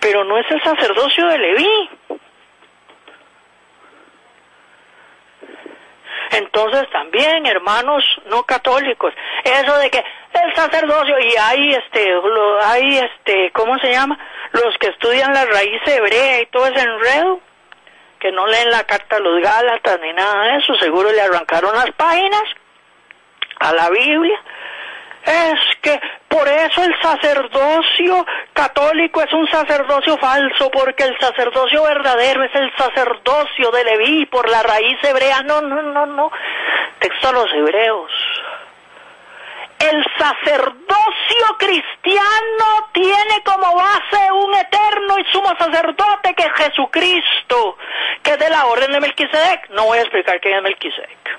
pero 0.00 0.24
no 0.24 0.38
es 0.38 0.50
el 0.50 0.62
sacerdocio 0.62 1.26
de 1.26 1.38
Leví. 1.38 1.90
Entonces 6.30 6.90
también, 6.90 7.46
hermanos 7.46 8.04
no 8.26 8.42
católicos, 8.42 9.14
eso 9.44 9.78
de 9.78 9.90
que 9.90 10.04
el 10.34 10.54
sacerdocio 10.54 11.18
y 11.18 11.36
hay 11.36 11.74
este, 11.74 12.14
hay 12.64 12.98
este, 12.98 13.50
¿cómo 13.52 13.78
se 13.78 13.90
llama? 13.90 14.18
Los 14.52 14.76
que 14.78 14.88
estudian 14.88 15.32
la 15.32 15.46
raíz 15.46 15.80
hebrea 15.86 16.42
y 16.42 16.46
todo 16.46 16.66
ese 16.66 16.80
enredo, 16.80 17.40
que 18.20 18.30
no 18.32 18.46
leen 18.46 18.70
la 18.70 18.84
carta 18.84 19.16
a 19.16 19.20
los 19.20 19.40
Gálatas 19.42 20.00
ni 20.00 20.12
nada 20.12 20.44
de 20.44 20.56
eso, 20.58 20.74
seguro 20.76 21.10
le 21.10 21.20
arrancaron 21.20 21.74
las 21.74 21.90
páginas 21.92 22.44
a 23.60 23.72
la 23.72 23.88
Biblia 23.90 24.38
es 25.28 25.60
que 25.82 26.00
por 26.28 26.48
eso 26.48 26.82
el 26.82 26.94
sacerdocio 27.00 28.26
católico 28.52 29.22
es 29.22 29.32
un 29.32 29.46
sacerdocio 29.48 30.16
falso, 30.18 30.70
porque 30.70 31.04
el 31.04 31.18
sacerdocio 31.18 31.82
verdadero 31.82 32.44
es 32.44 32.54
el 32.54 32.74
sacerdocio 32.76 33.70
de 33.70 33.84
Leví 33.84 34.26
por 34.26 34.48
la 34.48 34.62
raíz 34.62 34.98
hebrea. 35.02 35.42
No, 35.42 35.60
no, 35.60 35.82
no, 35.82 36.06
no. 36.06 36.30
Texto 36.98 37.28
a 37.28 37.32
los 37.32 37.52
hebreos. 37.52 38.10
El 39.78 40.04
sacerdocio 40.18 41.56
cristiano 41.58 42.88
tiene 42.92 43.42
como 43.44 43.76
base 43.76 44.32
un 44.32 44.54
eterno 44.54 45.18
y 45.18 45.24
sumo 45.30 45.54
sacerdote 45.56 46.34
que 46.34 46.42
es 46.42 46.52
Jesucristo, 46.54 47.76
que 48.22 48.32
es 48.32 48.38
de 48.38 48.50
la 48.50 48.66
orden 48.66 48.92
de 48.92 49.00
Melquisedec. 49.00 49.70
No 49.70 49.84
voy 49.84 49.98
a 49.98 50.02
explicar 50.02 50.40
qué 50.40 50.56
es 50.56 50.62
Melquisedec. 50.62 51.38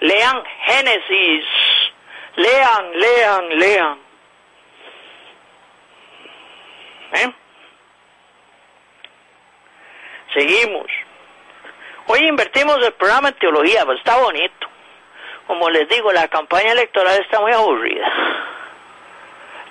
Lean 0.00 0.42
Génesis 0.66 1.44
Lean, 2.36 2.92
lean, 2.98 3.58
lean. 3.58 3.98
¿Eh? 7.12 7.32
Seguimos. 10.34 10.86
Hoy 12.06 12.26
invertimos 12.26 12.78
el 12.84 12.92
programa 12.94 13.28
en 13.28 13.34
teología, 13.34 13.84
pues 13.84 13.98
está 13.98 14.16
bonito. 14.18 14.68
Como 15.46 15.68
les 15.70 15.88
digo, 15.88 16.12
la 16.12 16.28
campaña 16.28 16.72
electoral 16.72 17.20
está 17.20 17.40
muy 17.40 17.52
aburrida. 17.52 18.10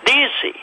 Dice, 0.05 0.53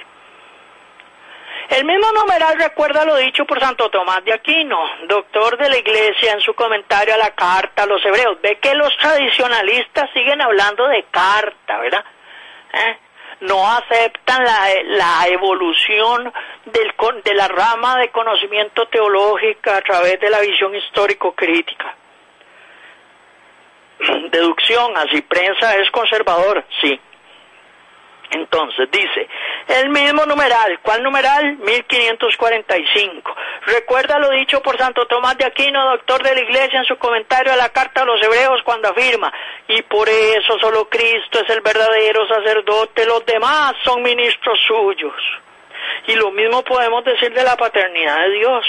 el 1.69 1.85
mismo 1.85 2.11
numeral 2.13 2.59
recuerda 2.59 3.05
lo 3.05 3.17
dicho 3.17 3.45
por 3.45 3.61
Santo 3.61 3.91
Tomás 3.91 4.25
de 4.25 4.33
Aquino, 4.33 4.79
doctor 5.07 5.59
de 5.59 5.69
la 5.69 5.77
Iglesia, 5.77 6.33
en 6.33 6.41
su 6.41 6.55
comentario 6.55 7.15
a 7.15 7.19
la 7.19 7.35
carta 7.35 7.83
a 7.83 7.87
los 7.87 8.03
hebreos. 8.05 8.41
Ve 8.41 8.57
que 8.57 8.75
los 8.75 8.97
tradicionalistas 8.97 10.11
siguen 10.15 10.41
hablando 10.41 10.89
de 10.89 11.05
carta, 11.11 11.79
¿verdad? 11.79 12.05
¿Eh? 12.73 12.99
No 13.41 13.71
aceptan 13.71 14.45
la, 14.45 15.27
evolución 15.29 16.33
del, 16.65 16.95
de 17.23 17.35
la 17.35 17.49
rama 17.49 17.99
de 17.99 18.09
conocimiento 18.09 18.87
teológica 18.89 19.77
a 19.77 19.83
través 19.83 20.19
de 20.21 20.31
la 20.31 20.41
visión 20.41 20.75
histórico-crítica. 20.75 21.95
Deducción, 24.31 24.97
así 24.97 25.21
prensa 25.21 25.77
es 25.77 25.91
conservador, 25.91 26.65
sí. 26.81 26.99
Entonces 28.31 28.91
dice, 28.91 29.27
el 29.69 29.89
mismo 29.89 30.27
numeral, 30.27 30.79
¿cuál 30.83 31.03
numeral? 31.03 31.57
1545. 31.57 33.37
Recuerda 33.67 34.19
lo 34.19 34.31
dicho 34.31 34.63
por 34.63 34.77
Santo 34.77 35.07
Tomás 35.07 35.39
de 35.39 35.47
Aquino, 35.47 35.91
doctor 35.91 36.23
de 36.23 36.35
la 36.35 36.41
Iglesia, 36.41 36.81
en 36.81 36.85
su 36.85 36.99
comentario 36.99 37.53
a 37.53 37.57
la 37.57 37.71
carta 37.71 38.03
a 38.03 38.05
los 38.05 38.23
hebreos 38.23 38.61
cuando 38.65 38.89
afirma, 38.89 39.33
y 39.67 39.81
por 39.83 40.09
eso 40.09 40.59
solo 40.61 40.89
Cristo 40.89 41.41
es 41.41 41.49
el 41.51 41.63
verdadero 41.63 42.27
sacerdote, 42.29 43.07
los 43.07 43.25
demás 43.25 43.73
son 43.83 44.03
ministros 44.03 44.59
suyos. 44.67 45.15
Y 46.07 46.15
lo 46.15 46.31
mismo 46.31 46.63
podemos 46.63 47.05
decir 47.05 47.33
de 47.33 47.45
la 47.45 47.57
paternidad 47.57 48.21
de 48.21 48.31
Dios. 48.31 48.67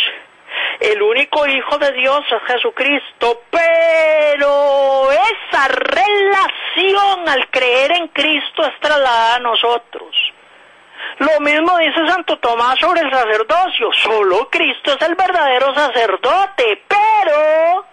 El 0.79 1.01
único 1.01 1.45
Hijo 1.47 1.77
de 1.77 1.91
Dios 1.93 2.21
es 2.31 2.53
Jesucristo, 2.53 3.41
pero 3.49 5.11
esa 5.11 5.67
relación 5.67 7.27
al 7.27 7.49
creer 7.49 7.91
en 7.93 8.07
Cristo 8.09 8.65
es 8.65 8.79
trasladada 8.79 9.35
a 9.35 9.39
nosotros. 9.39 10.15
Lo 11.19 11.39
mismo 11.41 11.77
dice 11.79 12.07
Santo 12.07 12.37
Tomás 12.39 12.79
sobre 12.79 13.01
el 13.01 13.11
sacerdocio, 13.11 13.91
solo 13.91 14.49
Cristo 14.49 14.93
es 14.93 15.01
el 15.07 15.15
verdadero 15.15 15.73
sacerdote, 15.73 16.83
pero 16.87 17.85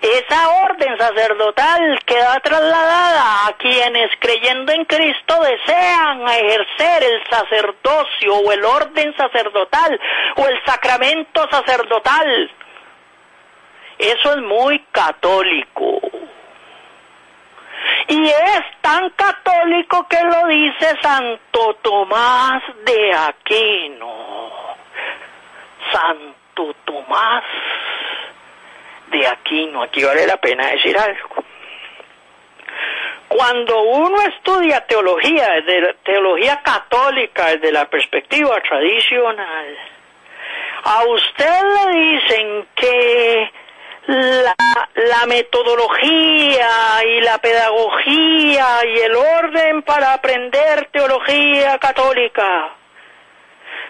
esa 0.00 0.48
orden 0.62 0.96
sacerdotal 0.96 1.98
queda 2.06 2.38
trasladada 2.40 3.46
a 3.46 3.52
quienes 3.54 4.10
creyendo 4.20 4.72
en 4.72 4.84
Cristo 4.84 5.40
desean 5.42 6.28
ejercer 6.28 7.02
el 7.02 7.22
sacerdocio 7.28 8.34
o 8.36 8.52
el 8.52 8.64
orden 8.64 9.14
sacerdotal 9.16 10.00
o 10.36 10.46
el 10.46 10.64
sacramento 10.64 11.48
sacerdotal. 11.50 12.50
Eso 13.98 14.32
es 14.32 14.42
muy 14.42 14.78
católico. 14.92 16.00
Y 18.06 18.26
es 18.26 18.62
tan 18.80 19.10
católico 19.10 20.06
que 20.08 20.22
lo 20.22 20.46
dice 20.46 20.96
Santo 21.02 21.74
Tomás 21.82 22.62
de 22.84 23.14
Aquino. 23.14 24.28
Santo 25.92 26.74
Tomás 26.84 27.44
de 29.10 29.26
Aquino. 29.26 29.82
Aquí 29.82 30.02
vale 30.02 30.26
la 30.26 30.36
pena 30.36 30.68
decir 30.68 30.96
algo. 30.96 31.44
Cuando 33.28 33.82
uno 33.82 34.22
estudia 34.22 34.80
teología, 34.86 35.48
desde 35.50 35.94
teología 36.04 36.60
católica, 36.62 37.48
desde 37.48 37.72
la 37.72 37.84
perspectiva 37.84 38.60
tradicional, 38.62 39.76
a 40.84 41.04
usted 41.04 41.62
le 41.74 42.00
dicen 42.00 42.66
que 42.74 43.50
la, 44.06 44.54
la, 44.94 45.26
metodología 45.26 46.70
y 47.04 47.20
la 47.20 47.36
pedagogía 47.38 48.86
y 48.86 48.98
el 49.00 49.14
orden 49.14 49.82
para 49.82 50.14
aprender 50.14 50.88
teología 50.90 51.78
católica 51.78 52.70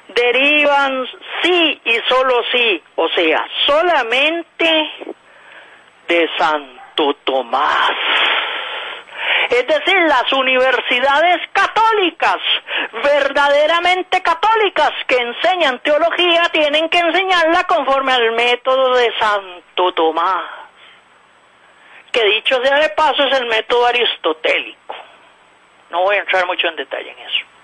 derivan 0.08 1.06
sí 1.42 1.80
y 1.84 1.98
solo 2.08 2.42
sí, 2.52 2.82
o 2.96 3.08
sea, 3.10 3.46
solamente 3.66 4.90
de 6.08 6.28
Santo 6.38 7.14
Tomás. 7.24 7.92
Es 9.50 9.66
decir, 9.66 9.96
las 10.06 10.30
universidades 10.32 11.40
católicas, 11.52 12.36
verdaderamente 13.02 14.22
católicas, 14.22 14.92
que 15.06 15.16
enseñan 15.16 15.78
teología, 15.80 16.42
tienen 16.52 16.88
que 16.88 16.98
enseñarla 16.98 17.64
conforme 17.64 18.12
al 18.12 18.32
método 18.32 18.94
de 18.94 19.10
Santo 19.18 19.92
Tomás, 19.92 20.44
que 22.12 22.24
dicho 22.24 22.60
sea 22.62 22.78
de 22.78 22.90
paso 22.90 23.24
es 23.24 23.40
el 23.40 23.46
método 23.46 23.86
aristotélico. 23.86 24.96
No 25.90 26.02
voy 26.02 26.16
a 26.16 26.20
entrar 26.20 26.46
mucho 26.46 26.68
en 26.68 26.76
detalle 26.76 27.10
en 27.10 27.18
eso. 27.18 27.57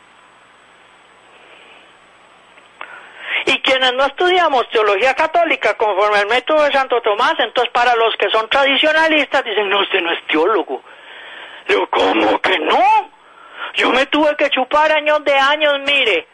Y 3.47 3.59
quienes 3.61 3.93
no 3.95 4.05
estudiamos 4.07 4.68
teología 4.70 5.14
católica 5.14 5.74
conforme 5.74 6.18
al 6.18 6.26
método 6.26 6.62
de 6.64 6.72
Santo 6.72 7.01
Tomás, 7.03 7.35
entonces 7.39 7.72
para 7.72 7.95
los 7.97 8.14
que 8.16 8.30
son 8.30 8.49
tradicionalistas 8.49 9.45
dicen, 9.45 9.68
no, 9.68 9.80
usted 9.80 10.01
no 10.01 10.12
es 10.12 10.26
teólogo. 10.26 10.82
Digo, 11.68 11.87
¿cómo 11.91 12.41
que 12.41 12.59
no? 12.59 13.11
Yo 13.74 13.91
me 13.91 14.07
tuve 14.07 14.37
que 14.37 14.51
chupar 14.51 14.93
años 14.93 15.24
de 15.24 15.35
años, 15.35 15.74
mire. 15.87 16.28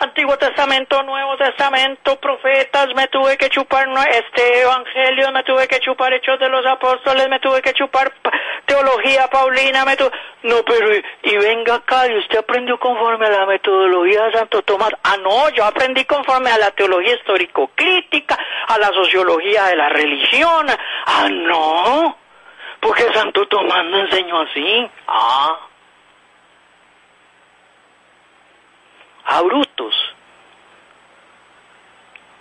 Antiguo 0.00 0.38
Testamento, 0.38 1.02
Nuevo 1.02 1.36
Testamento, 1.36 2.18
profetas, 2.18 2.86
me 2.96 3.06
tuve 3.08 3.36
que 3.36 3.50
chupar 3.50 3.86
este 4.10 4.62
Evangelio, 4.62 5.30
me 5.30 5.42
tuve 5.42 5.68
que 5.68 5.78
chupar 5.78 6.14
Hechos 6.14 6.40
de 6.40 6.48
los 6.48 6.64
Apóstoles, 6.64 7.28
me 7.28 7.38
tuve 7.38 7.60
que 7.60 7.74
chupar 7.74 8.10
Teología 8.64 9.28
Paulina, 9.28 9.84
me 9.84 9.96
tuve... 9.96 10.10
No, 10.44 10.62
pero 10.64 10.94
y, 10.94 11.36
venga 11.36 11.74
acá, 11.74 12.06
y 12.10 12.16
usted 12.16 12.38
aprendió 12.38 12.78
conforme 12.78 13.26
a 13.26 13.30
la 13.30 13.44
metodología 13.44 14.24
de 14.24 14.32
Santo 14.38 14.62
Tomás. 14.62 14.90
Ah, 15.04 15.18
no, 15.22 15.50
yo 15.50 15.66
aprendí 15.66 16.06
conforme 16.06 16.50
a 16.50 16.56
la 16.56 16.70
teología 16.70 17.16
histórico-crítica, 17.16 18.38
a 18.68 18.78
la 18.78 18.88
sociología 18.88 19.64
de 19.66 19.76
la 19.76 19.90
religión. 19.90 20.66
Ah, 21.06 21.28
no, 21.30 22.16
porque 22.80 23.02
Santo 23.12 23.46
Tomás 23.48 23.84
no 23.84 23.98
enseñó 23.98 24.40
así. 24.40 24.90
Ah. 25.06 25.69
A. 29.30 29.94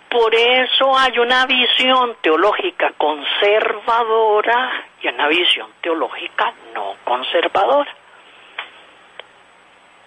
Por 0.10 0.34
eso 0.34 0.98
hay 0.98 1.20
una 1.20 1.46
visión 1.46 2.18
teológica 2.22 2.92
conservadora 2.98 4.86
y 5.02 5.08
una 5.08 5.28
visión 5.28 5.72
teológica 5.82 6.52
no 6.74 6.96
conservadora. 7.04 7.94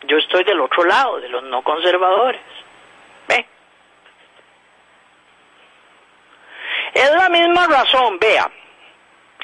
Yo 0.05 0.16
estoy 0.18 0.43
del 0.43 0.61
otro 0.61 0.85
lado, 0.85 1.20
de 1.20 1.28
los 1.28 1.45
no 1.45 1.62
conservadores. 1.62 2.41
¿Ve? 3.28 3.47
Es 6.95 7.14
la 7.14 7.28
misma 7.28 7.68
razón, 7.68 8.18
vea. 8.18 8.51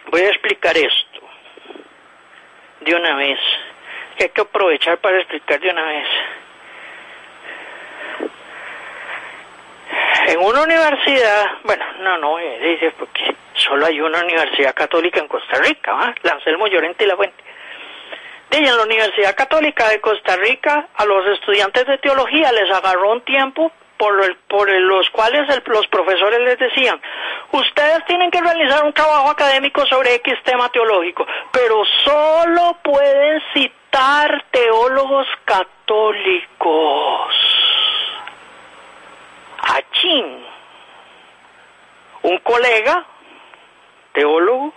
Voy 0.06 0.22
a 0.22 0.30
explicar 0.30 0.76
esto 0.76 1.20
de 2.80 2.94
una 2.94 3.14
vez. 3.14 3.38
Que 4.16 4.24
hay 4.24 4.30
que 4.30 4.40
aprovechar 4.40 4.98
para 4.98 5.18
explicar 5.18 5.60
de 5.60 5.70
una 5.70 5.84
vez. 5.84 6.08
En 10.26 10.38
una 10.40 10.62
universidad, 10.62 11.46
bueno, 11.64 11.84
no, 12.00 12.18
no, 12.18 12.38
eh, 12.38 12.58
dice, 12.60 12.92
porque 12.98 13.34
solo 13.54 13.86
hay 13.86 14.00
una 14.00 14.20
universidad 14.22 14.74
católica 14.74 15.20
en 15.20 15.28
Costa 15.28 15.58
Rica, 15.58 15.92
¿va? 15.92 16.14
La 16.22 16.38
Llorente 16.68 17.04
y 17.04 17.06
la 17.06 17.16
Fuente. 17.16 17.44
Dice, 18.50 18.64
en 18.64 18.76
la 18.76 18.82
Universidad 18.82 19.34
Católica 19.34 19.88
de 19.88 20.00
Costa 20.00 20.36
Rica, 20.36 20.88
a 20.94 21.04
los 21.04 21.26
estudiantes 21.26 21.86
de 21.86 21.98
teología 21.98 22.50
les 22.52 22.70
agarró 22.70 23.12
un 23.12 23.20
tiempo 23.22 23.70
por, 23.98 24.24
el, 24.24 24.36
por 24.48 24.70
los 24.70 25.10
cuales 25.10 25.46
los 25.66 25.86
profesores 25.88 26.40
les 26.40 26.58
decían, 26.58 26.98
ustedes 27.52 28.04
tienen 28.06 28.30
que 28.30 28.40
realizar 28.40 28.84
un 28.84 28.92
trabajo 28.94 29.28
académico 29.30 29.84
sobre 29.86 30.14
X 30.14 30.34
tema 30.44 30.70
teológico, 30.70 31.26
pero 31.52 31.82
solo 32.04 32.78
pueden 32.82 33.42
citar 33.52 34.44
teólogos 34.50 35.26
católicos. 35.44 37.34
Achín, 39.68 40.44
un 42.22 42.38
colega, 42.38 43.04
teólogo, 44.12 44.72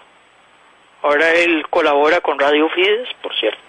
ahora 1.01 1.31
él 1.31 1.65
colabora 1.69 2.19
con 2.19 2.37
Radio 2.37 2.67
Fides, 2.69 3.07
por 3.21 3.33
cierto. 3.35 3.61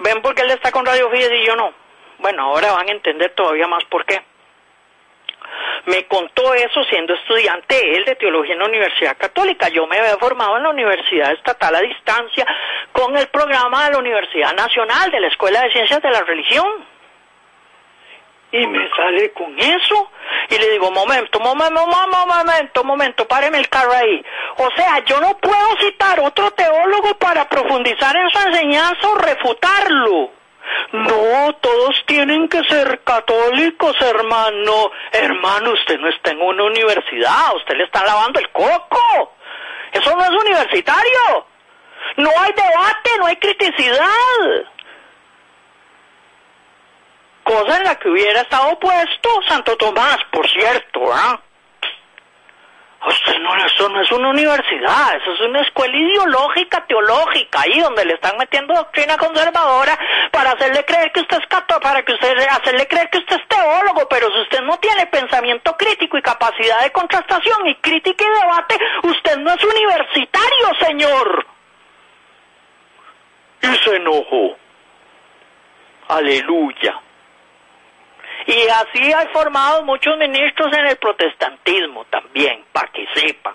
¿Ven 0.00 0.20
por 0.20 0.34
qué 0.34 0.42
él 0.42 0.50
está 0.50 0.72
con 0.72 0.84
Radio 0.84 1.08
Fides 1.10 1.32
y 1.32 1.46
yo 1.46 1.54
no? 1.54 1.72
Bueno, 2.18 2.42
ahora 2.42 2.72
van 2.72 2.88
a 2.88 2.92
entender 2.92 3.32
todavía 3.34 3.68
más 3.68 3.84
por 3.84 4.04
qué. 4.04 4.20
Me 5.86 6.06
contó 6.06 6.54
eso 6.54 6.82
siendo 6.84 7.14
estudiante 7.14 7.96
él 7.96 8.04
de 8.04 8.16
teología 8.16 8.54
en 8.54 8.60
la 8.60 8.66
Universidad 8.66 9.16
Católica. 9.16 9.68
Yo 9.68 9.86
me 9.86 9.98
había 9.98 10.16
formado 10.16 10.56
en 10.56 10.64
la 10.64 10.70
Universidad 10.70 11.32
Estatal 11.32 11.74
a 11.74 11.80
distancia 11.80 12.46
con 12.90 13.16
el 13.16 13.28
programa 13.28 13.84
de 13.84 13.92
la 13.92 13.98
Universidad 13.98 14.54
Nacional 14.54 15.10
de 15.10 15.20
la 15.20 15.28
Escuela 15.28 15.62
de 15.62 15.72
Ciencias 15.72 16.02
de 16.02 16.10
la 16.10 16.22
Religión 16.22 16.93
y 18.54 18.66
me 18.68 18.88
sale 18.94 19.32
con 19.32 19.58
eso 19.58 20.10
y 20.48 20.56
le 20.56 20.70
digo, 20.70 20.88
momento, 20.92 21.40
momento, 21.40 21.86
momento, 21.88 22.84
momento, 22.84 23.26
páreme 23.26 23.58
el 23.58 23.68
carro 23.68 23.92
ahí. 23.92 24.24
O 24.58 24.68
sea, 24.76 25.04
yo 25.04 25.20
no 25.20 25.36
puedo 25.38 25.76
citar 25.80 26.20
otro 26.20 26.52
teólogo 26.52 27.14
para 27.18 27.48
profundizar 27.48 28.14
en 28.14 28.30
su 28.30 28.38
enseñanza 28.46 29.08
o 29.08 29.16
refutarlo. 29.16 30.30
No, 30.92 31.52
todos 31.60 32.00
tienen 32.06 32.48
que 32.48 32.62
ser 32.68 33.02
católicos, 33.02 33.96
hermano. 34.00 34.92
Hermano, 35.10 35.72
usted 35.72 35.98
no 35.98 36.08
está 36.08 36.30
en 36.30 36.40
una 36.40 36.62
universidad, 36.62 37.56
usted 37.56 37.74
le 37.74 37.84
está 37.84 38.04
lavando 38.04 38.38
el 38.38 38.48
coco. 38.50 39.34
Eso 39.92 40.14
no 40.16 40.22
es 40.22 40.30
universitario. 40.30 41.46
No 42.18 42.30
hay 42.38 42.52
debate, 42.52 43.10
no 43.18 43.26
hay 43.26 43.36
criticidad 43.36 44.68
cosa 47.44 47.76
en 47.76 47.84
la 47.84 47.94
que 47.96 48.08
hubiera 48.08 48.40
estado 48.40 48.78
puesto 48.78 49.28
Santo 49.46 49.76
Tomás, 49.76 50.18
por 50.32 50.48
cierto, 50.48 51.12
¿ah? 51.12 51.40
Usted 53.06 53.38
no, 53.40 53.54
eso 53.66 53.88
no 53.90 54.00
es 54.00 54.10
una 54.12 54.30
universidad, 54.30 55.16
eso 55.16 55.34
es 55.34 55.40
una 55.42 55.60
escuela 55.60 55.94
ideológica, 55.94 56.86
teológica, 56.86 57.60
ahí 57.60 57.78
donde 57.78 58.02
le 58.06 58.14
están 58.14 58.38
metiendo 58.38 58.72
doctrina 58.72 59.18
conservadora 59.18 59.98
para 60.32 60.52
hacerle 60.52 60.82
creer 60.86 61.12
que 61.12 61.20
usted 61.20 61.38
es 61.38 61.46
católico, 61.46 61.82
para 61.82 62.02
que 62.02 62.14
usted 62.14 62.34
hacerle 62.48 62.88
creer 62.88 63.10
que 63.10 63.18
usted 63.18 63.36
es 63.36 63.48
teólogo, 63.48 64.08
pero 64.08 64.32
si 64.32 64.40
usted 64.40 64.62
no 64.62 64.78
tiene 64.78 65.04
pensamiento 65.06 65.76
crítico 65.76 66.16
y 66.16 66.22
capacidad 66.22 66.80
de 66.82 66.92
contrastación 66.92 67.66
y 67.66 67.74
crítica 67.74 68.24
y 68.24 68.40
debate, 68.40 68.78
usted 69.02 69.36
no 69.36 69.52
es 69.52 69.62
universitario, 69.62 70.74
señor. 70.80 71.46
Y 73.60 73.66
se 73.66 73.96
enojó. 73.96 74.56
Aleluya. 76.08 77.03
Y 78.46 78.68
así 78.68 79.12
hay 79.12 79.26
formado 79.28 79.82
muchos 79.84 80.16
ministros 80.18 80.72
en 80.76 80.86
el 80.86 80.96
protestantismo 80.96 82.04
también, 82.06 82.64
para 82.72 82.88
que 82.88 83.06
sepan, 83.14 83.54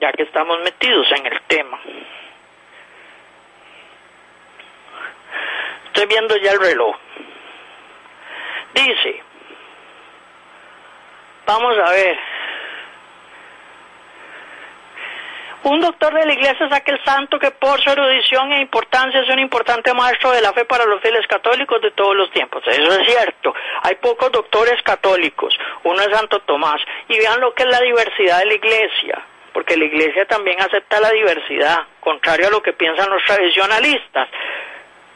ya 0.00 0.12
que 0.12 0.22
estamos 0.22 0.60
metidos 0.60 1.06
en 1.12 1.26
el 1.26 1.40
tema. 1.42 1.80
Estoy 5.86 6.06
viendo 6.06 6.36
ya 6.36 6.52
el 6.52 6.60
reloj. 6.60 6.96
Dice, 8.72 9.22
vamos 11.44 11.76
a 11.76 11.90
ver, 11.90 12.18
Un 15.62 15.78
doctor 15.78 16.14
de 16.14 16.24
la 16.24 16.32
iglesia 16.32 16.66
es 16.66 16.72
aquel 16.72 16.98
santo 17.04 17.38
que 17.38 17.50
por 17.50 17.78
su 17.82 17.90
erudición 17.90 18.50
e 18.52 18.62
importancia 18.62 19.20
es 19.20 19.28
un 19.28 19.38
importante 19.38 19.92
maestro 19.92 20.30
de 20.30 20.40
la 20.40 20.54
fe 20.54 20.64
para 20.64 20.86
los 20.86 21.02
fieles 21.02 21.26
católicos 21.26 21.82
de 21.82 21.90
todos 21.90 22.16
los 22.16 22.30
tiempos. 22.30 22.62
Eso 22.66 22.98
es 22.98 23.06
cierto. 23.06 23.54
Hay 23.82 23.96
pocos 23.96 24.32
doctores 24.32 24.80
católicos. 24.82 25.54
Uno 25.84 26.00
es 26.00 26.16
Santo 26.16 26.40
Tomás. 26.40 26.80
Y 27.08 27.18
vean 27.18 27.40
lo 27.40 27.52
que 27.52 27.64
es 27.64 27.68
la 27.68 27.80
diversidad 27.80 28.38
de 28.38 28.46
la 28.46 28.54
iglesia. 28.54 29.22
Porque 29.52 29.76
la 29.76 29.84
iglesia 29.84 30.24
también 30.24 30.62
acepta 30.62 30.98
la 30.98 31.10
diversidad, 31.10 31.80
contrario 31.98 32.46
a 32.46 32.50
lo 32.50 32.62
que 32.62 32.72
piensan 32.72 33.10
los 33.10 33.22
tradicionalistas. 33.24 34.28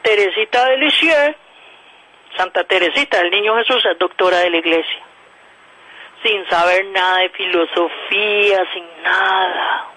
Teresita 0.03 0.67
de 0.67 0.77
Lisieux, 0.77 1.37
Santa 2.37 2.65
Teresita 2.65 3.17
del 3.19 3.31
Niño 3.31 3.57
Jesús, 3.57 3.83
es 3.87 3.99
doctora 3.99 4.41
de 4.41 4.51
la 4.51 4.57
iglesia. 4.59 5.01
Sin 6.23 6.47
saber 6.51 6.85
nada 6.87 7.19
de 7.21 7.29
filosofía, 7.31 8.67
sin 8.75 9.03
nada 9.03 9.94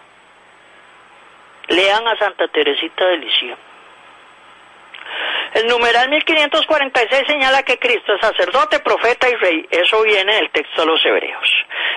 Lean 1.68 2.07
a 2.07 2.18
Santa 2.18 2.47
Teresita 2.47 3.05
de 3.05 3.18
Lisieux. 3.18 3.57
El 5.53 5.65
numeral 5.68 6.09
1546 6.09 7.24
señala 7.26 7.63
que 7.63 7.80
Cristo 7.80 8.13
es 8.13 8.22
sacerdote, 8.22 8.80
profeta 8.80 9.30
y 9.30 9.36
rey. 9.36 9.68
Eso 9.72 10.03
viene 10.03 10.36
del 10.36 10.49
texto 10.51 10.82
de 10.82 10.88
los 10.88 11.03
hebreos. 11.05 11.49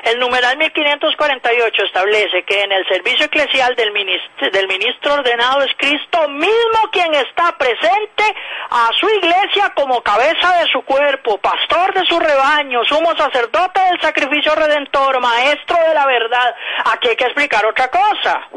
El 0.05 0.18
numeral 0.18 0.57
1548 0.57 1.85
establece 1.85 2.43
que 2.45 2.62
en 2.62 2.73
el 2.73 2.87
servicio 2.89 3.27
eclesial 3.27 3.75
del 3.77 3.93
ministro, 3.93 4.51
del 4.51 4.68
ministro 4.68 5.14
ordenado 5.14 5.62
es 5.62 5.73
Cristo 5.77 6.29
mismo 6.29 6.91
quien 6.91 7.12
está 7.14 7.57
presente 7.59 8.25
a 8.71 8.91
su 8.99 9.09
iglesia 9.09 9.73
como 9.75 10.01
cabeza 10.01 10.62
de 10.62 10.68
su 10.71 10.83
cuerpo, 10.83 11.39
pastor 11.39 11.93
de 11.93 12.07
su 12.07 12.18
rebaño, 12.18 12.83
sumo 12.85 13.14
sacerdote 13.16 13.81
del 13.81 14.01
sacrificio 14.01 14.55
redentor, 14.55 15.21
maestro 15.21 15.77
de 15.87 15.95
la 15.95 16.07
verdad. 16.07 16.55
Aquí 16.87 17.09
hay 17.09 17.16
que 17.16 17.25
explicar 17.25 17.66
otra 17.66 17.91
cosa 17.91 18.49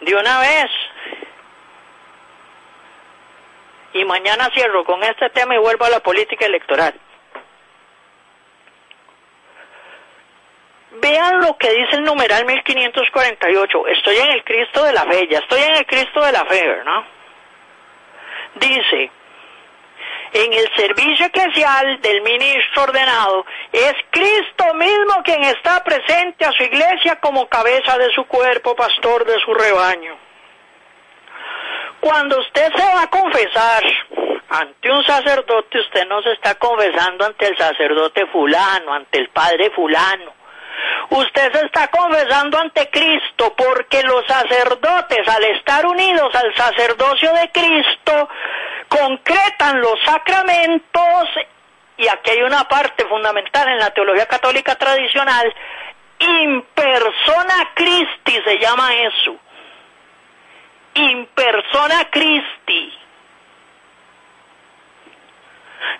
de 0.00 0.14
una 0.14 0.40
vez. 0.40 0.70
Y 3.94 4.04
mañana 4.04 4.50
cierro 4.54 4.84
con 4.84 5.02
este 5.02 5.30
tema 5.30 5.54
y 5.54 5.58
vuelvo 5.58 5.84
a 5.84 5.90
la 5.90 6.00
política 6.00 6.46
electoral. 6.46 6.94
Vean 11.00 11.40
lo 11.40 11.56
que 11.56 11.70
dice 11.70 11.96
el 11.96 12.04
numeral 12.04 12.44
1548. 12.44 13.86
Estoy 13.88 14.16
en 14.16 14.30
el 14.30 14.44
Cristo 14.44 14.84
de 14.84 14.92
la 14.92 15.04
fe, 15.04 15.28
ya 15.28 15.38
estoy 15.38 15.60
en 15.60 15.76
el 15.76 15.86
Cristo 15.86 16.20
de 16.22 16.32
la 16.32 16.44
fe, 16.44 16.76
¿no? 16.84 17.04
Dice, 18.54 19.10
en 20.32 20.52
el 20.52 20.68
servicio 20.76 21.26
eclesial 21.26 22.00
del 22.00 22.22
ministro 22.22 22.82
ordenado, 22.84 23.46
es 23.72 23.94
Cristo 24.10 24.74
mismo 24.74 25.22
quien 25.24 25.42
está 25.44 25.82
presente 25.82 26.44
a 26.44 26.52
su 26.52 26.62
iglesia 26.62 27.16
como 27.20 27.48
cabeza 27.48 27.96
de 27.98 28.10
su 28.10 28.24
cuerpo, 28.26 28.76
pastor 28.76 29.24
de 29.24 29.38
su 29.40 29.54
rebaño. 29.54 30.16
Cuando 32.00 32.38
usted 32.38 32.72
se 32.74 32.94
va 32.94 33.02
a 33.02 33.10
confesar 33.10 33.82
ante 34.50 34.90
un 34.90 35.04
sacerdote, 35.04 35.78
usted 35.78 36.06
no 36.06 36.22
se 36.22 36.32
está 36.32 36.54
confesando 36.54 37.26
ante 37.26 37.46
el 37.46 37.56
sacerdote 37.56 38.26
fulano, 38.26 38.94
ante 38.94 39.18
el 39.18 39.28
padre 39.30 39.70
fulano. 39.70 40.38
Usted 41.10 41.52
se 41.52 41.66
está 41.66 41.88
confesando 41.88 42.58
ante 42.58 42.88
Cristo 42.90 43.54
porque 43.56 44.02
los 44.02 44.24
sacerdotes, 44.26 45.26
al 45.26 45.44
estar 45.44 45.86
unidos 45.86 46.34
al 46.34 46.54
sacerdocio 46.54 47.32
de 47.32 47.50
Cristo, 47.50 48.28
concretan 48.88 49.80
los 49.80 49.98
sacramentos, 50.04 51.28
y 51.96 52.08
aquí 52.08 52.30
hay 52.30 52.42
una 52.42 52.64
parte 52.68 53.04
fundamental 53.06 53.68
en 53.68 53.78
la 53.78 53.90
teología 53.90 54.26
católica 54.26 54.74
tradicional, 54.76 55.54
in 56.20 56.62
persona 56.74 57.70
Christi 57.74 58.40
se 58.44 58.58
llama 58.58 58.94
eso. 58.94 59.36
In 60.94 61.26
persona 61.26 62.08
Christi. 62.10 62.98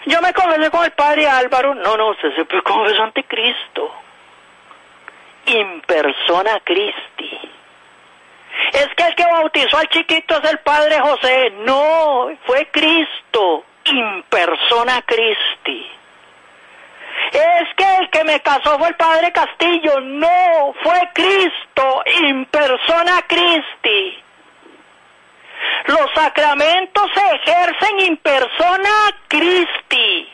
Yo 0.06 0.20
me 0.20 0.32
confesé 0.32 0.70
con 0.70 0.84
el 0.84 0.92
padre 0.92 1.28
Álvaro. 1.28 1.74
No, 1.74 1.96
no, 1.96 2.10
usted 2.10 2.34
se 2.34 2.62
confesó 2.62 3.02
ante 3.02 3.24
Cristo. 3.24 3.94
In 5.46 5.80
persona 5.82 6.60
Christi. 6.64 7.57
Es 8.72 8.88
que 8.96 9.04
el 9.04 9.14
que 9.14 9.24
bautizó 9.24 9.78
al 9.78 9.88
chiquito 9.88 10.38
es 10.42 10.50
el 10.50 10.58
padre 10.58 11.00
José. 11.00 11.50
No, 11.64 12.30
fue 12.46 12.68
Cristo. 12.70 13.64
In 13.84 14.22
persona 14.28 15.02
Christi. 15.02 15.90
Es 17.32 17.74
que 17.76 17.96
el 17.96 18.10
que 18.10 18.24
me 18.24 18.40
casó 18.40 18.78
fue 18.78 18.88
el 18.88 18.96
padre 18.96 19.32
Castillo. 19.32 20.00
No, 20.00 20.74
fue 20.82 21.08
Cristo. 21.14 22.02
In 22.22 22.44
persona 22.46 23.22
Christi. 23.26 24.22
Los 25.86 26.10
sacramentos 26.14 27.10
se 27.14 27.34
ejercen 27.34 28.00
in 28.00 28.16
persona 28.18 28.90
Christi. 29.28 30.28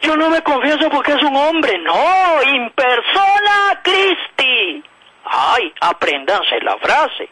Yo 0.00 0.16
no 0.16 0.30
me 0.30 0.40
confieso 0.42 0.88
porque 0.90 1.12
es 1.12 1.22
un 1.22 1.36
hombre, 1.36 1.76
no, 1.78 2.42
in 2.42 2.70
persona. 2.70 3.37
Ay, 5.54 5.72
apréndanse 5.80 6.60
la 6.60 6.76
frase. 6.78 7.28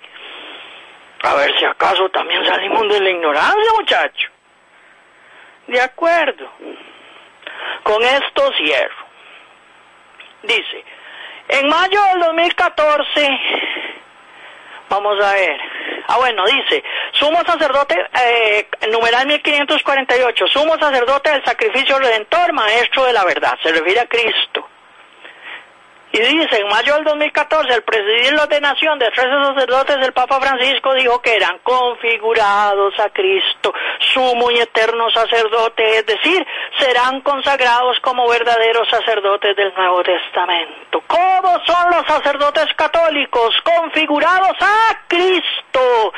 A 1.23 1.35
ver 1.35 1.59
si 1.59 1.65
acaso 1.65 2.09
también 2.11 2.45
salimos 2.47 2.89
de 2.89 3.01
la 3.01 3.11
ignorancia, 3.11 3.73
muchacho. 3.75 4.31
De 5.67 5.81
acuerdo. 5.81 6.49
Con 7.83 8.03
esto 8.03 8.53
cierro. 8.57 9.07
Dice, 10.43 10.85
en 11.49 11.69
mayo 11.69 12.03
del 12.05 12.21
2014 12.21 13.41
Vamos 14.89 15.21
a 15.21 15.33
ver. 15.33 15.61
Ah, 16.09 16.17
bueno, 16.19 16.45
dice, 16.47 16.85
sumo 17.13 17.43
sacerdote, 17.45 17.97
eh, 18.25 18.69
numeral 18.93 19.27
1548, 19.27 20.47
sumo 20.47 20.79
sacerdote 20.79 21.31
del 21.31 21.45
sacrificio 21.45 21.99
redentor, 21.99 22.53
maestro 22.53 23.05
de 23.05 23.13
la 23.13 23.25
verdad, 23.25 23.59
se 23.63 23.73
refiere 23.73 24.01
a 24.01 24.07
Cristo. 24.07 24.69
Y 26.13 26.21
dice, 26.21 26.61
en 26.61 26.69
mayo 26.69 26.95
del 26.95 27.05
2014, 27.05 27.75
al 27.75 27.83
presidir 27.83 28.33
la 28.33 28.45
ordenación 28.45 28.99
de 28.99 29.11
tres 29.11 29.27
sacerdotes, 29.27 29.97
el 30.01 30.13
Papa 30.13 30.41
Francisco 30.41 30.95
dijo 30.95 31.21
que 31.21 31.35
eran 31.35 31.59
configurados 31.63 32.99
a 33.01 33.11
Cristo, 33.11 33.75
sumo 34.15 34.51
y 34.51 34.59
eterno 34.61 35.11
sacerdote, 35.11 35.99
es 35.99 36.07
decir, 36.07 36.47
serán 36.79 37.21
consagrados 37.21 37.99
como 38.01 38.29
verdaderos 38.29 38.89
sacerdotes 38.89 39.57
del 39.57 39.75
Nuevo 39.75 40.03
Testamento. 40.05 41.03
¿Cómo 41.07 41.61
son 41.67 41.91
los 41.91 42.07
sacerdotes 42.07 42.73
católicos? 42.77 43.55
Configurados 43.63 44.57
a 44.61 44.99
Cristo. 45.09 46.13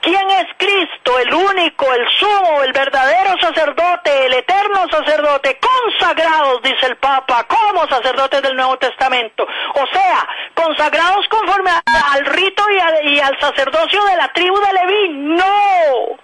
¿Quién 0.00 0.30
es 0.30 0.46
Cristo? 0.56 1.18
El 1.18 1.32
único, 1.32 1.92
el 1.92 2.06
sumo, 2.18 2.62
el 2.62 2.72
verdadero 2.72 3.38
sacerdote, 3.40 4.26
el 4.26 4.34
eterno 4.34 4.86
sacerdote, 4.90 5.58
consagrados, 5.58 6.62
dice 6.62 6.86
el 6.86 6.96
Papa, 6.96 7.44
como 7.44 7.86
sacerdotes 7.88 8.42
del 8.42 8.56
Nuevo 8.56 8.76
Testamento. 8.78 9.33
O 9.42 9.86
sea, 9.92 10.28
consagrados 10.54 11.26
conforme 11.28 11.70
al 11.70 12.26
rito 12.26 12.62
y, 13.02 13.18
al 13.18 13.38
sacerdocio 13.40 14.04
de 14.04 14.16
la 14.16 14.32
tribu 14.32 14.56
de 14.60 14.72
Leví. 14.72 15.08
No 15.08 16.18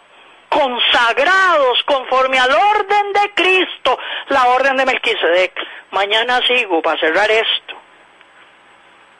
consagrados 0.48 1.82
conforme 1.84 2.38
al 2.38 2.50
orden 2.50 3.12
de 3.12 3.30
Cristo, 3.34 3.98
la 4.28 4.48
orden 4.48 4.76
de 4.76 4.84
Melquisedec. 4.84 5.52
Mañana 5.92 6.40
sigo 6.46 6.82
para 6.82 6.98
cerrar 6.98 7.30
esto. 7.30 7.76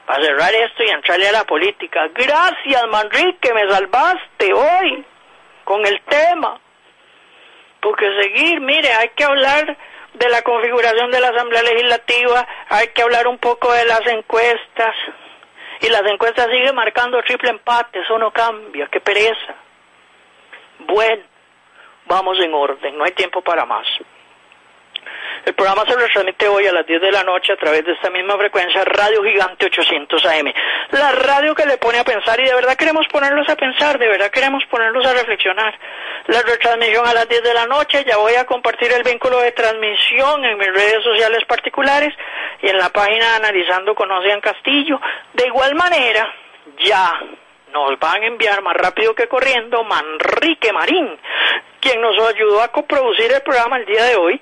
Para 0.05 0.23
cerrar 0.23 0.53
esto 0.53 0.83
y 0.83 0.89
entrarle 0.89 1.29
a 1.29 1.31
la 1.31 1.43
política. 1.45 2.09
Gracias, 2.13 2.87
Manrique, 2.89 3.53
me 3.53 3.69
salvaste 3.69 4.53
hoy 4.53 5.05
con 5.63 5.85
el 5.85 6.01
tema. 6.01 6.59
Porque 7.79 8.05
seguir, 8.21 8.59
mire, 8.59 8.93
hay 8.93 9.09
que 9.09 9.23
hablar 9.23 9.77
de 10.21 10.29
la 10.29 10.43
configuración 10.43 11.09
de 11.09 11.19
la 11.19 11.29
Asamblea 11.29 11.63
Legislativa, 11.63 12.47
hay 12.69 12.89
que 12.89 13.01
hablar 13.01 13.27
un 13.27 13.39
poco 13.39 13.73
de 13.73 13.85
las 13.85 14.05
encuestas. 14.05 14.95
Y 15.81 15.89
las 15.89 16.03
encuestas 16.05 16.45
siguen 16.45 16.75
marcando 16.75 17.21
triple 17.23 17.49
empate, 17.49 18.01
eso 18.01 18.19
no 18.19 18.29
cambia, 18.29 18.87
qué 18.91 19.01
pereza. 19.01 19.55
Bueno, 20.77 21.23
vamos 22.05 22.39
en 22.39 22.53
orden, 22.53 22.95
no 22.99 23.03
hay 23.03 23.13
tiempo 23.13 23.41
para 23.41 23.65
más. 23.65 23.87
El 25.43 25.55
programa 25.55 25.83
se 25.87 25.95
retransmite 25.95 26.47
hoy 26.47 26.67
a 26.67 26.71
las 26.71 26.85
10 26.85 27.01
de 27.01 27.11
la 27.11 27.23
noche 27.23 27.53
a 27.53 27.57
través 27.57 27.83
de 27.83 27.93
esta 27.93 28.11
misma 28.11 28.37
frecuencia, 28.37 28.85
Radio 28.85 29.23
Gigante 29.23 29.65
800 29.65 30.23
AM. 30.27 30.53
La 30.91 31.11
radio 31.13 31.55
que 31.55 31.65
le 31.65 31.77
pone 31.77 31.97
a 31.97 32.03
pensar 32.03 32.39
y 32.39 32.43
de 32.43 32.53
verdad 32.53 32.75
queremos 32.75 33.07
ponerlos 33.07 33.49
a 33.49 33.55
pensar, 33.55 33.97
de 33.97 34.07
verdad 34.07 34.29
queremos 34.29 34.63
ponerlos 34.65 35.03
a 35.03 35.13
reflexionar. 35.13 35.73
La 36.27 36.43
retransmisión 36.43 37.07
a 37.07 37.13
las 37.15 37.27
10 37.27 37.41
de 37.41 37.53
la 37.55 37.65
noche, 37.65 38.05
ya 38.05 38.17
voy 38.17 38.35
a 38.35 38.45
compartir 38.45 38.91
el 38.91 39.01
vínculo 39.01 39.39
de 39.39 39.51
transmisión 39.53 40.45
en 40.45 40.59
mis 40.59 40.67
redes 40.67 41.03
sociales 41.03 41.43
particulares 41.47 42.13
y 42.61 42.69
en 42.69 42.77
la 42.77 42.89
página 42.89 43.37
Analizando 43.37 43.95
con 43.95 44.11
Ocean 44.11 44.41
Castillo. 44.41 45.01
De 45.33 45.47
igual 45.47 45.73
manera, 45.73 46.31
ya 46.77 47.19
nos 47.73 47.97
van 47.97 48.21
a 48.21 48.27
enviar 48.27 48.61
más 48.61 48.75
rápido 48.75 49.15
que 49.15 49.27
corriendo 49.27 49.83
Manrique 49.85 50.71
Marín, 50.71 51.17
quien 51.79 51.99
nos 51.99 52.15
ayudó 52.27 52.61
a 52.61 52.67
coproducir 52.67 53.31
el 53.31 53.41
programa 53.41 53.77
el 53.77 53.85
día 53.87 54.03
de 54.03 54.15
hoy 54.17 54.39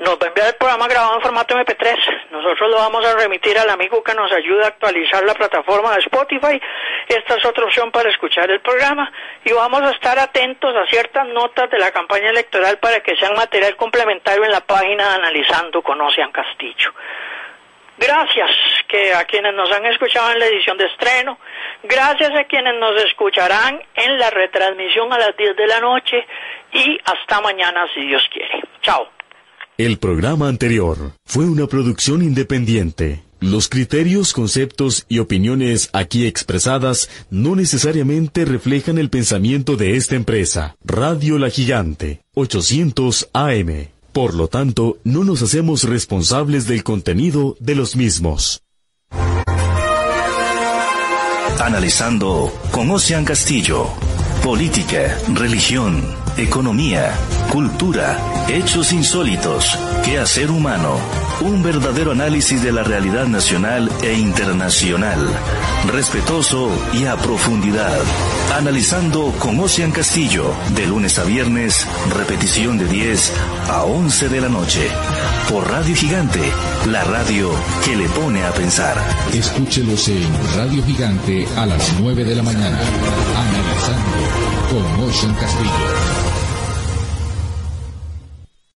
nos 0.00 0.18
va 0.18 0.26
a 0.26 0.28
enviar 0.28 0.48
el 0.48 0.54
programa 0.54 0.88
grabado 0.88 1.16
en 1.16 1.22
formato 1.22 1.54
MP3. 1.56 1.96
Nosotros 2.30 2.70
lo 2.70 2.76
vamos 2.76 3.04
a 3.04 3.14
remitir 3.14 3.58
al 3.58 3.70
amigo 3.70 4.02
que 4.02 4.14
nos 4.14 4.30
ayuda 4.32 4.64
a 4.64 4.68
actualizar 4.68 5.24
la 5.24 5.34
plataforma 5.34 5.94
de 5.94 6.00
Spotify. 6.00 6.60
Esta 7.08 7.36
es 7.36 7.44
otra 7.44 7.64
opción 7.64 7.90
para 7.90 8.10
escuchar 8.10 8.50
el 8.50 8.60
programa 8.60 9.10
y 9.44 9.52
vamos 9.52 9.82
a 9.82 9.90
estar 9.90 10.18
atentos 10.18 10.74
a 10.76 10.86
ciertas 10.86 11.26
notas 11.28 11.70
de 11.70 11.78
la 11.78 11.90
campaña 11.92 12.30
electoral 12.30 12.78
para 12.78 13.00
que 13.00 13.16
sean 13.16 13.34
material 13.34 13.76
complementario 13.76 14.44
en 14.44 14.50
la 14.50 14.60
página 14.60 15.14
Analizando 15.14 15.82
con 15.82 16.00
Ocean 16.00 16.32
Castillo. 16.32 16.92
Gracias 17.98 18.50
que 18.88 19.14
a 19.14 19.24
quienes 19.24 19.54
nos 19.54 19.72
han 19.72 19.86
escuchado 19.86 20.30
en 20.32 20.38
la 20.38 20.46
edición 20.46 20.76
de 20.76 20.84
estreno, 20.84 21.38
gracias 21.82 22.30
a 22.36 22.44
quienes 22.44 22.74
nos 22.74 23.02
escucharán 23.02 23.82
en 23.94 24.18
la 24.18 24.28
retransmisión 24.28 25.10
a 25.12 25.18
las 25.18 25.34
10 25.36 25.56
de 25.56 25.66
la 25.66 25.80
noche 25.80 26.26
y 26.72 26.98
hasta 27.04 27.40
mañana 27.40 27.86
si 27.94 28.02
Dios 28.02 28.22
quiere. 28.30 28.62
Chao. 28.82 29.15
El 29.78 29.98
programa 29.98 30.48
anterior 30.48 31.12
fue 31.26 31.44
una 31.44 31.66
producción 31.66 32.22
independiente. 32.22 33.22
Los 33.40 33.68
criterios, 33.68 34.32
conceptos 34.32 35.04
y 35.06 35.18
opiniones 35.18 35.90
aquí 35.92 36.24
expresadas 36.24 37.10
no 37.28 37.54
necesariamente 37.54 38.46
reflejan 38.46 38.96
el 38.96 39.10
pensamiento 39.10 39.76
de 39.76 39.96
esta 39.96 40.14
empresa. 40.14 40.76
Radio 40.82 41.38
La 41.38 41.50
Gigante, 41.50 42.22
800 42.34 43.28
AM. 43.34 43.88
Por 44.14 44.32
lo 44.32 44.48
tanto, 44.48 44.96
no 45.04 45.24
nos 45.24 45.42
hacemos 45.42 45.84
responsables 45.84 46.66
del 46.66 46.82
contenido 46.82 47.54
de 47.60 47.74
los 47.74 47.96
mismos. 47.96 48.62
Analizando 51.60 52.50
con 52.70 52.90
Ocean 52.90 53.26
Castillo. 53.26 53.88
Política, 54.42 55.18
religión 55.34 56.25
economía, 56.36 57.14
cultura, 57.50 58.18
hechos 58.48 58.92
insólitos, 58.92 59.78
quehacer 60.04 60.50
humano, 60.50 60.96
un 61.40 61.62
verdadero 61.62 62.12
análisis 62.12 62.62
de 62.62 62.72
la 62.72 62.82
realidad 62.82 63.26
nacional 63.26 63.90
e 64.02 64.14
internacional, 64.14 65.18
respetuoso 65.86 66.70
y 66.92 67.06
a 67.06 67.16
profundidad. 67.16 67.98
Analizando 68.54 69.32
con 69.38 69.58
Ocean 69.60 69.92
Castillo, 69.92 70.52
de 70.74 70.86
lunes 70.86 71.18
a 71.18 71.24
viernes, 71.24 71.86
repetición 72.14 72.78
de 72.78 72.86
10 72.86 73.32
a 73.70 73.84
11 73.84 74.28
de 74.28 74.40
la 74.40 74.48
noche, 74.48 74.88
por 75.50 75.70
Radio 75.70 75.94
Gigante, 75.94 76.40
la 76.90 77.04
radio 77.04 77.50
que 77.84 77.96
le 77.96 78.08
pone 78.10 78.44
a 78.44 78.52
pensar. 78.52 78.96
Escúchelos 79.32 80.08
en 80.08 80.22
Radio 80.54 80.84
Gigante 80.84 81.46
a 81.56 81.66
las 81.66 81.94
9 81.98 82.24
de 82.24 82.36
la 82.36 82.42
mañana, 82.42 82.78
analizando 83.36 84.55
con 84.68 85.08
Ocean 85.08 85.34
Castillo. 85.34 86.45